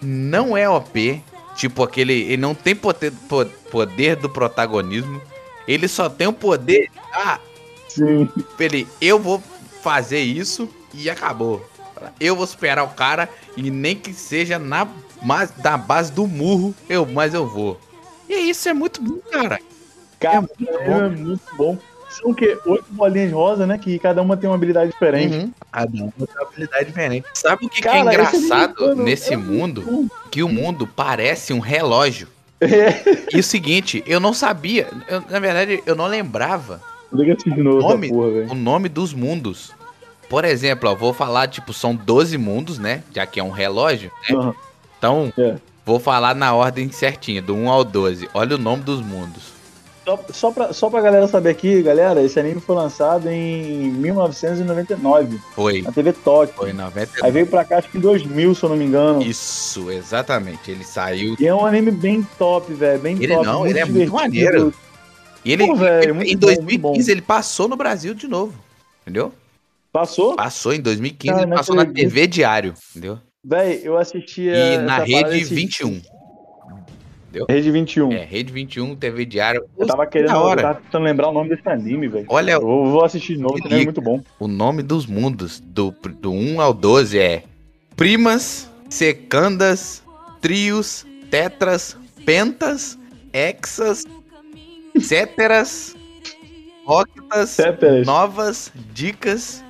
não 0.00 0.56
é 0.56 0.66
OP, 0.70 1.22
tipo 1.54 1.82
aquele, 1.82 2.22
ele 2.22 2.38
não 2.38 2.54
tem 2.54 2.74
poder, 2.74 3.12
po- 3.28 3.44
poder 3.70 4.16
do 4.16 4.30
protagonismo, 4.30 5.20
ele 5.68 5.86
só 5.88 6.08
tem 6.08 6.26
o 6.26 6.32
poder, 6.32 6.88
ah, 7.12 7.38
Sim. 7.86 8.30
ele, 8.58 8.88
eu 8.98 9.18
vou 9.18 9.42
fazer 9.82 10.20
isso 10.20 10.66
e 10.94 11.10
acabou. 11.10 11.70
Eu 12.20 12.34
vou 12.36 12.46
superar 12.46 12.84
o 12.84 12.88
cara 12.88 13.28
e 13.56 13.70
nem 13.70 13.94
que 13.96 14.12
seja 14.12 14.58
na, 14.58 14.86
mas, 15.22 15.52
na 15.62 15.76
base 15.76 16.12
do 16.12 16.26
murro, 16.26 16.74
eu, 16.88 17.06
mas 17.06 17.34
eu 17.34 17.46
vou. 17.46 17.80
E 18.28 18.50
isso 18.50 18.68
é 18.68 18.74
muito 18.74 19.00
bom, 19.02 19.18
cara. 19.30 19.58
Cara, 20.18 20.40
muito 20.40 20.68
é, 20.68 20.88
bom. 20.88 21.10
muito 21.10 21.56
bom. 21.56 21.78
São 22.08 22.30
o 22.30 22.34
quê? 22.34 22.58
Oito 22.66 22.84
bolinhas 22.90 23.32
rosa, 23.32 23.66
né? 23.66 23.78
Que 23.78 23.98
cada 23.98 24.20
uma 24.20 24.36
tem 24.36 24.48
uma 24.48 24.56
habilidade 24.56 24.90
diferente. 24.90 25.34
Uhum. 25.34 25.52
Cada 25.70 25.90
um 25.90 26.10
tem 26.10 26.28
uma 26.36 26.46
habilidade 26.46 26.84
diferente. 26.86 27.26
Sabe 27.34 27.66
o 27.66 27.68
que, 27.70 27.76
que 27.76 27.82
Cara, 27.82 27.98
é 27.98 28.00
esse 28.22 28.36
engraçado 28.36 28.80
mano, 28.80 29.02
nesse 29.02 29.32
é 29.32 29.36
mundo? 29.36 29.82
muito 29.82 30.10
Que 30.30 30.42
o 30.42 30.48
mundo 30.48 30.86
parece 30.86 31.52
um 31.52 31.58
relógio. 31.58 32.28
E 33.32 33.38
o 33.38 33.42
seguinte, 33.42 34.04
eu 34.06 34.20
não 34.20 34.32
sabia, 34.32 34.88
eu- 35.08 35.22
na 35.28 35.40
verdade, 35.40 35.82
eu 35.84 35.96
não 35.96 36.06
lembrava 36.06 36.80
Liga 37.12 37.34
de 37.34 37.50
novo 37.62 37.80
Nome? 37.80 38.06
essa 38.06 38.14
porra, 38.14 38.52
o 38.52 38.54
nome 38.54 38.88
dos 38.88 39.12
mundos. 39.12 39.72
Por 40.32 40.46
exemplo, 40.46 40.88
ó, 40.88 40.94
vou 40.94 41.12
falar, 41.12 41.46
tipo, 41.46 41.74
são 41.74 41.94
12 41.94 42.38
mundos, 42.38 42.78
né? 42.78 43.02
Já 43.14 43.26
que 43.26 43.38
é 43.38 43.44
um 43.44 43.50
relógio, 43.50 44.10
né? 44.30 44.34
Aham. 44.34 44.54
Então, 44.96 45.32
É. 45.38 45.56
vou 45.84 46.00
falar 46.00 46.34
na 46.34 46.54
ordem 46.54 46.90
certinha, 46.90 47.42
do 47.42 47.54
1 47.54 47.68
ao 47.70 47.84
12. 47.84 48.30
Olha 48.32 48.56
o 48.56 48.58
nome 48.58 48.82
dos 48.82 49.02
mundos. 49.02 49.52
Só, 50.06 50.18
só, 50.32 50.50
pra, 50.50 50.72
só 50.72 50.88
pra 50.88 51.02
galera 51.02 51.28
saber 51.28 51.50
aqui, 51.50 51.82
galera, 51.82 52.22
esse 52.22 52.40
anime 52.40 52.62
foi 52.62 52.74
lançado 52.74 53.28
em 53.28 53.90
1999, 53.92 55.38
Foi, 55.54 55.82
na 55.82 55.92
TV 55.92 56.12
Tóquio. 56.14 56.54
foi 56.56 56.68
em 56.68 56.72
Aí 56.72 56.76
99. 56.78 57.30
veio 57.30 57.46
pra 57.46 57.62
cá, 57.64 57.76
acho 57.78 57.90
que 57.90 57.98
em 57.98 58.00
2000, 58.00 58.54
se 58.54 58.62
eu 58.62 58.68
não 58.70 58.76
me 58.76 58.86
engano. 58.86 59.22
Isso, 59.22 59.90
exatamente. 59.90 60.70
Ele 60.70 60.82
saiu. 60.82 61.36
E 61.38 61.46
é 61.46 61.54
um 61.54 61.66
anime 61.66 61.90
bem 61.90 62.26
top, 62.38 62.72
velho, 62.72 63.00
bem 63.00 63.16
Ele 63.22 63.34
top. 63.34 63.46
não, 63.46 63.66
ele 63.66 63.78
é 63.78 63.84
muito 63.84 64.12
maneiro. 64.12 64.72
E 65.44 65.52
ele, 65.52 65.66
Pô, 65.66 65.76
velho, 65.76 66.16
ele- 66.20 66.32
em 66.32 66.36
bom, 66.36 66.46
2015, 66.46 66.62
muito 66.62 66.80
bom. 66.80 66.94
ele 67.12 67.20
passou 67.22 67.68
no 67.68 67.76
Brasil 67.76 68.14
de 68.14 68.26
novo. 68.26 68.54
Entendeu? 69.02 69.32
Passou? 69.92 70.36
Passou 70.36 70.72
em 70.72 70.80
2015, 70.80 71.34
Cara, 71.34 71.54
passou 71.54 71.76
na. 71.76 71.84
TV 71.84 72.26
Diário. 72.26 72.74
Entendeu? 72.90 73.18
Véi, 73.44 73.80
eu 73.84 73.98
assistia. 73.98 74.54
E 74.56 74.78
na 74.78 74.98
Rede 74.98 75.38
esse- 75.38 75.54
21. 75.54 76.00
Rede 77.48 77.70
21. 77.70 78.12
É, 78.12 78.24
Rede 78.24 78.52
21, 78.52 78.94
TV 78.94 79.24
Diário. 79.24 79.64
Eu 79.78 79.86
tava 79.86 80.06
querendo, 80.06 80.32
eu 80.32 80.36
hora. 80.36 80.60
tava 80.62 80.80
tentando 80.82 81.04
lembrar 81.04 81.28
o 81.28 81.32
nome 81.32 81.48
desse 81.48 81.66
anime, 81.66 82.06
velho. 82.06 82.26
Olha, 82.28 82.52
Eu 82.52 82.60
vou, 82.60 83.02
assistir 83.04 83.36
de 83.36 83.40
novo, 83.40 83.58
também 83.62 83.80
é 83.80 83.84
muito 83.84 84.02
bom. 84.02 84.20
o 84.38 84.46
nome 84.46 84.82
dos 84.82 85.06
mundos 85.06 85.58
do, 85.58 85.90
do 86.20 86.30
1 86.30 86.60
ao 86.60 86.74
12 86.74 87.18
é 87.18 87.42
primas, 87.96 88.70
secandas, 88.90 90.02
trios, 90.42 91.06
tetras, 91.30 91.96
pentas, 92.26 92.98
hexas, 93.32 94.04
céteras, 95.00 95.96
octas, 96.86 97.48
Céteras. 97.50 98.06
novas, 98.06 98.70
dicas, 98.92 99.64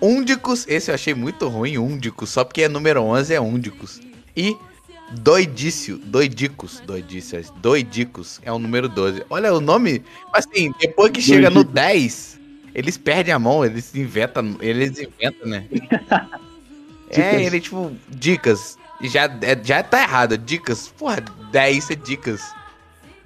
úndicos. 0.00 0.66
Esse 0.68 0.90
eu 0.90 0.94
achei 0.94 1.14
muito 1.14 1.48
ruim, 1.48 1.78
úndicos, 1.78 2.30
só 2.30 2.44
porque 2.44 2.62
é 2.62 2.68
número 2.68 3.02
11 3.02 3.34
é 3.34 3.40
úndicos. 3.40 4.00
E 4.36 4.56
doidício, 5.12 5.98
doidicos, 5.98 6.80
doidícios, 6.80 7.50
doidicos 7.56 8.40
é 8.42 8.52
o 8.52 8.58
número 8.58 8.88
12. 8.88 9.24
Olha 9.28 9.52
o 9.52 9.60
nome, 9.60 10.02
assim, 10.32 10.72
depois 10.78 11.10
que 11.10 11.20
chega 11.20 11.50
no 11.50 11.64
Doidicos. 11.64 11.74
10, 11.74 12.40
eles 12.74 12.96
perdem 12.96 13.34
a 13.34 13.38
mão, 13.38 13.64
eles 13.64 13.94
inventam, 13.94 14.56
eles 14.60 14.98
inventam, 14.98 15.48
né? 15.48 15.66
é, 17.10 17.42
ele 17.42 17.60
tipo, 17.60 17.92
dicas. 18.08 18.78
Já, 19.02 19.24
é, 19.24 19.58
já 19.62 19.82
tá 19.82 20.02
errado, 20.02 20.36
dicas. 20.36 20.88
Porra, 20.88 21.24
10 21.50 21.90
é 21.90 21.94
dicas. 21.94 22.42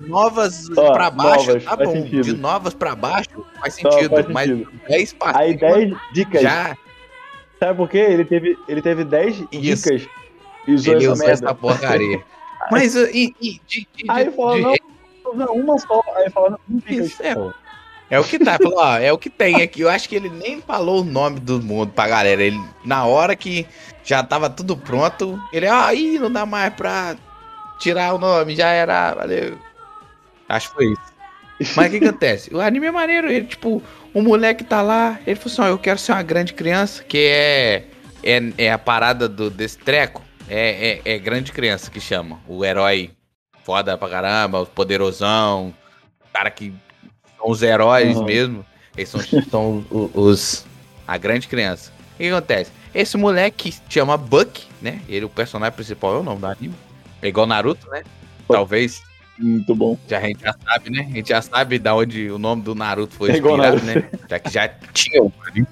Novas 0.01 0.69
Ó, 0.77 0.93
pra 0.93 1.11
baixo, 1.11 1.47
novas, 1.49 1.65
tá 1.65 1.77
bom. 1.77 1.93
sentido. 1.93 2.23
De 2.25 2.33
novas 2.37 2.75
pra 2.75 2.95
baixo, 2.97 3.29
faz 3.61 3.75
sentido. 3.75 4.11
faz 4.11 4.27
mas 4.29 4.49
sentido. 4.49 4.71
10 4.89 5.13
pra 5.15 5.39
Aí 5.39 5.59
cima, 5.59 5.71
10 5.73 5.95
dicas. 6.13 6.43
já 6.43 6.77
Sabe 7.61 7.77
por 7.77 7.89
quê? 7.89 7.99
Ele 7.99 8.25
teve, 8.25 8.59
ele 8.69 8.83
teve 8.83 9.05
10 9.05 9.45
Isso. 9.53 9.85
dicas 9.95 10.09
e 10.67 10.73
usou 10.75 10.95
ele 10.95 11.05
essa 11.05 11.13
usou 11.13 11.29
essa 11.29 11.55
porcaria. 11.55 12.23
Mas 12.71 12.95
e, 12.97 13.35
e- 13.41 13.61
de, 13.67 13.87
de- 13.95 14.05
Aí 14.09 14.31
falou, 14.33 14.59
não, 15.35 15.47
uma 15.55 15.79
só. 15.79 16.03
Aí 16.17 16.29
falando, 16.31 16.59
não 16.69 16.79
dicas. 16.79 17.07
Isso, 17.07 17.23
é, 17.23 17.35
é 18.11 18.19
o 18.21 18.25
que 18.25 18.39
tá, 18.39 18.59
falou, 18.61 18.79
ó, 18.79 18.97
é 18.99 19.13
o 19.13 19.19
que 19.19 19.31
tem 19.31 19.63
aqui. 19.63 19.81
Eu 19.83 19.89
acho 19.91 20.09
que 20.09 20.17
ele 20.17 20.29
nem 20.29 20.61
falou 20.61 21.01
o 21.03 21.05
nome 21.05 21.39
do 21.41 21.63
mundo 21.63 21.93
pra 21.93 22.09
galera. 22.09 22.43
Ele, 22.43 22.61
na 22.85 23.05
hora 23.07 23.37
que 23.37 23.67
já 24.03 24.23
tava 24.25 24.51
tudo 24.51 24.77
pronto, 24.77 25.39
ele, 25.53 25.67
ah, 25.67 25.87
aí 25.87 26.19
não 26.19 26.31
dá 26.33 26.45
mais 26.45 26.73
pra 26.75 27.17
tirar 27.79 28.15
o 28.15 28.19
nome, 28.19 28.55
já 28.57 28.69
era, 28.69 29.15
valeu. 29.15 29.57
Acho 30.55 30.69
que 30.69 30.75
foi 30.75 30.85
isso. 30.93 31.75
Mas 31.77 31.89
o 31.93 31.99
que 31.99 32.05
acontece? 32.07 32.55
O 32.55 32.61
anime 32.61 32.87
é 32.87 32.91
maneiro, 32.91 33.29
ele, 33.31 33.47
tipo, 33.47 33.83
o 34.13 34.23
moleque 34.23 34.63
tá 34.63 34.81
lá, 34.83 35.19
ele 35.27 35.35
falou 35.37 35.53
assim, 35.53 35.63
ó, 35.63 35.67
eu 35.67 35.79
quero 35.79 35.99
ser 35.99 36.13
uma 36.13 36.23
grande 36.23 36.53
criança, 36.53 37.03
que 37.03 37.19
é, 37.19 37.85
é, 38.23 38.53
é 38.59 38.73
a 38.73 38.79
parada 38.79 39.29
do, 39.29 39.51
desse 39.51 39.79
treco, 39.79 40.23
é, 40.49 41.01
é, 41.05 41.15
é 41.15 41.19
grande 41.19 41.53
criança 41.53 41.91
que 41.91 42.01
chama, 42.01 42.39
o 42.47 42.65
herói 42.65 43.11
foda 43.65 43.97
pra 43.99 44.09
caramba, 44.09 44.61
o 44.63 44.67
poderosão, 44.67 45.75
cara 46.33 46.51
que 46.51 46.73
são 47.37 47.51
os 47.51 47.63
heróis 47.63 48.17
Uhum. 48.19 48.25
mesmo, 48.25 48.67
eles 48.97 49.09
são, 49.09 49.21
são 49.51 49.85
os, 49.91 50.11
os- 50.15 50.67
a 51.07 51.17
grande 51.17 51.49
criança. 51.49 51.93
O 52.15 52.19
que 52.19 52.29
acontece? 52.29 52.71
Esse 52.95 53.17
moleque 53.17 53.73
que 53.73 53.79
chama 53.93 54.17
Buck, 54.17 54.67
né, 54.81 55.01
ele, 55.09 55.25
o 55.25 55.29
personagem 55.29 55.75
principal 55.75 56.15
é 56.17 56.19
o 56.19 56.23
nome 56.23 56.41
do 56.41 56.47
anime, 56.47 56.75
é 57.23 57.27
igual 57.29 57.47
Naruto, 57.47 57.89
né, 57.91 58.05
talvez... 58.49 59.03
Muito 59.39 59.75
bom. 59.75 59.99
Já, 60.09 60.19
a 60.19 60.23
gente 60.23 60.41
já 60.41 60.55
sabe, 60.65 60.91
né? 60.91 61.07
A 61.11 61.15
gente 61.15 61.29
já 61.29 61.43
sabe 61.43 61.79
da 61.79 61.95
onde 61.95 62.31
o 62.31 62.39
nome 62.39 62.63
do 62.63 62.75
Naruto 62.75 63.15
foi 63.15 63.31
É 63.31 63.33
inspirado, 63.35 63.83
né? 63.83 64.09
Já 64.29 64.39
que 64.39 64.51
já 64.51 64.69
tinha 64.93 65.23
o 65.23 65.33
anime. 65.49 65.67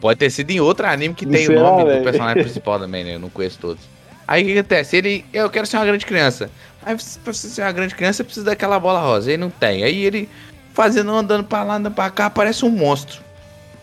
Pode 0.00 0.18
ter 0.18 0.30
sido 0.30 0.50
em 0.50 0.60
outro 0.60 0.86
anime 0.86 1.14
que 1.14 1.24
tem 1.24 1.46
Será, 1.46 1.60
o 1.60 1.62
nome 1.62 1.96
do 1.96 2.02
personagem 2.02 2.42
principal 2.42 2.78
também, 2.78 3.04
né? 3.04 3.14
Eu 3.14 3.18
não 3.20 3.30
conheço 3.30 3.58
todos. 3.58 3.82
Aí 4.26 4.42
o 4.42 4.46
que 4.46 4.58
acontece? 4.58 4.96
Ele, 4.96 5.24
eu 5.32 5.48
quero 5.48 5.66
ser 5.66 5.78
uma 5.78 5.86
grande 5.86 6.04
criança. 6.04 6.50
Mas 6.84 7.18
pra 7.22 7.32
você 7.32 7.48
ser 7.48 7.62
uma 7.62 7.72
grande 7.72 7.94
criança, 7.94 8.18
você 8.18 8.24
precisa 8.24 8.46
daquela 8.46 8.78
bola 8.78 9.00
rosa. 9.00 9.30
Ele 9.30 9.38
não 9.38 9.50
tem. 9.50 9.84
Aí 9.84 10.04
ele, 10.04 10.28
fazendo, 10.74 11.10
andando 11.12 11.44
pra 11.44 11.62
lá, 11.62 11.76
andando 11.76 11.94
pra 11.94 12.10
cá, 12.10 12.28
parece 12.28 12.64
um 12.64 12.70
monstro. 12.70 13.22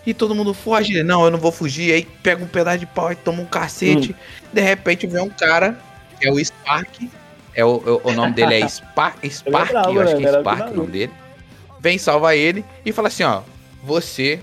E 0.06 0.14
todo 0.14 0.36
mundo 0.36 0.54
foge. 0.54 0.94
Ele, 0.94 1.04
não, 1.04 1.26
eu 1.26 1.32
não 1.32 1.40
vou 1.40 1.52
fugir. 1.52 1.92
Aí 1.94 2.08
pega 2.22 2.44
um 2.44 2.48
pedaço 2.48 2.80
de 2.80 2.86
pau 2.86 3.12
e 3.12 3.16
toma 3.16 3.42
um 3.42 3.46
cacete. 3.46 4.16
De 4.54 4.62
repente 4.62 5.08
vem 5.08 5.22
um 5.22 5.30
cara, 5.30 5.80
que 6.20 6.28
é 6.28 6.32
o 6.32 6.44
Spark. 6.44 7.10
É 7.56 7.64
o, 7.64 7.78
o- 7.78 8.02
o 8.10 8.12
nome 8.14 8.34
dele 8.34 8.56
é 8.56 8.68
Spark, 8.68 9.24
Spark 9.30 9.72
bravo, 9.72 9.94
eu 9.94 10.02
acho 10.02 10.14
né? 10.14 10.20
que 10.20 10.26
é 10.26 10.30
Era 10.30 10.40
Spark 10.42 10.72
o 10.72 10.76
nome 10.76 10.92
dele. 10.92 11.12
Vem 11.80 11.98
salvar 11.98 12.36
ele 12.36 12.66
e 12.86 12.92
fala 12.92 13.08
assim, 13.08 13.24
ó. 13.24 13.42
Você, 13.84 14.40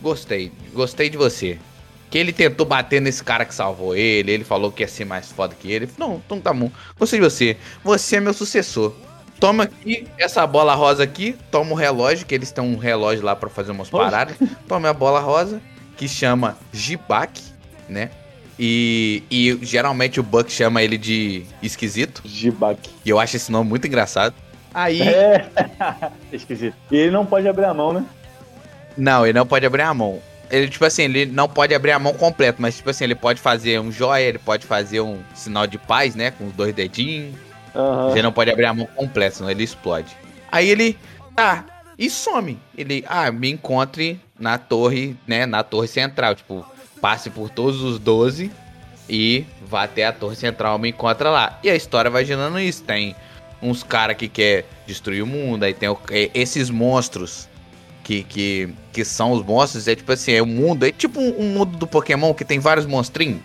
gostei, 0.00 0.50
gostei 0.72 1.08
de 1.10 1.16
você. 1.16 1.58
Que 2.10 2.16
ele 2.16 2.32
tentou 2.32 2.64
bater 2.64 3.00
nesse 3.02 3.22
cara 3.22 3.44
que 3.44 3.54
salvou 3.54 3.94
ele, 3.94 4.32
ele 4.32 4.44
falou 4.44 4.72
que 4.72 4.82
ia 4.82 4.88
ser 4.88 5.04
mais 5.04 5.30
foda 5.30 5.54
que 5.54 5.70
ele. 5.70 5.88
Não, 5.98 6.22
então 6.24 6.40
tá 6.40 6.52
bom. 6.54 6.70
Gostei 6.98 7.20
de 7.20 7.24
você. 7.24 7.56
Você 7.84 8.16
é 8.16 8.20
meu 8.20 8.32
sucessor. 8.32 8.94
Toma 9.38 9.64
aqui 9.64 10.08
essa 10.18 10.44
bola 10.46 10.74
rosa 10.74 11.04
aqui, 11.04 11.36
toma 11.50 11.72
o 11.72 11.74
relógio, 11.74 12.26
que 12.26 12.34
eles 12.34 12.50
têm 12.50 12.64
um 12.64 12.76
relógio 12.78 13.24
lá 13.24 13.36
pra 13.36 13.48
fazer 13.50 13.70
umas 13.72 13.88
paradas. 13.90 14.36
Toma 14.66 14.88
a 14.88 14.92
bola 14.94 15.20
rosa, 15.20 15.60
que 15.96 16.08
chama 16.08 16.56
Jibak, 16.72 17.40
né? 17.88 18.10
E, 18.58 19.22
e 19.30 19.58
geralmente 19.62 20.18
o 20.18 20.22
Buck 20.22 20.50
chama 20.50 20.82
ele 20.82 20.98
de 20.98 21.44
esquisito. 21.62 22.22
Jibak. 22.24 22.90
E 23.04 23.08
eu 23.10 23.20
acho 23.20 23.36
esse 23.36 23.52
nome 23.52 23.68
muito 23.68 23.86
engraçado. 23.86 24.34
Aí. 24.74 25.00
É. 25.00 25.48
Esquisito. 26.32 26.76
E 26.90 26.96
ele 26.96 27.10
não 27.10 27.24
pode 27.24 27.48
abrir 27.48 27.64
a 27.64 27.74
mão, 27.74 27.92
né? 27.92 28.04
Não, 28.96 29.24
ele 29.24 29.38
não 29.38 29.46
pode 29.46 29.64
abrir 29.64 29.82
a 29.82 29.94
mão. 29.94 30.20
Ele, 30.50 30.68
tipo 30.68 30.84
assim, 30.84 31.02
ele 31.02 31.26
não 31.26 31.48
pode 31.48 31.74
abrir 31.74 31.92
a 31.92 31.98
mão 31.98 32.14
completo, 32.14 32.60
mas, 32.60 32.76
tipo 32.76 32.90
assim, 32.90 33.04
ele 33.04 33.14
pode 33.14 33.40
fazer 33.40 33.78
um 33.80 33.92
joia, 33.92 34.24
ele 34.24 34.38
pode 34.38 34.66
fazer 34.66 35.00
um 35.00 35.18
sinal 35.34 35.66
de 35.66 35.78
paz, 35.78 36.14
né? 36.14 36.30
Com 36.30 36.46
os 36.46 36.52
dois 36.52 36.74
dedinhos. 36.74 37.34
Aham. 37.74 38.12
Ele 38.12 38.22
não 38.22 38.32
pode 38.32 38.50
abrir 38.50 38.64
a 38.64 38.74
mão 38.74 38.86
completa, 38.86 39.36
senão 39.36 39.50
ele 39.50 39.62
explode. 39.62 40.16
Aí 40.50 40.68
ele, 40.68 40.98
tá, 41.36 41.64
e 41.98 42.08
some. 42.08 42.58
Ele, 42.76 43.04
ah, 43.06 43.30
me 43.30 43.50
encontre 43.50 44.20
na 44.38 44.56
torre, 44.56 45.16
né? 45.26 45.44
Na 45.44 45.62
torre 45.62 45.86
central. 45.86 46.34
Tipo, 46.34 46.64
passe 47.00 47.30
por 47.30 47.48
todos 47.50 47.82
os 47.82 47.98
12 47.98 48.50
e 49.08 49.44
vá 49.66 49.84
até 49.84 50.06
a 50.06 50.12
torre 50.12 50.36
central, 50.36 50.78
me 50.78 50.90
encontra 50.90 51.30
lá. 51.30 51.58
E 51.62 51.70
a 51.70 51.74
história 51.74 52.10
vai 52.10 52.24
girando 52.24 52.58
isso. 52.60 52.82
Tem 52.82 53.14
uns 53.62 53.82
caras 53.82 54.16
que 54.16 54.28
quer 54.28 54.64
destruir 54.86 55.22
o 55.22 55.26
mundo, 55.26 55.64
aí 55.64 55.74
tem 55.74 55.88
o- 55.88 55.98
é, 56.10 56.30
esses 56.34 56.70
monstros 56.70 57.48
que, 58.04 58.22
que, 58.22 58.68
que 58.92 59.04
são 59.04 59.32
os 59.32 59.42
monstros. 59.44 59.88
É 59.88 59.94
tipo 59.94 60.12
assim, 60.12 60.32
é 60.32 60.42
o 60.42 60.46
mundo, 60.46 60.84
é 60.84 60.92
tipo 60.92 61.20
um, 61.20 61.40
um 61.40 61.48
mundo 61.54 61.76
do 61.78 61.86
Pokémon 61.86 62.34
que 62.34 62.44
tem 62.44 62.58
vários 62.58 62.86
monstrinhos. 62.86 63.40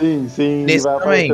Sim, 0.00 0.28
sim. 0.28 0.64
Nesse 0.64 0.84
vai 0.84 0.98
também. 0.98 1.28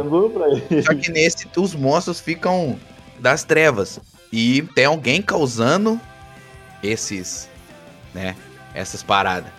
Só 0.84 0.94
que 0.94 1.10
nesse, 1.10 1.48
os 1.56 1.74
monstros 1.74 2.20
ficam 2.20 2.78
das 3.18 3.42
trevas. 3.42 3.98
E 4.32 4.62
tem 4.74 4.84
alguém 4.84 5.20
causando 5.20 6.00
esses, 6.82 7.48
né? 8.14 8.36
Essas 8.74 9.02
paradas. 9.02 9.50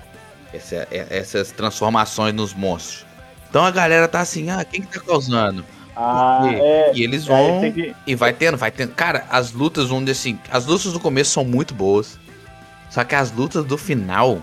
Essa- 0.53 0.87
é- 0.91 1.07
essas 1.09 1.51
transformações 1.51 2.33
nos 2.33 2.53
monstros. 2.53 3.05
Então 3.49 3.63
a 3.65 3.71
galera 3.71 4.07
tá 4.07 4.19
assim, 4.21 4.49
ah, 4.49 4.63
quem 4.63 4.81
que 4.81 4.99
tá 4.99 5.03
causando? 5.05 5.65
Ah, 5.95 6.41
E- 6.45 6.55
é. 6.55 6.91
E 6.95 7.03
eles 7.03 7.25
vão. 7.25 7.61
tem 7.61 7.71
que. 7.71 7.95
E 8.07 8.15
vai 8.15 8.33
tendo, 8.33 8.57
vai 8.57 8.71
tendo. 8.71 8.93
Cara, 8.93 9.25
as 9.29 9.51
lutas 9.51 9.91
onde 9.91 10.11
assim. 10.11 10.39
As 10.49 10.65
lutas 10.65 10.91
do 10.91 10.99
começo 10.99 11.31
são 11.31 11.43
muito 11.45 11.73
boas. 11.73 12.17
Só 12.89 13.03
que 13.03 13.13
as 13.15 13.31
lutas 13.31 13.63
do 13.65 13.77
final, 13.77 14.41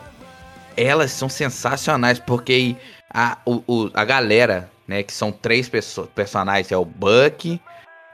elas 0.77 1.11
são 1.13 1.29
sensacionais, 1.29 2.19
porque 2.19 2.77
a, 3.13 3.37
o, 3.45 3.63
o- 3.67 3.91
a 3.95 4.05
galera, 4.05 4.69
né, 4.87 5.03
que 5.03 5.13
são 5.13 5.31
três 5.33 5.69
perso 5.69 6.09
personagens, 6.15 6.71
é 6.73 6.77
o 6.77 6.85
Buck, 6.85 7.61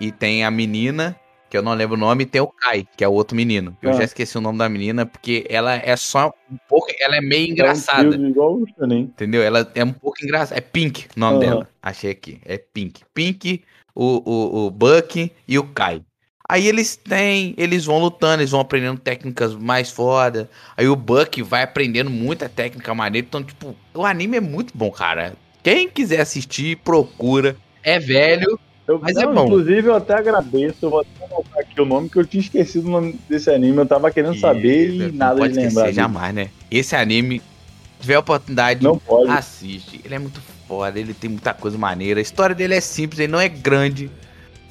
e 0.01 0.13
tem 0.13 0.45
a 0.45 0.51
menina, 0.51 1.15
que 1.57 1.59
eu 1.59 1.63
não 1.63 1.73
lembro 1.75 1.97
o 1.97 1.99
nome, 1.99 2.25
e 2.25 2.27
tem 2.27 2.41
o 2.41 2.47
Kai, 2.47 2.87
que 2.97 3.03
é 3.03 3.09
o 3.09 3.13
outro 3.13 3.35
menino. 3.37 3.77
Eu 3.81 3.91
Ah. 3.91 3.93
já 3.95 4.05
esqueci 4.05 4.37
o 4.37 4.41
nome 4.41 4.59
da 4.59 4.69
menina, 4.69 5.07
porque 5.07 5.47
ela 5.49 5.75
é 5.75 5.97
só 5.97 6.33
um 6.53 6.57
pouco. 6.69 6.87
Ela 7.01 7.17
é 7.17 7.21
meio 7.21 7.47
É 7.47 7.49
um 7.49 7.53
engraçada. 7.53 8.17
igual 8.17 8.55
o 8.55 8.67
Chunin. 8.79 9.01
Entendeu? 9.03 9.43
Ela 9.43 9.71
é 9.75 9.83
um 9.85 9.93
pouco 9.93 10.23
engraçada. 10.23 10.59
É 10.59 10.61
Pink 10.61 11.07
o 11.17 11.21
nome 11.21 11.41
dela. 11.41 11.69
Achei 11.83 12.11
aqui. 12.11 12.41
É 12.45 12.59
Pink. 12.59 13.03
Pink, 13.15 13.63
o, 13.95 14.23
o, 14.31 14.67
o 14.67 14.71
Buck 14.71 15.33
e 15.49 15.59
o 15.59 15.65
Kai. 15.65 16.03
Aí 16.49 16.69
eles 16.69 16.95
têm, 16.95 17.55
eles 17.59 17.85
vão 17.87 17.99
lutando, 17.99 18.41
eles 18.43 18.53
vão 18.53 18.61
aprendendo 18.61 19.01
técnicas 19.01 19.55
mais 19.55 19.91
foda. 19.91 20.49
Aí 20.77 20.87
o 20.87 20.95
Buck 20.95 21.43
vai 21.43 21.63
aprendendo 21.63 22.09
muita 22.11 22.49
técnica 22.49 22.95
maneira. 22.95 23.27
Então, 23.27 23.43
tipo, 23.43 23.75
o 23.95 24.05
anime 24.07 24.37
é 24.37 24.41
muito 24.41 24.77
bom, 24.77 24.91
cara. 24.93 25.35
Quem 25.63 25.89
quiser 25.89 26.21
assistir, 26.21 26.77
procura. 26.85 27.57
É 27.83 27.99
velho. 27.99 28.61
Eu, 28.89 28.99
Mas 29.01 29.17
é 29.17 29.25
não, 29.25 29.35
bom. 29.35 29.45
Inclusive, 29.47 29.89
eu 29.89 29.95
até 29.97 30.15
agradeço. 30.15 30.77
Eu 30.83 30.91
vou 30.91 31.01
até 31.01 31.25
anotar 31.25 31.59
aqui 31.61 31.81
o 31.81 31.85
nome, 31.85 32.09
que 32.09 32.19
eu 32.19 32.25
tinha 32.25 32.41
esquecido 32.41 32.87
o 32.87 32.91
nome 32.91 33.19
desse 33.29 33.51
anime. 33.51 33.79
Eu 33.79 33.87
tava 33.87 34.11
querendo 34.11 34.39
saber 34.39 34.91
e 34.95 35.13
nada 35.13 35.39
pode 35.41 35.53
de 35.55 35.59
lembrar. 35.61 35.83
esquecer 35.83 35.95
jamais, 35.95 36.35
né? 36.35 36.49
Esse 36.71 36.95
anime, 36.95 37.41
se 37.41 38.03
tiver 38.03 38.19
oportunidade, 38.19 38.83
Não 38.85 38.97
pode. 38.99 39.31
assiste. 39.31 40.01
Ele 40.05 40.15
é 40.15 40.19
muito 40.19 40.41
foda, 40.69 40.99
ele 41.01 41.13
tem 41.15 41.29
muita 41.31 41.53
coisa 41.53 41.77
maneira. 41.77 42.21
A 42.21 42.23
história 42.23 42.55
dele 42.55 42.75
é 42.75 42.81
simples, 42.81 43.19
ele 43.19 43.33
não 43.33 43.41
é 43.41 43.49
grande. 43.49 44.09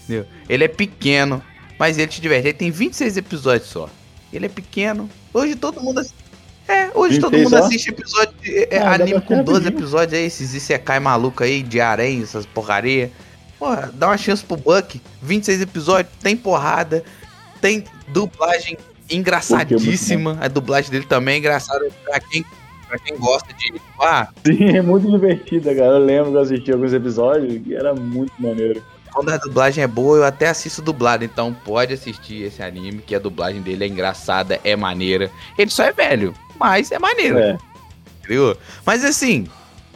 Entendeu? 0.03 0.26
Ele 0.47 0.63
é 0.63 0.68
pequeno, 0.70 1.41
mas 1.78 1.97
ele 1.97 2.07
te 2.07 2.22
diverte. 2.22 2.47
Ele 2.47 2.53
tem 2.57 2.72
26 2.72 3.18
episódios 3.18 3.70
só. 3.70 3.89
Ele 4.32 4.45
é 4.45 4.49
pequeno. 4.49 5.09
Hoje 5.34 5.55
todo 5.55 5.82
mundo 5.82 5.99
assiste. 5.99 6.16
É, 6.68 6.89
hoje 6.95 7.20
todo 7.20 7.32
26 7.32 7.43
mundo 7.43 7.59
só? 7.59 7.66
assiste 7.66 7.89
episódio 7.89 8.34
de 8.41 8.68
é, 8.72 8.80
Ah, 8.80 8.93
anime 8.93 9.20
com 9.22 9.43
12 9.43 9.59
rapidinho. 9.66 9.80
episódios 9.80 10.13
aí, 10.20 10.26
esses 10.26 10.53
Isekai 10.53 10.99
maluco 10.99 11.43
aí, 11.43 11.61
de 11.61 11.82
aranha, 11.82 12.24
essas 12.24 12.45
porcaria. 12.45 13.11
Porra, 13.66 13.91
dá 13.95 14.09
uma 14.09 14.18
chance 14.18 14.45
pro 14.45 14.55
Buck. 14.55 15.01
26 15.24 15.61
episódios, 15.61 16.13
tem 16.22 16.38
porrada, 16.38 17.03
tem 17.59 17.84
dublagem 18.09 18.78
engraçadíssima. 19.09 20.38
A 20.39 20.47
dublagem 20.47 20.91
dele 20.91 21.05
também 21.07 21.34
é 21.34 21.38
engraçada 21.39 21.84
pra 22.03 22.20
quem, 22.20 22.45
pra 22.88 22.99
quem 22.99 23.18
gosta 23.18 23.51
de. 23.53 23.74
Ah, 23.99 24.28
Sim, 24.45 24.78
é 24.78 24.84
muito 24.84 25.09
divertida, 25.09 25.74
cara. 25.74 25.93
Eu 25.93 26.05
lembro 26.05 26.30
que 26.30 26.38
eu 26.38 26.41
assisti 26.41 26.72
alguns 26.72 26.93
episódios 26.93 27.59
e 27.66 27.74
era 27.74 27.95
muito 27.95 28.34
maneiro. 28.38 28.84
quando 29.11 29.30
a 29.30 29.38
dublagem 29.38 29.84
é 29.84 29.88
boa, 29.88 30.18
eu 30.18 30.26
até 30.26 30.47
assisto 30.47 30.84
dublado. 30.84 31.24
Então 31.26 31.51
pode 31.51 31.91
assistir 31.91 32.43
esse 32.43 32.61
anime, 32.61 32.99
que 32.99 33.16
a 33.16 33.20
dublagem 33.20 33.63
dele 33.63 33.86
é 33.86 33.88
engraçada, 33.88 34.59
é 34.63 34.76
maneira. 34.76 35.32
Ele 35.57 35.72
só 35.72 35.86
é 35.86 35.91
velho, 35.91 36.36
mas 36.59 36.91
é 36.91 36.99
maneiro. 36.99 37.39
É. 37.39 37.57
Entendeu? 38.20 38.55
Mas 38.86 39.03
assim, 39.03 39.47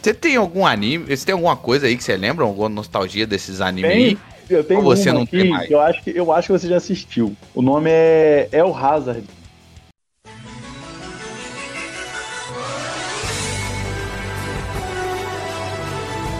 você 0.02 0.14
tem 0.14 0.36
algum 0.36 0.66
anime? 0.66 1.16
Você 1.16 1.26
tem 1.26 1.34
alguma 1.34 1.56
coisa 1.56 1.88
aí 1.88 1.98
que 1.98 2.04
você 2.04 2.16
lembra? 2.16 2.46
Alguma 2.46 2.70
nostalgia 2.70 3.26
desses 3.28 3.62
animes 3.62 3.92
Tem, 3.92 4.06
aí? 4.06 4.18
eu 4.50 4.64
tenho 4.64 4.80
Ou 4.80 4.86
você 4.86 5.10
uma 5.10 5.16
não 5.16 5.24
aqui 5.24 5.40
tem 5.42 5.50
mais? 5.50 5.68
que 5.68 5.74
eu 5.74 5.80
acho 5.80 6.04
que 6.04 6.10
eu 6.16 6.32
acho 6.32 6.48
que 6.48 6.54
você 6.54 6.68
já 6.68 6.78
assistiu. 6.78 7.36
O 7.54 7.62
nome 7.62 7.90
é 7.92 8.48
El 8.52 8.76
Hazard. 8.76 9.24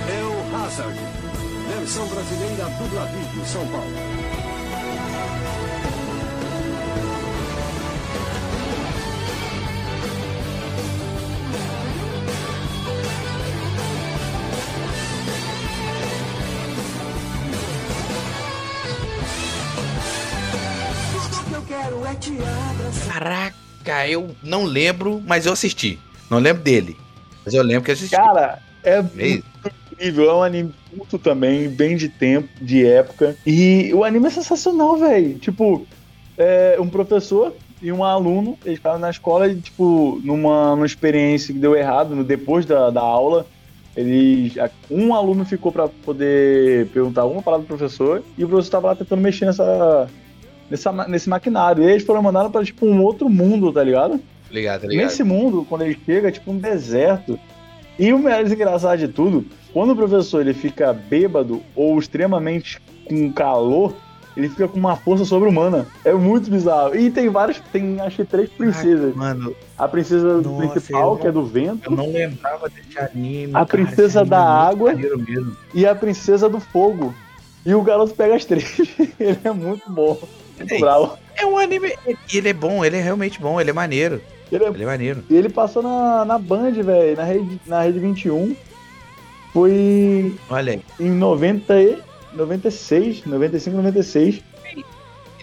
É 0.10 0.24
o 0.24 0.56
Hazard. 0.56 0.98
Versão 1.78 2.08
brasileira 2.08 2.66
Dubla 2.78 3.06
Vídeo, 3.06 3.46
São 3.46 3.66
Paulo. 3.68 4.09
Caraca, 23.08 24.08
eu 24.08 24.36
não 24.44 24.66
lembro, 24.66 25.22
mas 25.26 25.46
eu 25.46 25.54
assisti. 25.54 26.00
Não 26.30 26.40
lembro 26.40 26.64
dele. 26.64 26.98
Mas 27.46 27.54
eu 27.54 27.64
lembro 27.64 27.84
que 27.84 27.92
assisti. 27.92 28.16
Cara, 28.16 28.60
é 28.84 29.00
incrível. 29.00 30.30
É 30.30 30.34
um 30.34 30.44
anime 30.44 30.74
curto 30.96 31.20
também, 31.20 31.70
bem 31.70 31.96
de 31.96 32.10
tempo, 32.10 32.50
de 32.62 32.86
época. 32.86 33.36
E 33.46 33.94
o 33.94 34.04
anime 34.04 34.28
é 34.28 34.30
sensacional, 34.32 34.98
velho. 34.98 35.38
Tipo, 35.38 35.86
é 36.38 36.78
um 36.80 36.90
professor 36.90 37.54
e 37.82 37.92
um 37.92 38.04
aluno, 38.04 38.58
eles 38.66 38.78
ficaram 38.78 39.00
na 39.00 39.10
escola 39.10 39.48
e, 39.48 39.56
tipo, 39.56 40.20
numa, 40.24 40.72
numa 40.72 40.86
experiência 40.86 41.54
que 41.54 41.60
deu 41.60 41.76
errado, 41.76 42.16
no, 42.16 42.24
depois 42.24 42.66
da, 42.66 42.90
da 42.90 43.02
aula, 43.02 43.46
eles, 43.96 44.54
um 44.90 45.14
aluno 45.14 45.46
ficou 45.46 45.72
pra 45.72 45.88
poder 45.88 46.88
perguntar 46.88 47.22
alguma 47.22 47.42
parada 47.42 47.64
pro 47.64 47.78
professor 47.78 48.24
e 48.38 48.44
o 48.44 48.48
professor 48.48 48.72
tava 48.72 48.88
lá 48.88 48.96
tentando 48.96 49.22
mexer 49.22 49.46
nessa, 49.46 50.10
nessa 50.70 50.92
nesse 51.08 51.30
maquinário. 51.30 51.84
E 51.84 51.92
eles 51.92 52.04
foram 52.04 52.22
mandados 52.22 52.52
pra, 52.52 52.64
tipo, 52.64 52.86
um 52.86 53.02
outro 53.02 53.30
mundo, 53.30 53.72
tá 53.72 53.84
ligado? 53.84 54.20
Ligado, 54.52 54.88
ligado? 54.88 55.06
Nesse 55.06 55.24
mundo, 55.24 55.66
quando 55.68 55.84
ele 55.84 55.98
chega, 56.06 56.30
é 56.30 56.32
tipo 56.32 56.52
um 56.52 56.58
deserto. 56.58 57.40
E 57.98 58.14
o 58.14 58.20
mais 58.20 58.52
engraçado 58.52 58.98
de 58.98 59.08
tudo, 59.08 59.46
quando 59.74 59.92
o 59.92 59.96
professor 59.96 60.42
ele 60.42 60.54
fica 60.54 60.94
bêbado 60.94 61.62
ou 61.76 62.00
extremamente 62.00 62.80
com 63.06 63.32
calor, 63.32 63.94
ele 64.38 64.48
fica 64.50 64.68
com 64.68 64.80
uma 64.80 64.96
força 64.96 65.26
sobre-humana. 65.26 65.86
É 66.06 66.14
muito 66.14 66.50
bizarro. 66.50 66.96
E 66.96 67.12
tem 67.12 67.28
várias, 67.30 67.60
tem 67.74 68.00
acho 68.00 68.18
que 68.18 68.26
três 68.26 68.50
princesas. 68.50 69.14
Mano, 69.16 69.54
A 69.78 69.88
princesa 69.88 70.42
Nossa, 70.42 70.68
principal, 70.70 71.18
que 71.18 71.28
é 71.28 71.32
do 71.32 71.44
vento, 71.44 71.92
eu 71.92 71.96
não 71.96 72.12
lembrava 72.12 72.70
desse 72.70 72.98
anime. 72.98 73.52
A 73.54 73.66
cara, 73.66 73.68
princesa 73.68 74.22
anime 74.22 74.30
da 74.30 74.38
é 74.38 74.42
água. 74.42 74.94
e 75.74 75.86
a 75.86 75.94
princesa 75.94 76.48
do 76.48 76.60
fogo. 76.60 77.14
E 77.66 77.76
o 77.76 77.82
garoto 77.82 78.16
pega 78.16 78.36
as 78.36 78.46
três. 78.46 78.80
ele 79.20 79.40
é 79.44 79.52
muito 79.52 79.92
bom. 79.92 80.18
Muito 80.60 80.74
Ei. 80.74 80.80
bravo. 80.80 81.18
É 81.36 81.46
um 81.46 81.58
anime. 81.58 81.94
Ele 82.34 82.50
é 82.50 82.54
bom, 82.54 82.84
ele 82.84 82.98
é 82.98 83.02
realmente 83.02 83.40
bom, 83.40 83.60
ele 83.60 83.70
é 83.70 83.74
maneiro. 83.74 84.22
Ele 84.52 84.64
é 84.64 84.68
Ele 84.68 84.84
é 84.84 84.86
maneiro. 84.86 85.24
E 85.30 85.36
ele 85.36 85.50
passou 85.50 85.82
na, 85.82 86.26
na 86.26 86.38
Band, 86.38 86.72
velho, 86.72 87.16
na 87.16 87.24
rede, 87.24 87.62
na 87.66 87.82
rede 87.82 88.00
21. 88.00 88.56
Foi 89.54 90.36
Olha 90.50 90.74
aí. 90.74 90.82
em 91.00 91.10
90 91.10 91.82
e 91.82 91.98
96, 92.34 93.26
95, 93.26 93.78
96. 93.78 94.42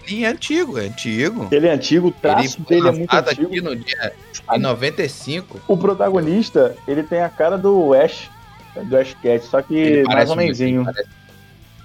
Ele 0.07 0.23
é 0.23 0.27
antigo, 0.27 0.77
é 0.77 0.85
antigo. 0.85 1.49
Ele 1.51 1.67
é 1.67 1.71
antigo, 1.73 2.07
o 2.07 2.09
Ele 2.11 2.17
traço 2.21 2.63
foi 2.63 2.65
dele 2.77 2.87
é 2.87 2.91
muito 2.91 3.13
antigo. 3.13 3.47
aqui 3.47 3.61
no 3.61 3.75
dia 3.75 4.13
em 4.53 4.59
95. 4.59 5.59
O 5.67 5.75
protagonista, 5.75 6.75
ele 6.87 7.03
tem 7.03 7.21
a 7.21 7.27
cara 7.27 7.57
do 7.57 7.93
Ash, 7.93 8.29
do 8.85 8.97
Ash 8.97 9.13
Cat, 9.21 9.43
só 9.45 9.61
que 9.61 9.75
Ele 9.75 10.03
mais 10.03 10.29
muito, 10.29 10.61
ele 10.63 10.85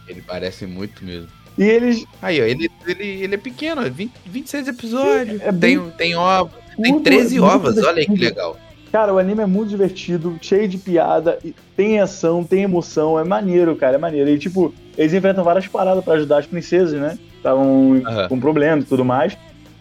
ele 0.06 0.22
parece 0.22 0.66
muito 0.66 1.04
mesmo. 1.04 1.28
E 1.58 1.64
eles. 1.64 2.04
Aí, 2.20 2.40
ó, 2.40 2.44
ele, 2.44 2.70
ele, 2.86 3.04
ele 3.24 3.34
é 3.34 3.38
pequeno, 3.38 3.82
20, 3.82 4.12
26 4.26 4.68
episódios. 4.68 5.40
É 5.40 5.52
bem 5.52 5.78
tem, 5.78 5.90
tem 5.90 6.14
ovos. 6.16 6.52
Tem 6.80 6.92
tudo 6.94 7.04
13 7.04 7.36
é 7.36 7.40
muito 7.40 7.54
ovas, 7.54 7.78
olha 7.78 7.98
aí 7.98 8.06
que 8.06 8.16
legal. 8.16 8.56
Cara, 8.90 9.12
o 9.12 9.18
anime 9.18 9.42
é 9.42 9.46
muito 9.46 9.70
divertido, 9.70 10.38
cheio 10.42 10.68
de 10.68 10.76
piada, 10.76 11.38
tem 11.74 11.98
ação, 11.98 12.44
tem 12.44 12.62
emoção, 12.62 13.18
é 13.18 13.24
maneiro, 13.24 13.74
cara, 13.74 13.94
é 13.94 13.98
maneiro. 13.98 14.28
E 14.28 14.38
tipo, 14.38 14.72
eles 14.98 15.14
enfrentam 15.14 15.42
várias 15.42 15.66
paradas 15.66 16.04
pra 16.04 16.14
ajudar 16.14 16.38
as 16.38 16.46
princesas, 16.46 17.00
né? 17.00 17.18
Estavam 17.36 18.02
Aham. 18.06 18.28
com 18.28 18.38
problemas 18.38 18.84
e 18.84 18.88
tudo 18.88 19.04
mais. 19.04 19.36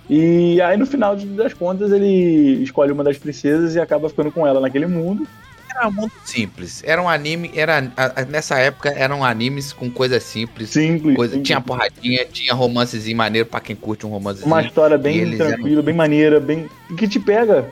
E 0.09 0.61
aí 0.61 0.77
no 0.77 0.85
final 0.85 1.15
das 1.15 1.53
contas 1.53 1.91
ele 1.91 2.63
escolhe 2.63 2.91
uma 2.91 3.03
das 3.03 3.17
princesas 3.17 3.75
e 3.75 3.79
acaba 3.81 4.09
ficando 4.09 4.31
com 4.31 4.47
ela 4.47 4.61
naquele 4.61 4.87
mundo. 4.87 5.27
Era 5.75 5.89
muito 5.89 6.13
simples. 6.25 6.83
Era 6.85 7.01
um 7.01 7.07
anime, 7.09 7.51
era, 7.55 7.91
a- 7.97 8.25
nessa 8.25 8.57
época 8.59 8.89
eram 8.89 9.23
animes 9.23 9.71
com 9.73 9.89
coisas 9.89 10.21
simples. 10.23 10.69
Simples. 10.69 11.15
Coisa, 11.15 11.33
simples. 11.33 11.47
tinha 11.47 11.61
porradinha, 11.61 12.25
tinha 12.25 12.53
romancezinho 12.53 13.17
maneiro 13.17 13.47
pra 13.47 13.59
quem 13.59 13.75
curte 13.75 14.05
um 14.05 14.09
romancezinho. 14.09 14.47
uma 14.47 14.61
história 14.61 14.97
bem 14.97 15.37
tranquila, 15.37 15.81
bem 15.81 15.95
maneira, 15.95 16.39
bem. 16.39 16.69
que 16.97 17.07
te 17.07 17.19
pega. 17.19 17.69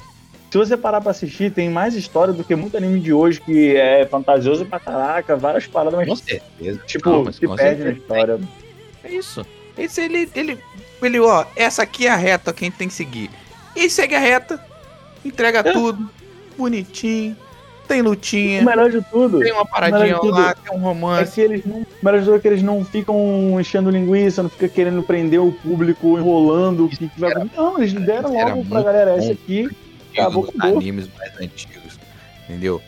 Se 0.52 0.58
você 0.58 0.76
parar 0.76 1.00
pra 1.02 1.12
assistir, 1.12 1.52
tem 1.52 1.70
mais 1.70 1.94
história 1.94 2.34
do 2.34 2.44
que 2.44 2.56
muito 2.56 2.76
anime 2.76 3.00
de 3.00 3.14
hoje 3.14 3.40
que 3.40 3.76
é 3.78 4.04
fantasioso 4.08 4.66
pra 4.66 4.80
caraca, 4.80 5.36
várias 5.36 5.68
paradas, 5.68 6.00
Com 6.00 6.10
mas 6.10 6.20
certeza. 6.20 6.82
tipo, 6.88 7.08
Não, 7.10 7.24
mas 7.26 7.36
se 7.36 7.46
com 7.46 7.56
perde 7.56 7.80
na 7.84 7.86
certeza. 7.86 8.02
história. 8.02 8.40
É 9.04 9.12
isso. 9.12 9.46
Esse 9.78 10.02
ele, 10.02 10.28
ele, 10.34 10.58
ele, 11.04 11.20
ó, 11.20 11.46
essa 11.56 11.84
aqui 11.84 12.08
é 12.08 12.10
a 12.10 12.16
reta 12.16 12.52
que 12.52 12.64
a 12.64 12.68
gente 12.68 12.78
tem 12.78 12.88
que 12.88 12.94
seguir. 12.96 13.30
E 13.76 13.88
segue 13.92 14.16
a 14.16 14.20
reta, 14.20 14.60
entrega 15.24 15.60
É. 15.60 15.72
tudo, 15.72 16.10
bonitinho, 16.58 17.38
tem 17.90 18.02
O 18.02 18.06
lutinha, 18.06 18.62
melhor 18.64 18.90
de 18.90 19.02
tudo. 19.02 19.40
tem 19.40 19.52
uma 19.52 19.66
paradinha 19.66 20.18
tudo 20.20 20.32
lá, 20.40 20.54
tem 20.54 20.72
um 20.74 20.78
É 20.80 20.82
romance. 20.84 21.32
que 21.34 21.42
eles 21.42 21.66
não. 21.66 21.78
O 21.82 21.88
melhor 22.04 22.20
de 22.20 22.26
tudo 22.26 22.38
é 22.38 22.40
que 22.40 22.48
eles 22.48 22.62
não 22.64 22.86
ficam 22.86 23.60
enchendo 23.60 23.90
linguiça, 23.90 24.44
não 24.44 24.50
fica 24.50 24.70
querendo 24.70 25.02
prender 25.04 25.42
o 25.42 25.52
público, 25.52 26.18
enrolando 26.18 26.86
o 26.86 26.90
que, 26.90 27.10
que 27.10 27.20
vai 27.20 27.32
Era- 27.32 27.46
Não, 27.58 27.78
eles 27.80 27.92
deram 27.94 28.34
era 28.40 28.54
logo 28.54 28.66
pra 28.70 28.84
galera. 28.84 29.18
Esse 29.18 29.32
aqui 29.32 29.70
acabou 30.14 30.44
com 30.44 30.64
animes 30.64 31.10
mais 31.18 31.32
antigos, 31.42 32.00
entendeu? 32.48 32.80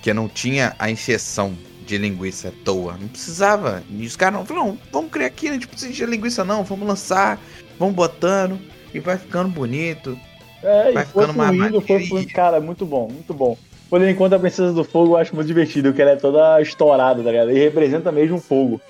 Que 0.00 0.14
não 0.14 0.28
tinha 0.28 0.74
a 0.78 0.90
injeção 0.90 1.52
de 1.86 1.98
linguiça 1.98 2.48
à 2.48 2.52
toa. 2.64 2.96
Não 2.98 3.08
precisava. 3.08 3.82
E 3.90 4.06
os 4.06 4.16
caras 4.16 4.38
não 4.38 4.46
falaram, 4.46 4.68
não, 4.68 4.78
vamos 4.92 5.10
criar 5.10 5.26
aqui, 5.26 5.48
a 5.48 5.52
gente 5.52 5.66
precisa 5.68 5.92
de 5.92 6.06
linguiça 6.06 6.44
não, 6.44 6.62
vamos 6.64 6.86
lançar, 6.86 7.38
vamos 7.78 7.94
botando 7.94 8.58
e 8.94 9.00
vai 9.00 9.18
ficando 9.18 9.48
bonito. 9.48 10.16
É, 10.62 10.92
Vai 10.92 11.02
e 11.02 11.06
foi 11.06 11.22
ficando 11.24 11.36
mais 11.36 11.54
fluindo, 11.56 11.80
foi 11.82 12.06
fluindo. 12.06 12.32
Cara, 12.32 12.58
muito 12.60 12.86
bom, 12.86 13.08
muito 13.10 13.34
bom. 13.34 13.58
Quando 13.94 14.02
ele 14.02 14.10
encontra 14.10 14.36
a 14.36 14.40
Princesa 14.40 14.72
do 14.72 14.82
Fogo, 14.82 15.12
eu 15.12 15.18
acho 15.18 15.32
muito 15.36 15.46
divertido, 15.46 15.90
porque 15.90 16.02
ela 16.02 16.10
é 16.10 16.16
toda 16.16 16.60
estourada, 16.60 17.22
tá 17.22 17.30
ligado? 17.30 17.52
E 17.52 17.60
representa 17.60 18.10
mesmo 18.10 18.38
o 18.38 18.40
fogo. 18.40 18.80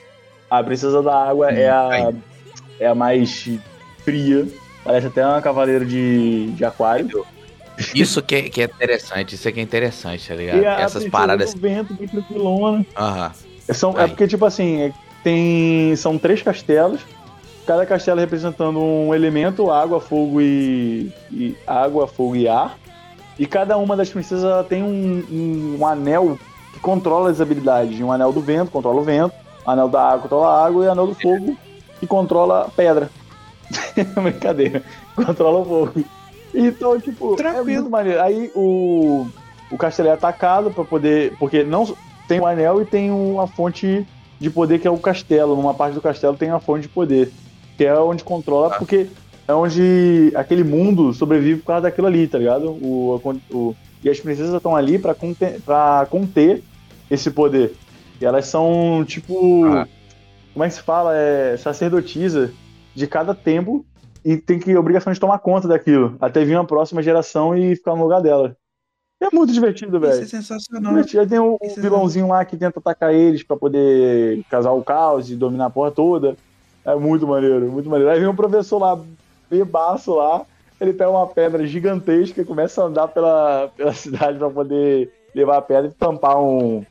A 0.49 0.65
Princesa 0.65 1.03
da 1.03 1.15
Água 1.29 1.49
Hum, 1.49 1.57
é 1.57 1.69
a. 1.69 2.13
é 2.81 2.87
a 2.87 2.95
mais 2.95 3.47
fria. 4.03 4.49
Parece 4.83 5.09
até 5.09 5.23
uma 5.23 5.43
cavaleira 5.43 5.85
de, 5.85 6.47
de 6.53 6.65
aquário. 6.65 7.23
Isso 7.95 8.23
que 8.23 8.35
é, 8.35 8.43
que 8.49 8.63
é 8.63 8.65
interessante, 8.65 9.35
isso 9.35 9.47
aqui 9.47 9.61
é 9.61 9.63
interessante, 9.63 10.27
tá 10.27 10.35
ligado? 10.35 10.63
E 10.63 10.65
Essas 10.65 11.05
paradas. 11.05 11.53
do 11.53 11.61
vento, 11.61 11.93
bem 11.93 12.09
tranquilona. 12.09 12.87
Aham. 12.97 13.33
São, 13.75 14.01
é 14.01 14.07
porque, 14.07 14.27
tipo 14.27 14.47
assim, 14.47 14.85
é- 14.85 14.93
tem, 15.23 15.95
são 15.97 16.17
três 16.17 16.41
castelos, 16.41 17.03
cada 17.67 17.85
castelo 17.85 18.21
representando 18.21 18.81
um 18.81 19.15
elemento, 19.15 19.71
água, 19.71 20.01
fogo 20.01 20.41
e, 20.41 21.13
e- 21.31 21.55
água, 21.67 22.09
fogo 22.09 22.37
e 22.37 22.49
ar. 22.49 22.79
E 23.39 23.47
cada 23.47 23.77
uma 23.77 23.97
das 23.97 24.09
princesas 24.11 24.45
ela 24.45 24.63
tem 24.65 24.83
um, 24.83 25.25
um- 25.31 25.77
um 25.81 25.87
anel 25.87 26.39
que 26.73 26.81
controla 26.81 27.31
as 27.31 27.41
habilidades. 27.41 28.01
Um 28.01 28.13
anel 28.13 28.33
do 28.33 28.41
vento 28.41 28.71
controla 28.71 29.01
o 29.01 29.05
vento, 29.05 29.35
anel 29.67 29.89
da 29.89 30.03
água 30.03 30.19
controla 30.23 30.47
a 30.49 30.67
água 30.67 30.85
e 30.85 30.89
anel 30.89 31.07
do 31.09 31.15
fogo 31.15 31.57
que 31.99 32.07
controla 32.07 32.63
a 32.63 32.69
pedra. 32.69 33.11
Brincadeira, 34.23 34.83
controla 35.17 35.61
o 35.61 35.65
fogo. 35.65 36.05
Então, 36.55 37.01
tipo, 37.01 37.35
Tranquilo. 37.37 37.71
é 37.71 37.75
muito 37.75 37.91
maneiro. 37.91 38.21
Aí 38.23 38.51
o, 38.55 39.27
o 39.71 39.77
castelo 39.77 40.09
é 40.09 40.13
atacado 40.13 40.71
pra 40.71 40.85
poder. 40.85 41.35
Porque 41.39 41.65
não 41.65 41.93
tem 42.29 42.39
o 42.41 42.47
anel 42.47 42.81
e 42.81 42.85
tem 42.85 43.11
uma 43.11 43.47
fonte 43.47 44.07
de 44.39 44.51
poder 44.51 44.79
que 44.79 44.87
é 44.87 44.91
o 44.91 44.99
castelo. 44.99 45.57
Numa 45.57 45.75
parte 45.75 45.95
do 45.95 46.01
castelo 46.01 46.37
tem 46.37 46.51
a 46.51 46.61
fonte 46.61 46.83
de 46.83 46.89
poder. 46.89 47.33
Que 47.77 47.85
é 47.85 47.99
onde 47.99 48.23
controla, 48.23 48.71
Tá. 48.71 48.77
porque 48.79 49.09
é 49.47 49.53
onde 49.55 50.33
aquele 50.35 50.65
mundo 50.65 51.13
sobrevive 51.13 51.61
por 51.61 51.67
causa 51.67 51.83
daquilo 51.83 52.07
ali, 52.07 52.27
tá 52.27 52.39
ligado? 52.39 52.71
O, 52.71 53.21
o- 53.53 53.77
e 54.03 54.11
as 54.11 54.21
princesas 54.21 54.55
estão 54.55 54.77
ali 54.77 54.99
pra 54.99 55.15
conter, 55.15 55.61
pra 55.63 56.07
conter 56.11 56.63
esse 57.11 57.31
poder. 57.31 57.75
E 58.21 58.25
elas 58.25 58.47
são, 58.47 59.05
tipo. 59.07 59.65
Ah. 59.67 59.87
Como 60.53 60.65
é 60.65 60.69
que 60.69 60.75
se 60.75 60.83
fala? 60.83 61.17
É 61.17 61.57
sacerdotisa 61.57 62.53
de 62.95 63.07
cada 63.07 63.35
tempo 63.35 63.85
e 64.25 64.37
tem 64.37 64.59
que 64.59 64.77
obrigação 64.77 65.13
de 65.13 65.19
tomar 65.19 65.39
conta 65.41 65.67
daquilo. 65.67 66.17
Até 66.21 66.45
vir 66.45 66.55
uma 66.57 66.65
próxima 66.65 67.03
geração 67.03 67.57
e 67.57 67.75
ficar 67.75 67.97
no 67.97 68.03
lugar 68.05 68.21
dela. 68.23 68.57
É 69.21 69.29
muito 69.35 69.53
divertido, 69.53 69.97
Isso 69.97 70.07
é 70.07 70.11
velho. 70.11 70.27
sensacional. 70.29 70.93
Divertido. 70.93 71.21
Aí 71.23 71.27
tem 71.27 71.39
o, 71.39 71.55
o 71.55 71.59
Isso 71.67 71.79
é 71.79 71.83
vilãozinho 71.83 72.29
lá 72.29 72.45
que 72.45 72.57
tenta 72.57 72.79
atacar 72.79 73.13
eles 73.13 73.43
pra 73.43 73.57
poder 73.57 74.45
casar 74.51 74.73
o 74.73 74.83
caos 74.85 75.31
e 75.31 75.35
dominar 75.35 75.67
a 75.67 75.71
porra 75.71 75.91
toda. 75.91 76.37
É 76.85 76.95
muito 76.95 77.27
maneiro, 77.27 77.71
muito 77.73 77.89
maneiro. 77.89 78.13
Aí 78.13 78.21
vem 78.21 78.29
um 78.29 78.37
professor 78.37 78.79
lá, 78.79 79.01
bebaço 79.59 80.15
lá, 80.15 80.45
ele 80.81 80.93
pega 80.93 81.11
uma 81.11 81.27
pedra 81.27 81.67
gigantesca 81.67 82.41
e 82.41 82.45
começa 82.45 82.83
a 82.83 82.87
andar 82.87 83.09
pela, 83.09 83.71
pela 83.77 83.93
cidade 83.95 84.39
pra 84.39 84.51
poder 84.51 85.13
levar 85.35 85.59
a 85.59 85.63
pedra 85.63 85.91
e 85.91 85.95
tampar 85.95 86.39
um, 86.39 86.85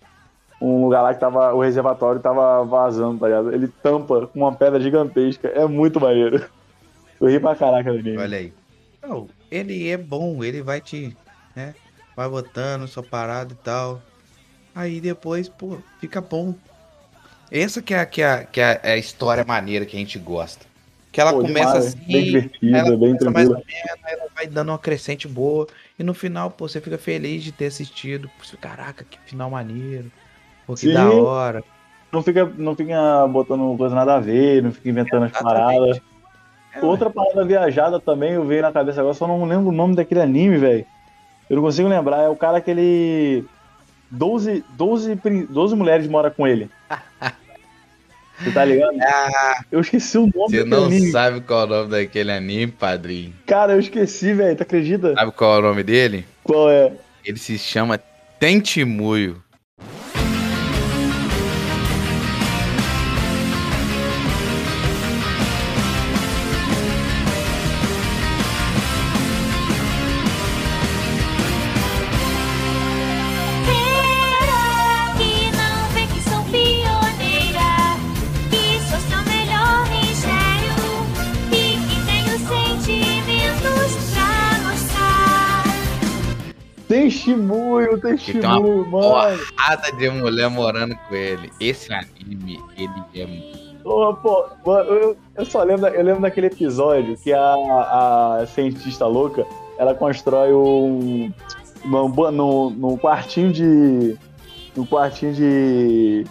um 0.62 0.84
lugar 0.84 1.02
lá 1.02 1.14
que 1.14 1.20
tava. 1.20 1.54
O 1.54 1.62
reservatório 1.62 2.22
tava 2.22 2.64
vazando, 2.64 3.20
tá 3.20 3.28
ligado? 3.28 3.54
Ele 3.54 3.68
tampa 3.68 4.28
com 4.28 4.40
uma 4.40 4.54
pedra 4.54 4.80
gigantesca. 4.80 5.48
É 5.50 5.66
muito 5.66 6.00
maneiro. 6.00 6.44
Eu 7.20 7.30
ri 7.30 7.40
pra 7.40 7.56
caraca 7.56 7.90
anime. 7.90 8.18
Olha 8.18 8.38
aí. 8.38 8.54
Não, 9.02 9.28
ele 9.52 9.90
é 9.90 9.98
bom, 9.98 10.44
ele 10.44 10.62
vai 10.62 10.82
te, 10.82 11.16
né? 11.56 11.76
Vai 12.16 12.28
botando 12.30 12.88
sua 12.88 13.04
parada 13.04 13.54
e 13.54 13.56
tal. 13.58 14.02
Aí 14.74 15.00
depois, 15.00 15.48
pô, 15.48 15.78
fica 16.00 16.20
bom. 16.20 16.56
Essa 17.52 17.82
que 17.82 17.94
é, 17.94 18.06
que 18.06 18.22
é, 18.22 18.48
que 18.52 18.60
é 18.60 18.80
a 18.84 18.98
história 18.98 19.46
maneira 19.46 19.86
que 19.86 19.96
a 19.96 20.00
gente 20.00 20.18
gosta. 20.18 20.66
Que 21.14 21.22
ela 21.22 21.32
Pô, 21.32 21.42
começa 21.42 21.68
demais, 21.74 21.86
assim, 21.86 22.12
Bem 22.12 22.24
divertida, 22.24 22.78
ela 22.80 22.98
bem 22.98 23.16
mais 23.32 23.50
ela 23.50 23.62
vai 24.36 24.48
dando 24.48 24.70
uma 24.70 24.80
crescente 24.80 25.28
boa. 25.28 25.68
E 25.98 26.04
no 26.04 26.12
final, 26.12 26.50
pô, 26.50 26.68
você 26.68 26.82
fica 26.82 26.98
feliz 26.98 27.44
de 27.44 27.52
ter 27.52 27.68
assistido. 27.68 28.28
Pô, 28.30 28.58
Caraca, 28.58 29.06
que 29.08 29.20
final 29.28 29.52
maneiro. 29.52 30.12
Pô, 30.66 30.74
que 30.74 30.88
Sim. 30.88 30.94
da 30.94 31.12
hora. 31.12 31.64
Não 32.12 32.24
fica, 32.24 32.52
não 32.58 32.76
fica 32.76 33.28
botando 33.28 33.78
coisa 33.78 33.94
nada 33.94 34.16
a 34.16 34.20
ver, 34.20 34.64
não 34.64 34.72
fica 34.72 34.90
inventando 34.90 35.26
as 35.26 35.32
paradas. 35.32 36.02
É, 36.74 36.84
Outra 36.84 37.12
parada 37.12 37.46
viajada 37.46 38.00
também, 38.00 38.32
eu 38.32 38.44
veio 38.46 38.64
na 38.64 38.72
cabeça 38.72 39.00
agora, 39.00 39.14
só 39.14 39.28
não 39.28 39.46
lembro 39.46 39.70
o 39.70 39.72
nome 39.72 39.96
daquele 39.96 40.22
anime, 40.22 40.58
velho. 40.58 40.86
Eu 41.48 41.58
não 41.58 41.64
consigo 41.64 41.88
lembrar. 41.88 42.24
É 42.24 42.30
o 42.30 42.36
cara 42.36 42.60
que 42.60 42.72
ele. 42.72 43.46
12, 44.10 44.66
12, 44.70 45.16
prin- 45.18 45.46
12 45.46 45.76
mulheres 45.76 46.08
moram 46.08 46.32
com 46.32 46.48
ele. 46.48 46.72
Você 48.40 48.52
tá 48.52 48.66
ligado? 48.66 48.94
Eu 49.72 49.82
esqueci 49.82 50.18
o 50.18 50.22
nome 50.22 50.50
Você 50.50 50.64
não 50.64 50.86
anime. 50.86 51.12
sabe 51.12 51.42
qual 51.42 51.62
é 51.62 51.64
o 51.66 51.68
nome 51.68 51.92
daquele 51.92 52.32
anime, 52.32 52.72
padrinho. 52.72 53.34
Cara, 53.46 53.74
eu 53.74 53.80
esqueci, 53.80 54.34
velho. 54.34 54.56
Tu 54.56 54.64
acredita? 54.64 55.14
Sabe 55.14 55.32
qual 55.32 55.56
é 55.56 55.60
o 55.60 55.62
nome 55.62 55.84
dele? 55.84 56.26
Qual 56.44 56.70
é? 56.70 56.92
Ele 57.26 57.38
se 57.38 57.58
chama 57.58 58.00
Tentimuyo. 58.40 59.43
Tem 87.24 87.36
uma 87.36 88.18
Shimuyo, 88.18 88.88
mano. 88.90 89.38
porrada 89.38 89.92
de 89.92 90.10
mulher 90.10 90.50
morando 90.50 90.96
com 91.08 91.16
ele. 91.16 91.52
Esse 91.60 91.94
anime, 91.94 92.60
ele 92.78 93.04
é. 93.16 93.74
Pô, 93.84 94.14
pô, 94.16 94.46
mano, 94.66 94.90
eu, 94.92 95.18
eu 95.36 95.46
só 95.46 95.62
lembro, 95.64 95.88
eu 95.88 96.04
lembro 96.04 96.22
daquele 96.22 96.48
episódio 96.48 97.18
que 97.18 97.34
a, 97.34 97.40
a 98.42 98.48
cientista 98.48 99.06
louca, 99.06 99.46
ela 99.78 99.94
constrói 99.94 100.54
um, 100.54 101.32
no 101.86 102.98
quartinho 102.98 103.52
de 103.52 104.18
no 104.76 104.88
quartinho 104.88 105.34
de 105.34 106.26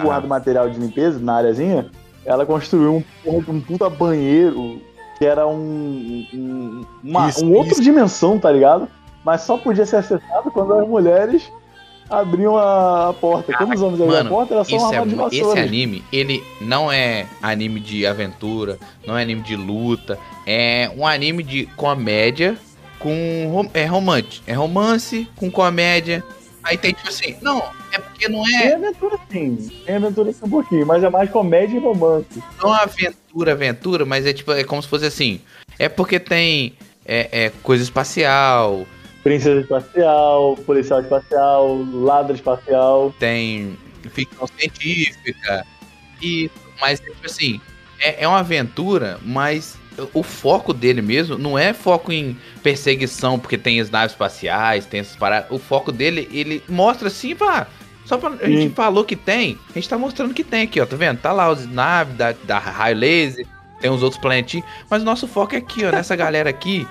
guarda 0.00 0.26
material 0.26 0.68
de 0.70 0.78
limpeza, 0.78 1.18
na 1.18 1.36
areazinha, 1.36 1.90
ela 2.24 2.44
construiu 2.46 2.96
um, 2.96 3.04
porra 3.22 3.42
de 3.42 3.50
um 3.50 3.60
puta 3.60 3.88
banheiro 3.88 4.80
que 5.18 5.26
era 5.26 5.46
um, 5.46 6.26
um, 6.32 6.84
uma 7.02 7.28
Isso, 7.28 7.44
um 7.44 7.52
outra 7.52 7.80
dimensão, 7.82 8.38
tá 8.38 8.50
ligado? 8.50 8.88
Mas 9.24 9.42
só 9.42 9.56
podia 9.58 9.84
ser 9.84 9.96
acessado 9.96 10.50
quando 10.50 10.72
as 10.74 10.88
mulheres 10.88 11.42
abriam 12.08 12.56
a, 12.56 13.14
porta. 13.20 13.52
Quando 13.52 13.74
os 13.74 13.82
homens 13.82 14.00
abriam 14.00 14.20
a 14.20 14.24
porta, 14.24 14.54
era 14.54 14.64
só 14.64 14.74
um 14.74 14.76
Isso 14.78 14.94
é, 14.94 15.04
de 15.06 15.16
mu- 15.16 15.26
esse 15.28 15.40
vassoura. 15.40 15.62
anime, 15.62 16.04
ele 16.12 16.42
não 16.60 16.90
é 16.90 17.26
anime 17.42 17.80
de 17.80 18.06
aventura, 18.06 18.78
não 19.06 19.16
é 19.16 19.22
anime 19.22 19.42
de 19.42 19.56
luta, 19.56 20.18
é 20.46 20.90
um 20.96 21.06
anime 21.06 21.42
de 21.42 21.66
comédia 21.76 22.56
com 22.98 23.68
é 23.74 23.84
romance, 23.84 24.40
é 24.46 24.52
romance 24.54 25.28
com 25.36 25.50
comédia. 25.50 26.24
Aí 26.64 26.76
tem 26.76 26.92
tipo 26.92 27.08
assim, 27.08 27.36
não, 27.40 27.62
é 27.92 27.98
porque 27.98 28.28
não 28.28 28.42
Tem 28.44 28.56
é, 28.56 28.74
aventura 28.74 29.18
sim, 29.30 29.70
tem 29.86 29.96
aventura 29.96 30.32
sim 30.32 30.44
um 30.44 30.50
pouquinho, 30.50 30.86
mas 30.86 31.02
é 31.04 31.08
mais 31.10 31.30
comédia 31.30 31.76
e 31.76 31.80
romance. 31.80 32.42
não 32.62 32.74
é 32.74 32.82
aventura, 32.82 33.52
aventura, 33.52 34.04
mas 34.04 34.26
é 34.26 34.32
tipo, 34.32 34.52
é 34.52 34.64
como 34.64 34.82
se 34.82 34.88
fosse 34.88 35.06
assim, 35.06 35.40
é 35.78 35.88
porque 35.88 36.18
tem 36.18 36.74
é, 37.06 37.44
é 37.46 37.52
coisa 37.62 37.82
espacial, 37.82 38.84
Princesa 39.22 39.60
espacial, 39.60 40.56
policial 40.64 41.00
espacial, 41.00 41.84
ladra 41.92 42.34
espacial. 42.34 43.14
tem 43.18 43.76
ficção 44.10 44.46
científica, 44.58 45.66
e, 46.22 46.50
mas 46.80 47.00
tipo 47.00 47.26
assim, 47.26 47.60
é, 48.00 48.24
é 48.24 48.28
uma 48.28 48.38
aventura, 48.38 49.18
mas 49.22 49.76
o 50.12 50.22
foco 50.22 50.72
dele 50.72 51.02
mesmo 51.02 51.36
não 51.36 51.58
é 51.58 51.72
foco 51.72 52.12
em 52.12 52.36
perseguição, 52.62 53.38
porque 53.38 53.58
tem 53.58 53.80
as 53.80 53.90
naves 53.90 54.12
espaciais, 54.12 54.86
tem 54.86 55.00
essas 55.00 55.16
paradas. 55.16 55.50
O 55.50 55.58
foco 55.58 55.90
dele, 55.90 56.28
ele 56.32 56.62
mostra 56.68 57.08
assim, 57.08 57.34
pá. 57.34 57.66
Só 58.04 58.16
pra. 58.16 58.30
A 58.40 58.48
gente 58.48 58.74
falou 58.74 59.04
que 59.04 59.16
tem, 59.16 59.58
a 59.70 59.74
gente 59.74 59.88
tá 59.88 59.98
mostrando 59.98 60.32
que 60.32 60.44
tem 60.44 60.62
aqui, 60.62 60.80
ó. 60.80 60.86
Tá 60.86 60.96
vendo? 60.96 61.18
Tá 61.18 61.32
lá 61.32 61.50
os 61.50 61.66
naves 61.66 62.16
da, 62.16 62.32
da 62.44 62.58
raio 62.58 62.96
laser, 62.96 63.46
tem 63.80 63.90
uns 63.90 64.02
outros 64.02 64.20
planetinhos. 64.20 64.66
Mas 64.88 65.02
o 65.02 65.04
nosso 65.04 65.26
foco 65.26 65.54
é 65.54 65.58
aqui, 65.58 65.84
ó, 65.84 65.90
nessa 65.90 66.16
galera 66.16 66.48
aqui 66.48 66.86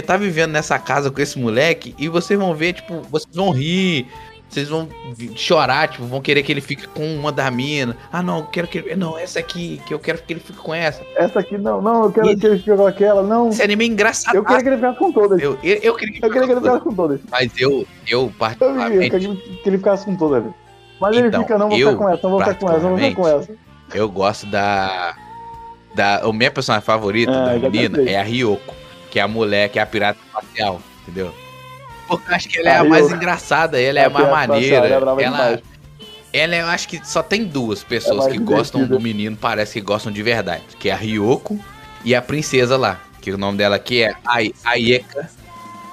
que 0.00 0.02
tá 0.02 0.14
vivendo 0.16 0.50
nessa 0.52 0.78
casa 0.78 1.10
com 1.10 1.20
esse 1.22 1.38
moleque 1.38 1.94
e 1.98 2.06
vocês 2.06 2.38
vão 2.38 2.54
ver, 2.54 2.74
tipo, 2.74 3.00
vocês 3.10 3.34
vão 3.34 3.50
rir, 3.50 4.06
vocês 4.46 4.68
vão 4.68 4.86
chorar, 5.34 5.88
tipo, 5.88 6.04
vão 6.04 6.20
querer 6.20 6.42
que 6.42 6.52
ele 6.52 6.60
fique 6.60 6.86
com 6.88 7.02
uma 7.16 7.32
da 7.32 7.50
mina. 7.50 7.96
Ah, 8.12 8.22
não, 8.22 8.40
eu 8.40 8.44
quero 8.44 8.68
que 8.68 8.76
ele. 8.76 8.94
Não, 8.94 9.16
essa 9.18 9.38
aqui, 9.38 9.80
que 9.86 9.94
eu 9.94 9.98
quero 9.98 10.18
que 10.18 10.32
ele 10.34 10.40
fique 10.40 10.58
com 10.58 10.74
essa. 10.74 11.02
Essa 11.16 11.40
aqui 11.40 11.56
não, 11.56 11.80
não, 11.80 12.04
eu 12.04 12.12
quero 12.12 12.28
E- 12.28 12.36
que 12.36 12.46
ele 12.46 12.58
fique 12.58 12.76
com 12.76 12.86
aquela, 12.86 13.22
não. 13.22 13.48
Esse 13.48 13.62
anime 13.62 13.84
é 13.84 13.88
engraçado. 13.88 14.34
Eu 14.34 14.44
queria 14.44 14.62
que 14.62 14.68
ele 14.68 14.76
ficasse 14.76 14.98
com 14.98 15.12
todas. 15.12 15.40
Eu, 15.42 15.52
Eu, 15.62 15.72
eu, 15.74 15.80
eu 15.82 15.94
queria 15.94 16.12
que, 16.14 16.20
queria 16.20 16.30
que 16.46 16.52
ele 16.52 16.60
ficasse 16.60 16.80
com 16.84 16.94
todas. 16.94 17.20
Mas 17.30 17.52
eu, 17.58 17.70
eu 17.70 17.86
Eu 18.20 18.32
particularmente, 18.38 19.10
queria 19.10 19.34
que 19.34 19.68
ele 19.68 19.78
ficasse 19.78 20.04
com 20.04 20.14
todas. 20.16 20.44
Mas 21.00 21.16
ele 21.16 21.28
Então, 21.28 21.40
fica, 21.40 21.56
não 21.58 21.68
vou 21.70 21.78
eu, 21.78 21.90
ficar 21.92 22.04
com 22.04 22.08
essa, 22.10 22.22
não 22.22 22.30
vou 22.30 22.40
ficar 22.40 22.54
com 22.54 22.70
essa, 22.70 22.80
não 22.80 22.90
vou 22.90 22.98
ficar 22.98 23.14
com 23.22 23.28
essa. 23.28 23.54
eu 23.94 24.08
gosto 24.10 24.46
da. 24.46 25.14
da 25.94 26.28
o 26.28 26.32
minha 26.34 26.50
personagem 26.50 26.84
favorita 26.84 27.32
Ah, 27.32 27.58
da 27.58 27.70
menina 27.70 28.02
é 28.08 28.16
a 28.18 28.22
Ryoko, 28.22 28.74
que 29.10 29.18
é 29.18 29.22
a 29.22 29.28
mulher, 29.28 29.68
que 29.68 29.78
é 29.78 29.82
a 29.82 29.86
pirata 29.86 30.18
espacial, 30.26 30.80
entendeu? 31.02 31.34
Porque 32.08 32.30
eu 32.30 32.34
acho 32.36 32.48
que 32.48 32.58
ela 32.58 32.68
é 32.70 32.76
A 32.78 32.84
mais 32.84 33.10
engraçada, 33.10 33.80
ela 33.80 33.98
é 33.98 34.04
A 34.04 34.06
a 34.06 34.10
mais 34.10 34.28
maneira. 34.28 34.76
ela 34.76 34.86
é 35.20 35.24
Ela, 35.24 35.62
ela 36.32 36.56
eu 36.56 36.66
acho 36.66 36.88
que 36.88 37.00
só 37.06 37.22
tem 37.22 37.44
duas 37.44 37.82
pessoas 37.82 38.26
que 38.26 38.38
gostam 38.38 38.86
do 38.86 39.00
menino, 39.00 39.36
parece 39.36 39.74
que 39.74 39.80
gostam 39.80 40.12
de 40.12 40.22
verdade. 40.22 40.62
Que 40.78 40.88
é 40.88 40.92
a 40.92 40.96
Ryoko 40.96 41.58
e 42.04 42.14
a 42.14 42.22
princesa 42.22 42.76
lá. 42.76 43.00
Que 43.20 43.32
o 43.32 43.38
nome 43.38 43.58
dela 43.58 43.76
aqui 43.76 44.02
é 44.04 44.14
Ai- 44.24 44.52
Ayeka. 44.64 45.28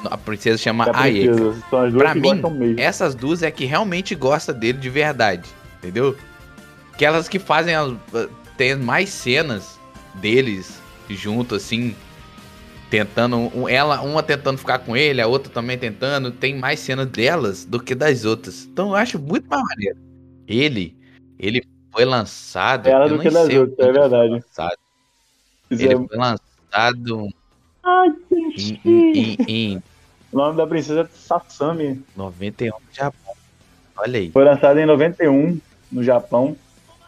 A 0.05 0.17
princesa 0.17 0.57
chama 0.57 0.85
É 0.85 0.89
a 0.89 0.99
Ayeka. 1.01 1.33
princesa. 1.33 1.63
São 1.69 1.79
as 1.79 1.91
duas 1.93 2.03
Pra 2.03 2.13
que 2.13 2.19
mim, 2.19 2.29
gostam 2.29 2.49
mesmo. 2.51 2.79
essas 2.79 3.15
duas 3.15 3.41
é 3.41 3.49
que 3.49 3.65
realmente 3.65 4.13
gosta 4.13 4.53
dele 4.53 4.77
de 4.77 4.89
verdade, 4.89 5.49
entendeu? 5.79 6.15
Aquelas 6.93 7.27
que 7.27 7.39
fazem 7.39 7.73
as, 7.73 7.93
tem 8.57 8.75
mais 8.75 9.09
cenas 9.09 9.79
deles 10.15 10.79
junto 11.09 11.55
assim, 11.55 11.95
tentando 12.93 13.67
ela 13.67 14.01
uma 14.03 14.21
tentando 14.21 14.59
ficar 14.59 14.77
com 14.77 14.95
ele, 14.95 15.19
a 15.19 15.25
outra 15.25 15.51
também 15.51 15.75
tentando, 15.79 16.29
tem 16.31 16.55
mais 16.55 16.79
cenas 16.79 17.07
delas 17.07 17.65
do 17.65 17.81
que 17.81 17.95
das 17.95 18.23
outras. 18.23 18.65
Então 18.65 18.89
eu 18.89 18.95
acho 18.95 19.17
muito 19.17 19.49
mais 19.49 19.63
maneiro. 19.63 19.97
Ele, 20.47 20.95
ele 21.39 21.63
foi 21.91 22.05
lançado, 22.05 22.87
Ela 22.87 23.09
do 23.09 23.17
que 23.17 23.31
das 23.31 23.49
outras, 23.49 23.89
é 23.89 23.91
verdade. 23.91 24.29
lançado. 24.33 24.77
Isso 25.71 25.83
Ele 25.83 25.93
é- 25.95 25.97
foi 25.97 26.17
lançado 26.17 27.29
Ai, 27.83 28.09
em, 28.31 28.79
em, 28.85 29.17
em, 29.17 29.37
em 29.47 29.83
O 30.31 30.37
nome 30.37 30.55
da 30.55 30.67
princesa 30.67 31.01
é 31.01 31.07
Sasami. 31.17 31.99
91 32.15 32.67
no 32.67 32.93
Japão. 32.93 33.33
Olha 33.97 34.19
aí. 34.19 34.29
Foi 34.29 34.43
lançado 34.43 34.77
em 34.79 34.85
91 34.85 35.59
no 35.91 36.03
Japão. 36.03 36.55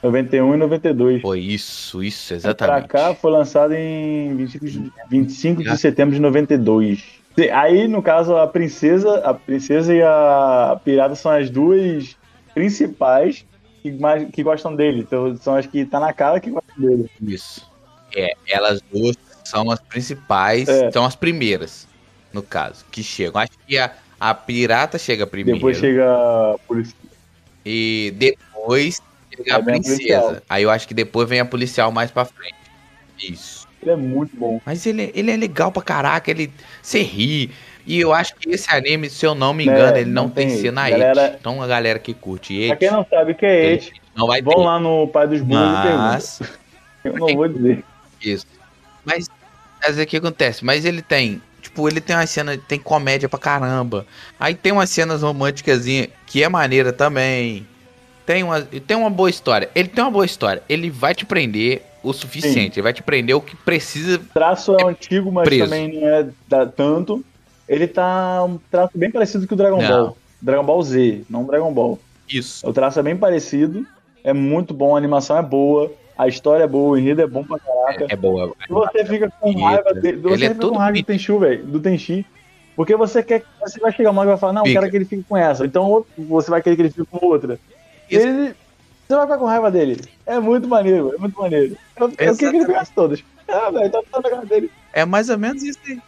91 0.06 0.54
e 0.54 0.58
92. 0.58 1.22
Foi 1.22 1.40
isso, 1.40 2.04
isso, 2.04 2.28
Pra 2.30 2.36
exatamente. 2.38 2.88
cá 2.88 3.16
foi 3.16 3.32
lançado 3.32 3.74
em 3.74 4.36
25 4.36 4.66
de, 4.66 4.92
25 5.10 5.64
de 5.64 5.78
setembro 5.78 6.14
de 6.16 6.22
92. 6.22 7.04
Sim, 7.38 7.50
Aí, 7.50 7.88
no 7.88 8.02
caso, 8.02 8.36
a 8.38 8.48
princesa, 8.48 9.18
a 9.20 9.34
princesa 9.34 9.94
e 9.94 10.02
a 10.02 10.80
pirata 10.86 11.16
são 11.16 11.32
as 11.32 11.50
duas 11.50 12.16
principais 12.54 13.46
que, 13.82 13.92
mais, 13.92 14.30
que 14.32 14.42
gostam 14.44 14.76
dele. 14.76 15.02
Então, 15.02 15.36
são 15.38 15.56
as 15.56 15.66
que 15.66 15.86
tá 15.86 16.00
na 16.00 16.14
cara 16.14 16.40
que 16.40 16.50
gostam 16.50 16.76
dele. 16.78 17.10
Isso. 17.22 17.70
É, 18.16 18.34
elas 18.48 18.80
duas 18.94 19.18
são 19.44 19.70
as 19.70 19.80
principais, 19.82 20.68
É. 20.70 20.90
são 20.92 21.04
as 21.04 21.16
primeiras, 21.16 21.88
no 22.32 22.42
caso, 22.42 22.86
que 22.92 23.04
chegam. 23.04 23.42
Acho 23.42 23.52
que 23.68 23.78
a, 23.78 23.92
a 24.20 24.34
pirata 24.34 24.98
chega 24.98 25.28
primeiro. 25.28 25.58
Depois 25.60 25.78
chega 25.78 26.06
a 26.06 26.56
polícia. 26.68 26.96
E 27.66 28.14
depois 28.16 29.02
chega 29.38 29.54
a 29.54 29.58
Aí 29.58 29.64
princesa. 29.64 30.44
Aí 30.50 30.64
eu 30.64 30.70
acho 30.70 30.88
que 30.88 30.94
depois 30.94 31.28
vem 31.30 31.40
a 31.40 31.46
policial 31.46 31.92
mais 31.92 32.12
pra 32.12 32.26
frente. 32.26 32.56
Isso. 33.20 33.66
Ele 33.82 33.92
é 33.92 33.96
muito 33.96 34.36
bom. 34.36 34.60
Mas 34.66 34.86
ele, 34.86 35.12
ele 35.14 35.32
é 35.32 35.38
legal 35.38 35.72
pra 35.72 35.82
caraca, 35.82 36.30
ele 36.32 36.52
se 36.82 37.00
ri. 37.02 37.52
E 37.86 38.00
eu 38.00 38.12
acho 38.14 38.36
que 38.36 38.50
esse 38.50 38.70
anime, 38.74 39.10
se 39.12 39.26
eu 39.26 39.36
não 39.36 39.54
me 39.54 39.68
É, 39.68 39.72
engano, 39.72 39.98
ele 39.98 40.10
não, 40.10 40.24
não 40.24 40.30
tem, 40.30 40.48
tem 40.48 40.58
cena 40.58 40.90
galera- 40.90 41.26
age. 41.28 41.36
Então 41.40 41.62
a 41.62 41.68
galera 41.68 42.00
que 42.00 42.14
curte 42.16 42.54
Pra 42.66 42.74
age, 42.74 42.80
quem 42.80 42.92
não 42.92 43.06
sabe 43.08 43.32
o 43.34 43.36
que 43.36 43.46
é 43.46 43.74
Ed, 43.74 43.94
não 44.16 44.26
vai 44.28 44.42
vão 44.42 44.56
ter. 44.56 44.62
lá 44.62 44.80
no 44.80 45.08
Pai 45.08 45.28
dos 45.28 45.42
Burros 45.42 45.70
e 45.70 45.82
pergunta. 45.84 45.98
Mas, 45.98 46.42
Eu 47.06 47.14
não 47.14 47.28
vou 47.36 47.48
dizer. 47.48 47.84
Isso. 48.20 48.48
Mas, 49.06 49.30
mas 49.84 50.00
o 50.00 50.06
que 50.08 50.18
acontece? 50.18 50.66
Mas 50.66 50.84
ele 50.84 51.04
tem, 51.04 51.40
tipo, 51.62 51.88
ele 51.88 52.02
tem 52.02 52.16
uma 52.16 52.26
cena, 52.26 52.58
tem 52.58 52.80
comédia 52.80 53.30
pra 53.30 53.38
caramba. 53.38 54.08
Aí 54.40 54.56
tem 54.56 54.72
umas 54.72 54.90
cenas 54.90 55.22
românticas 55.22 55.86
que 56.26 56.42
é 56.42 56.50
maneira 56.50 56.92
também. 56.92 57.68
Tem 58.26 58.44
uma, 58.44 58.62
tem 58.62 58.98
uma 58.98 59.10
boa 59.10 59.30
história. 59.30 59.70
Ele 59.76 59.88
tem 59.88 60.04
uma 60.04 60.12
boa 60.12 60.26
história. 60.26 60.64
Ele 60.68 60.90
vai 60.90 61.14
te 61.14 61.26
prender 61.26 61.84
o 62.02 62.12
suficiente. 62.14 62.80
Ele 62.80 62.84
vai 62.84 62.94
te 62.94 63.04
prender 63.04 63.36
o 63.36 63.42
que 63.42 63.56
precisa. 63.56 64.16
O 64.18 64.20
traço 64.34 64.76
é 64.76 64.84
antigo, 64.84 65.32
mas 65.32 65.46
preso. 65.46 65.66
também 65.66 66.00
não 66.00 66.08
é 66.08 66.66
tanto. 66.76 67.24
Ele 67.68 67.88
tá 67.88 68.44
um 68.44 68.60
traço 68.70 68.98
bem 68.98 69.12
parecido 69.12 69.48
com 69.48 69.56
o 69.56 69.58
Dragon 69.58 69.82
Não. 69.82 70.06
Ball. 70.06 70.18
Dragon 70.42 70.64
Ball 70.64 70.84
Z, 70.84 71.22
não 71.30 71.46
Dragon 71.46 71.74
Ball. 71.74 72.00
Isso. 72.30 72.68
O 72.68 72.74
traço 72.74 73.00
é 73.00 73.04
bem 73.04 73.16
parecido, 73.18 73.86
é 74.24 74.34
muito 74.34 74.74
bom, 74.74 74.96
a 74.96 74.98
animação 74.98 75.38
é 75.38 75.42
boa, 75.42 75.92
a 76.18 76.28
história 76.28 76.64
é 76.64 76.68
boa, 76.68 76.92
o 76.92 76.98
enredo 76.98 77.22
é 77.22 77.28
bom 77.28 77.44
pra 77.44 77.58
caraca. 77.58 78.06
É, 78.10 78.14
é 78.14 78.16
boa. 78.16 78.54
E 78.70 78.72
você 78.72 79.06
fica 79.06 79.32
com 79.40 79.52
raiva 79.60 79.94
dele, 79.94 80.18
você 80.18 80.34
Ele 80.36 80.46
é 80.46 80.50
fica 80.50 80.62
todo 80.62 80.74
com 80.74 80.78
raiva 80.78 80.98
do. 81.00 81.04
Tenchu, 81.04 81.40
velho, 81.40 81.66
do 81.66 81.80
Tenchi. 81.80 82.26
Porque 82.76 82.96
você 82.96 83.24
quer, 83.24 83.44
você 83.60 83.80
vai 83.80 83.92
chegar 83.92 84.12
uma 84.12 84.24
e 84.24 84.28
vai 84.28 84.38
falar, 84.38 84.54
não, 84.54 84.66
eu 84.66 84.74
quero 84.74 84.90
que 84.90 84.98
ele 84.98 85.06
fique 85.06 85.24
com 85.24 85.38
essa. 85.38 85.66
Então 85.66 86.06
você 86.18 86.52
vai 86.52 86.62
querer 86.62 86.76
que 86.76 86.82
ele 86.82 86.90
fique 86.90 87.06
com 87.06 87.26
outra. 87.26 87.58
Ele, 88.10 88.56
você 89.08 89.16
vai 89.16 89.22
ficar 89.26 89.38
com 89.38 89.46
raiva 89.46 89.72
dele. 89.72 90.02
É 90.26 90.40
muito 90.40 90.68
maneiro, 90.68 91.14
é 91.16 91.18
muito 91.18 91.40
maneiro. 91.40 91.78
Eu, 91.98 92.08
eu 92.08 92.12
queria 92.36 92.36
que 92.36 92.46
ele 92.46 92.66
pegasse 92.66 92.92
todas. 92.94 93.24
Ah, 93.48 93.70
velho, 93.70 93.90
tá 93.92 94.02
na 94.16 94.30
cara 94.30 94.46
dele. 94.46 94.72
É 94.94 95.06
mais 95.06 95.30
ou 95.30 95.38
menos 95.38 95.62
isso 95.64 95.80
aí. 95.88 96.00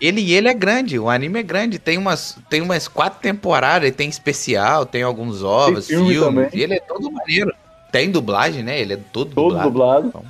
Ele 0.00 0.20
e 0.20 0.34
ele 0.34 0.48
é 0.48 0.54
grande, 0.54 0.98
o 0.98 1.08
anime 1.08 1.40
é 1.40 1.42
grande, 1.42 1.78
tem 1.78 1.96
umas, 1.96 2.38
tem 2.50 2.60
umas 2.60 2.86
quatro 2.86 3.18
temporadas, 3.20 3.90
tem 3.94 4.08
especial, 4.08 4.84
tem 4.84 5.02
alguns 5.02 5.42
ovos, 5.42 5.86
filme 5.86 6.10
filmes, 6.12 6.24
também. 6.44 6.48
e 6.52 6.62
ele 6.62 6.74
é 6.74 6.80
todo 6.80 7.10
maneiro. 7.10 7.52
Tem 7.90 8.10
dublagem, 8.10 8.62
né? 8.62 8.78
Ele 8.78 8.92
é 8.94 8.96
todo, 8.96 9.34
Todo 9.34 9.58
dublado. 9.62 10.02
dublado. 10.10 10.26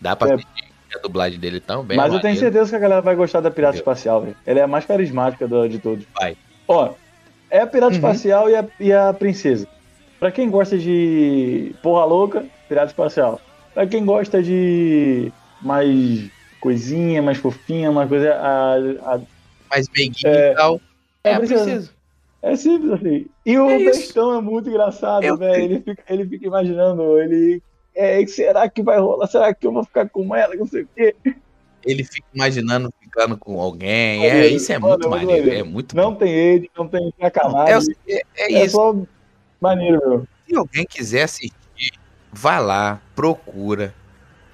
Dá 0.00 0.14
pra 0.14 0.34
É. 0.34 0.96
a 0.96 0.98
dublagem 1.00 1.38
dele 1.40 1.58
também. 1.58 1.96
Mas 1.96 2.12
é 2.12 2.16
eu 2.16 2.20
tenho 2.20 2.36
certeza 2.38 2.70
que 2.70 2.76
a 2.76 2.78
galera 2.78 3.00
vai 3.00 3.16
gostar 3.16 3.40
da 3.40 3.50
Pirata 3.50 3.76
Entendeu? 3.76 3.92
Espacial, 3.92 4.20
velho. 4.22 4.36
Ela 4.46 4.60
é 4.60 4.62
a 4.62 4.68
mais 4.68 4.84
carismática 4.84 5.48
do- 5.48 5.68
de 5.68 5.78
todos. 5.80 6.04
Vai. 6.14 6.36
Ó, 6.68 6.92
é 7.50 7.60
a 7.60 7.66
Pirata 7.66 7.92
Uhum. 7.92 7.96
Espacial 7.96 8.48
e 8.50 8.54
a, 8.56 8.64
e 8.78 8.92
a 8.92 9.12
Princesa. 9.12 9.66
Pra 10.22 10.30
quem 10.30 10.48
gosta 10.48 10.78
de 10.78 11.74
porra 11.82 12.04
louca, 12.04 12.46
Pirata 12.68 12.86
Espacial. 12.92 13.40
Pra 13.74 13.84
quem 13.88 14.04
gosta 14.04 14.40
de 14.40 15.32
mais 15.60 16.30
coisinha, 16.60 17.20
mais 17.20 17.38
fofinha, 17.38 17.90
mais 17.90 18.08
coisa. 18.08 18.32
A, 18.34 18.74
a- 19.14 19.20
Mais 19.68 19.88
meiguinho 19.88 20.32
É. 20.32 20.52
e 20.52 20.54
tal. 20.54 20.80
É, 21.24 21.30
É, 21.30 21.34
a 21.34 21.38
princesa. 21.40 21.64
princesa. 21.64 21.90
é 22.40 22.54
simples 22.54 22.92
assim. 22.92 23.26
E 23.44 23.58
o 23.58 23.68
É. 23.68 23.78
Bestão 23.80 24.38
é 24.38 24.40
muito 24.40 24.68
engraçado, 24.68 25.24
Eu 25.24 25.36
velho. 25.36 25.64
Ele 25.64 25.80
fica, 25.80 26.04
ele 26.08 26.24
fica 26.28 26.46
imaginando, 26.46 27.18
ele. 27.20 27.60
É, 27.92 28.24
será 28.28 28.68
que 28.70 28.80
vai 28.80 29.00
rolar? 29.00 29.26
Será 29.26 29.52
que 29.52 29.66
eu 29.66 29.72
vou 29.72 29.82
ficar 29.82 30.08
com 30.08 30.32
ela? 30.36 30.54
Não 30.54 30.68
sei 30.68 30.82
o 30.82 30.88
quê. 30.94 31.16
Ele 31.84 32.04
fica 32.04 32.28
imaginando 32.32 32.94
ficando 33.00 33.36
com 33.36 33.60
alguém. 33.60 34.18
Maneiro, 34.20 34.38
É, 34.38 34.46
isso 34.46 34.72
é 34.72 34.78
muito 34.78 35.04
é 35.04 35.08
muito 35.08 35.26
maneiro. 35.26 35.50
É 35.52 35.62
muito 35.64 35.96
Não 35.96 36.12
bom. 36.12 36.16
tem 36.18 36.32
ele, 36.32 36.70
não 36.78 36.86
tem 36.86 37.12
sacanagem. 37.20 37.96
É, 38.06 38.14
é, 38.14 38.22
é 38.36 38.52
É 38.54 38.64
isso. 38.66 38.76
só 38.76 38.94
maneiro, 39.62 40.00
meu. 40.06 40.26
Se 40.46 40.56
alguém 40.56 40.84
quiser 40.84 41.22
assistir, 41.22 41.92
vá 42.32 42.58
lá, 42.58 43.00
procura. 43.14 43.94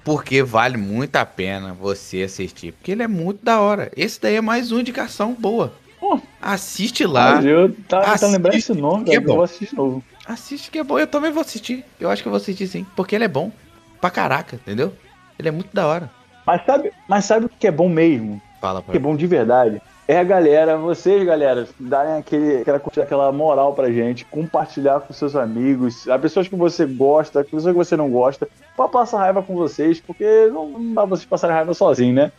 Porque 0.03 0.41
vale 0.41 0.77
muito 0.77 1.15
a 1.17 1.25
pena 1.25 1.73
você 1.73 2.23
assistir. 2.23 2.71
Porque 2.71 2.91
ele 2.91 3.03
é 3.03 3.07
muito 3.07 3.43
da 3.43 3.59
hora. 3.59 3.91
Esse 3.95 4.19
daí 4.21 4.35
é 4.35 4.41
mais 4.41 4.71
uma 4.71 4.81
indicação 4.81 5.33
boa. 5.33 5.73
Pô. 5.99 6.19
Assiste 6.41 7.05
lá. 7.05 7.41
Eu 7.43 7.75
tava 7.87 8.03
assiste, 8.03 8.19
tentando 8.19 8.31
lembrar 8.31 8.55
esse 8.55 8.73
nome, 8.73 9.03
que 9.03 9.11
é 9.11 9.13
que 9.13 9.19
eu 9.19 9.27
bom. 9.27 9.35
vou 9.35 9.43
assistir 9.43 9.67
de 9.67 9.75
novo. 9.75 10.03
Assiste 10.25 10.71
que 10.71 10.79
é 10.79 10.83
bom. 10.83 10.97
Eu 10.97 11.05
também 11.05 11.31
vou 11.31 11.41
assistir. 11.41 11.83
Eu 11.99 12.09
acho 12.09 12.21
que 12.21 12.27
eu 12.27 12.31
vou 12.31 12.37
assistir 12.37 12.67
sim. 12.67 12.85
Porque 12.95 13.13
ele 13.13 13.25
é 13.25 13.27
bom. 13.27 13.51
Pra 13.99 14.09
caraca, 14.09 14.55
entendeu? 14.55 14.93
Ele 15.37 15.49
é 15.49 15.51
muito 15.51 15.75
da 15.75 15.85
hora. 15.85 16.09
Mas 16.45 16.65
sabe, 16.65 16.91
mas 17.07 17.25
sabe 17.25 17.45
o 17.45 17.49
que 17.49 17.67
é 17.67 17.71
bom 17.71 17.89
mesmo? 17.89 18.41
Fala 18.59 18.81
que 18.81 18.97
é 18.97 18.99
bom 18.99 19.15
de 19.15 19.27
verdade? 19.27 19.81
É 20.09 20.17
a 20.17 20.23
galera, 20.23 20.75
vocês, 20.75 21.23
galera, 21.23 21.67
darem 21.79 22.13
aquele, 22.13 22.61
aquela, 22.61 22.81
aquela 23.03 23.31
moral 23.31 23.75
pra 23.75 23.91
gente, 23.91 24.25
compartilhar 24.25 25.01
com 25.01 25.13
seus 25.13 25.35
amigos, 25.35 26.09
as 26.09 26.19
pessoas 26.19 26.47
que 26.47 26.55
você 26.55 26.83
gosta, 26.83 27.41
as 27.41 27.45
pessoas 27.45 27.73
que 27.73 27.77
você 27.77 27.95
não 27.95 28.09
gosta, 28.09 28.49
pra 28.75 28.87
passar 28.87 29.19
raiva 29.19 29.43
com 29.43 29.53
vocês, 29.53 30.01
porque 30.01 30.47
não, 30.47 30.67
não 30.67 30.93
dá 30.95 31.01
pra 31.01 31.11
vocês 31.11 31.27
passarem 31.27 31.55
raiva 31.55 31.75
sozinho, 31.75 32.15
né? 32.15 32.31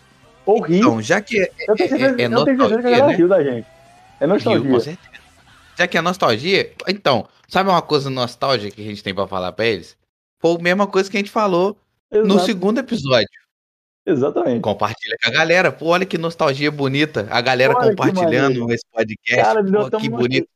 Ou 0.45 0.61
rir. 0.61 0.79
Então, 0.81 1.01
já 1.01 1.21
que 1.21 1.39
é, 1.41 1.49
eu 1.69 1.77
tenho 1.77 1.89
certeza, 1.91 2.21
é, 2.21 2.25
é 2.25 2.27
eu 2.27 2.45
tenho 2.45 2.59
certeza 2.59 2.59
que 2.59 2.65
a 2.65 2.69
nostalgia, 2.69 2.83
galera 2.83 3.07
né? 3.07 3.15
riu 3.15 3.29
da 3.29 3.45
gente. 3.45 3.67
É 4.19 4.25
Rio, 4.25 4.35
nostalgia. 4.35 4.71
com 4.73 4.81
certeza. 4.81 5.23
Já 5.79 5.87
que 5.87 5.97
é 5.97 6.01
nostalgia, 6.01 6.73
então, 6.89 7.29
sabe 7.47 7.71
uma 7.71 7.83
coisa 7.83 8.11
nostálgica 8.11 8.75
que 8.75 8.83
a 8.83 8.85
gente 8.85 9.05
tem 9.05 9.15
pra 9.15 9.29
falar 9.29 9.53
pra 9.53 9.67
eles? 9.67 9.97
Foi 10.41 10.57
a 10.57 10.59
mesma 10.59 10.89
coisa 10.89 11.09
que 11.09 11.17
a 11.17 11.21
gente 11.21 11.31
falou 11.31 11.77
no 12.11 12.35
Exato, 12.35 12.47
segundo 12.47 12.81
episódio. 12.81 13.29
Exatamente. 14.13 14.61
Compartilha 14.61 15.17
com 15.23 15.31
a 15.31 15.33
galera. 15.33 15.73
Pô, 15.73 15.87
olha 15.87 16.05
que 16.05 16.19
nostalgia 16.19 16.71
bonita. 16.71 17.27
A 17.31 17.41
galera 17.41 17.75
Olha 17.77 17.91
compartilhando 17.91 18.73
esse 18.73 18.85
podcast. 18.93 19.43
Cara, 19.43 19.65
Pô, 19.65 19.99
que 19.99 20.09
bonito. 20.09 20.49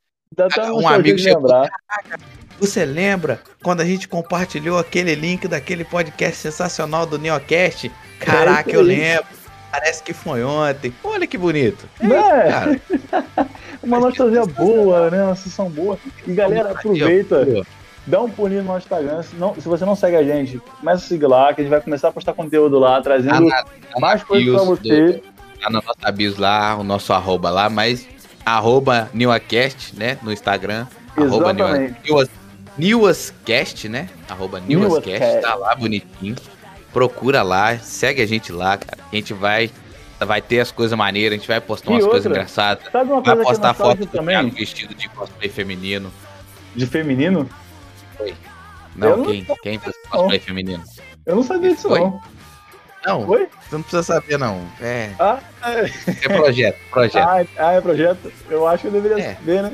Um 0.75 0.89
amigo 0.89 1.19
chegou-. 1.19 1.49
Você 2.59 2.85
lembra 2.85 3.41
quando 3.63 3.81
a 3.81 3.85
gente 3.85 4.09
compartilhou 4.09 4.79
aquele 4.79 5.15
link 5.15 5.47
daquele 5.49 5.85
podcast 5.85 6.37
sensacional 6.37 7.07
do 7.07 7.19
Neocast? 7.19 7.91
Caraca, 8.19 8.71
isso 8.71 8.79
eu 8.79 8.83
lembro. 8.83 9.27
Parece 9.71 10.03
que 10.05 10.13
foi 10.13 10.45
ontem. 10.45 10.95
Olha 11.03 11.27
que 11.27 11.37
bonito. 11.37 11.89
É 12.01 12.51
cara. 12.51 12.81
Uma 13.83 13.99
nostalgia 14.01 14.47
boa, 14.47 15.11
né? 15.11 15.25
Uma 15.25 15.35
sessão 15.35 15.69
boa. 15.69 15.99
E 16.27 16.33
galera, 16.33 16.71
aproveita. 16.71 17.45
Dá 18.07 18.21
um 18.21 18.29
pulinho 18.29 18.63
no 18.63 18.69
nosso 18.69 18.81
Instagram. 18.87 19.23
Se, 19.23 19.35
não- 19.37 19.55
se 19.55 19.67
você 19.67 19.85
não 19.85 19.97
segue 19.97 20.17
a 20.17 20.23
gente, 20.23 20.59
começa 20.81 21.05
a 21.05 21.09
seguir 21.09 21.27
lá, 21.27 21.55
que 21.55 21.61
a 21.61 21.65
gente 21.65 21.71
vai 21.71 21.81
começar 21.81 22.09
a 22.09 22.13
postar 22.13 22.35
conteúdo 22.35 22.79
lá, 22.79 23.01
trazendo 23.01 23.49
tá 23.49 23.65
na 23.95 24.01
mais 24.01 24.23
coisas 24.23 24.55
pra 24.55 24.63
você. 24.65 25.13
do- 25.13 25.21
tá 25.61 25.71
na 25.71 25.81
nossa 25.83 26.13
bios 26.13 26.37
lá, 26.37 26.77
o 26.77 26.85
nosso 26.85 27.13
arroba 27.15 27.49
lá, 27.51 27.71
mas 27.71 28.07
arroba 28.45 29.09
NewAcast, 29.15 29.97
né? 29.97 30.19
No 30.23 30.31
Instagram. 30.33 30.87
Arroba 31.17 31.53
Exatamente. 31.53 31.95
NewasCast, 32.77 33.89
né? 33.89 34.09
Arroba 34.29 34.61
NewasCast, 34.61 35.41
tá 35.41 35.55
lá 35.55 35.75
bonitinho. 35.75 36.35
Procura 36.93 37.43
lá, 37.43 37.77
segue 37.79 38.21
a 38.21 38.27
gente 38.27 38.53
lá, 38.53 38.77
cara. 38.77 38.99
A 39.11 39.15
gente 39.17 39.33
vai, 39.33 39.71
vai 40.21 40.43
ter 40.43 40.61
as 40.61 40.71
coisas 40.71 40.97
maneiras, 40.97 41.37
a 41.37 41.39
gente 41.39 41.49
vai 41.49 41.61
postar 41.61 41.91
umas 41.91 42.05
coisas 42.05 42.27
engraçadas. 42.27 42.85
Sabe 42.93 43.11
uma 43.11 43.21
Vai 43.21 43.35
coisa 43.37 43.41
é 43.51 43.53
postar 43.53 43.75
foto 43.75 44.07
também? 44.07 44.51
Vestido 44.51 44.95
de 44.95 45.09
cosplay 45.09 45.49
feminino. 45.49 46.13
De 46.77 46.87
feminino? 46.87 47.49
Não, 48.97 49.09
Eu 49.09 49.17
não 49.19 49.25
quem? 49.27 49.45
tô- 49.45 49.57
Quem 49.57 49.79
fez 49.79 49.97
não. 50.05 50.11
cosplay 50.11 50.39
feminino? 50.39 50.83
Eu 51.27 51.37
não 51.37 51.43
sabia 51.43 51.71
disso, 51.75 51.89
Foi? 51.89 52.01
não. 52.01 52.21
Não, 53.07 53.29
Oi? 53.29 53.49
você 53.69 53.75
não 53.77 53.83
precisa 53.83 54.03
saber, 54.03 54.39
não. 54.39 54.63
É, 54.81 55.11
Ah, 55.19 55.39
é, 55.63 55.91
é 56.07 56.29
projeto, 56.37 56.79
projeto. 56.91 57.17
ah, 57.29 57.45
ah, 57.59 57.73
é 57.73 57.81
projeto? 57.81 58.33
Eu 58.49 58.67
acho 58.67 58.83
que 58.83 58.87
eu 58.89 58.93
deveria 58.93 59.23
É. 59.23 59.37
ver, 59.43 59.63
né? 59.63 59.73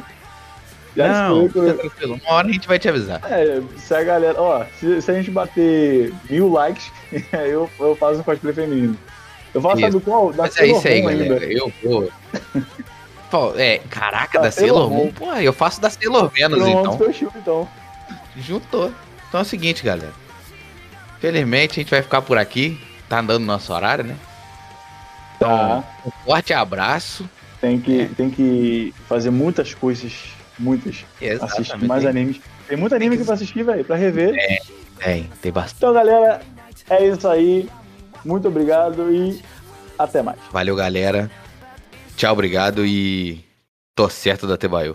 Já 0.97 1.29
não, 1.29 1.47
fica 1.47 1.75
tranquilo. 1.75 2.21
Uma 2.25 2.35
hora 2.35 2.49
a 2.49 2.53
gente 2.53 2.67
vai 2.67 2.77
te 2.79 2.89
avisar. 2.89 3.21
É, 3.31 3.63
se 3.77 3.95
a 3.95 4.03
galera. 4.03 4.41
Ó, 4.43 4.65
se, 4.81 5.01
se 5.01 5.09
a 5.11 5.15
gente 5.15 5.31
bater 5.31 6.13
mil 6.29 6.51
likes, 6.51 6.91
eu, 7.33 7.71
eu 7.79 7.95
faço 7.95 8.19
um 8.19 8.23
cosplay 8.25 8.53
feminino. 8.53 8.97
Eu 9.55 9.61
faço, 9.61 9.81
Isso. 9.81 9.93
sabe 9.93 10.05
qual? 10.05 10.33
Da 10.33 10.43
Mas 10.45 10.57
é 10.59 10.67
isso 10.67 10.89
aí, 10.89 11.01
galera. 11.03 11.35
ainda. 11.35 11.45
Eu 11.47 11.73
vou. 11.85 12.11
Pô, 13.31 13.53
é, 13.57 13.79
caraca, 13.89 14.39
Da 14.41 14.47
da 14.47 14.51
Sailor 14.51 14.91
Moon. 14.91 15.13
Pô, 15.13 15.33
eu 15.35 15.53
faço 15.53 15.81
da 15.81 15.89
Sailor 15.89 16.29
Venus, 16.31 16.67
então. 16.67 16.99
então. 17.37 17.69
Juntou. 18.37 18.93
Então 19.29 19.41
é 19.41 19.43
o 19.43 19.47
seguinte, 19.47 19.83
galera. 19.85 20.13
Felizmente 21.21 21.79
a 21.81 21.83
gente 21.83 21.91
vai 21.91 22.03
ficar 22.03 22.23
por 22.23 22.39
aqui. 22.39 22.81
Tá 23.09 23.19
andando 23.21 23.45
nosso 23.45 23.73
horário, 23.73 24.05
né? 24.05 24.17
Então, 25.37 25.49
Tá. 25.83 25.85
um 26.07 26.11
forte 26.25 26.53
abraço. 26.53 27.29
Tem 27.61 27.79
que, 27.81 28.03
É. 28.03 28.09
tem 28.17 28.31
que 28.31 28.95
fazer 29.09 29.31
muitas 29.31 29.75
coisas. 29.75 30.13
Muitas. 30.59 31.05
Assistir 31.41 31.85
mais 31.87 32.03
Tem- 32.03 32.11
animes. 32.11 32.41
Tem 32.69 32.77
muito 32.77 32.95
anime 32.95 33.17
aqui 33.17 33.25
pra 33.25 33.35
assistir, 33.35 33.63
velho, 33.63 33.85
pra 33.85 33.97
rever. 33.97 34.35
Tem, 34.99 35.29
tem 35.43 35.51
bastante. 35.53 35.77
Então, 35.79 35.93
galera, 35.93 36.41
é 36.89 37.07
isso 37.07 37.27
aí. 37.29 37.69
Muito 38.25 38.47
obrigado 38.49 39.11
e 39.13 39.43
até 39.99 40.23
mais. 40.23 40.39
Valeu, 40.53 40.77
galera. 40.77 41.31
Tchau, 42.17 42.33
obrigado 42.35 42.85
e 42.87 43.43
tô 43.95 44.09
certo 44.11 44.47
da 44.47 44.57
Tebaio. 44.59 44.95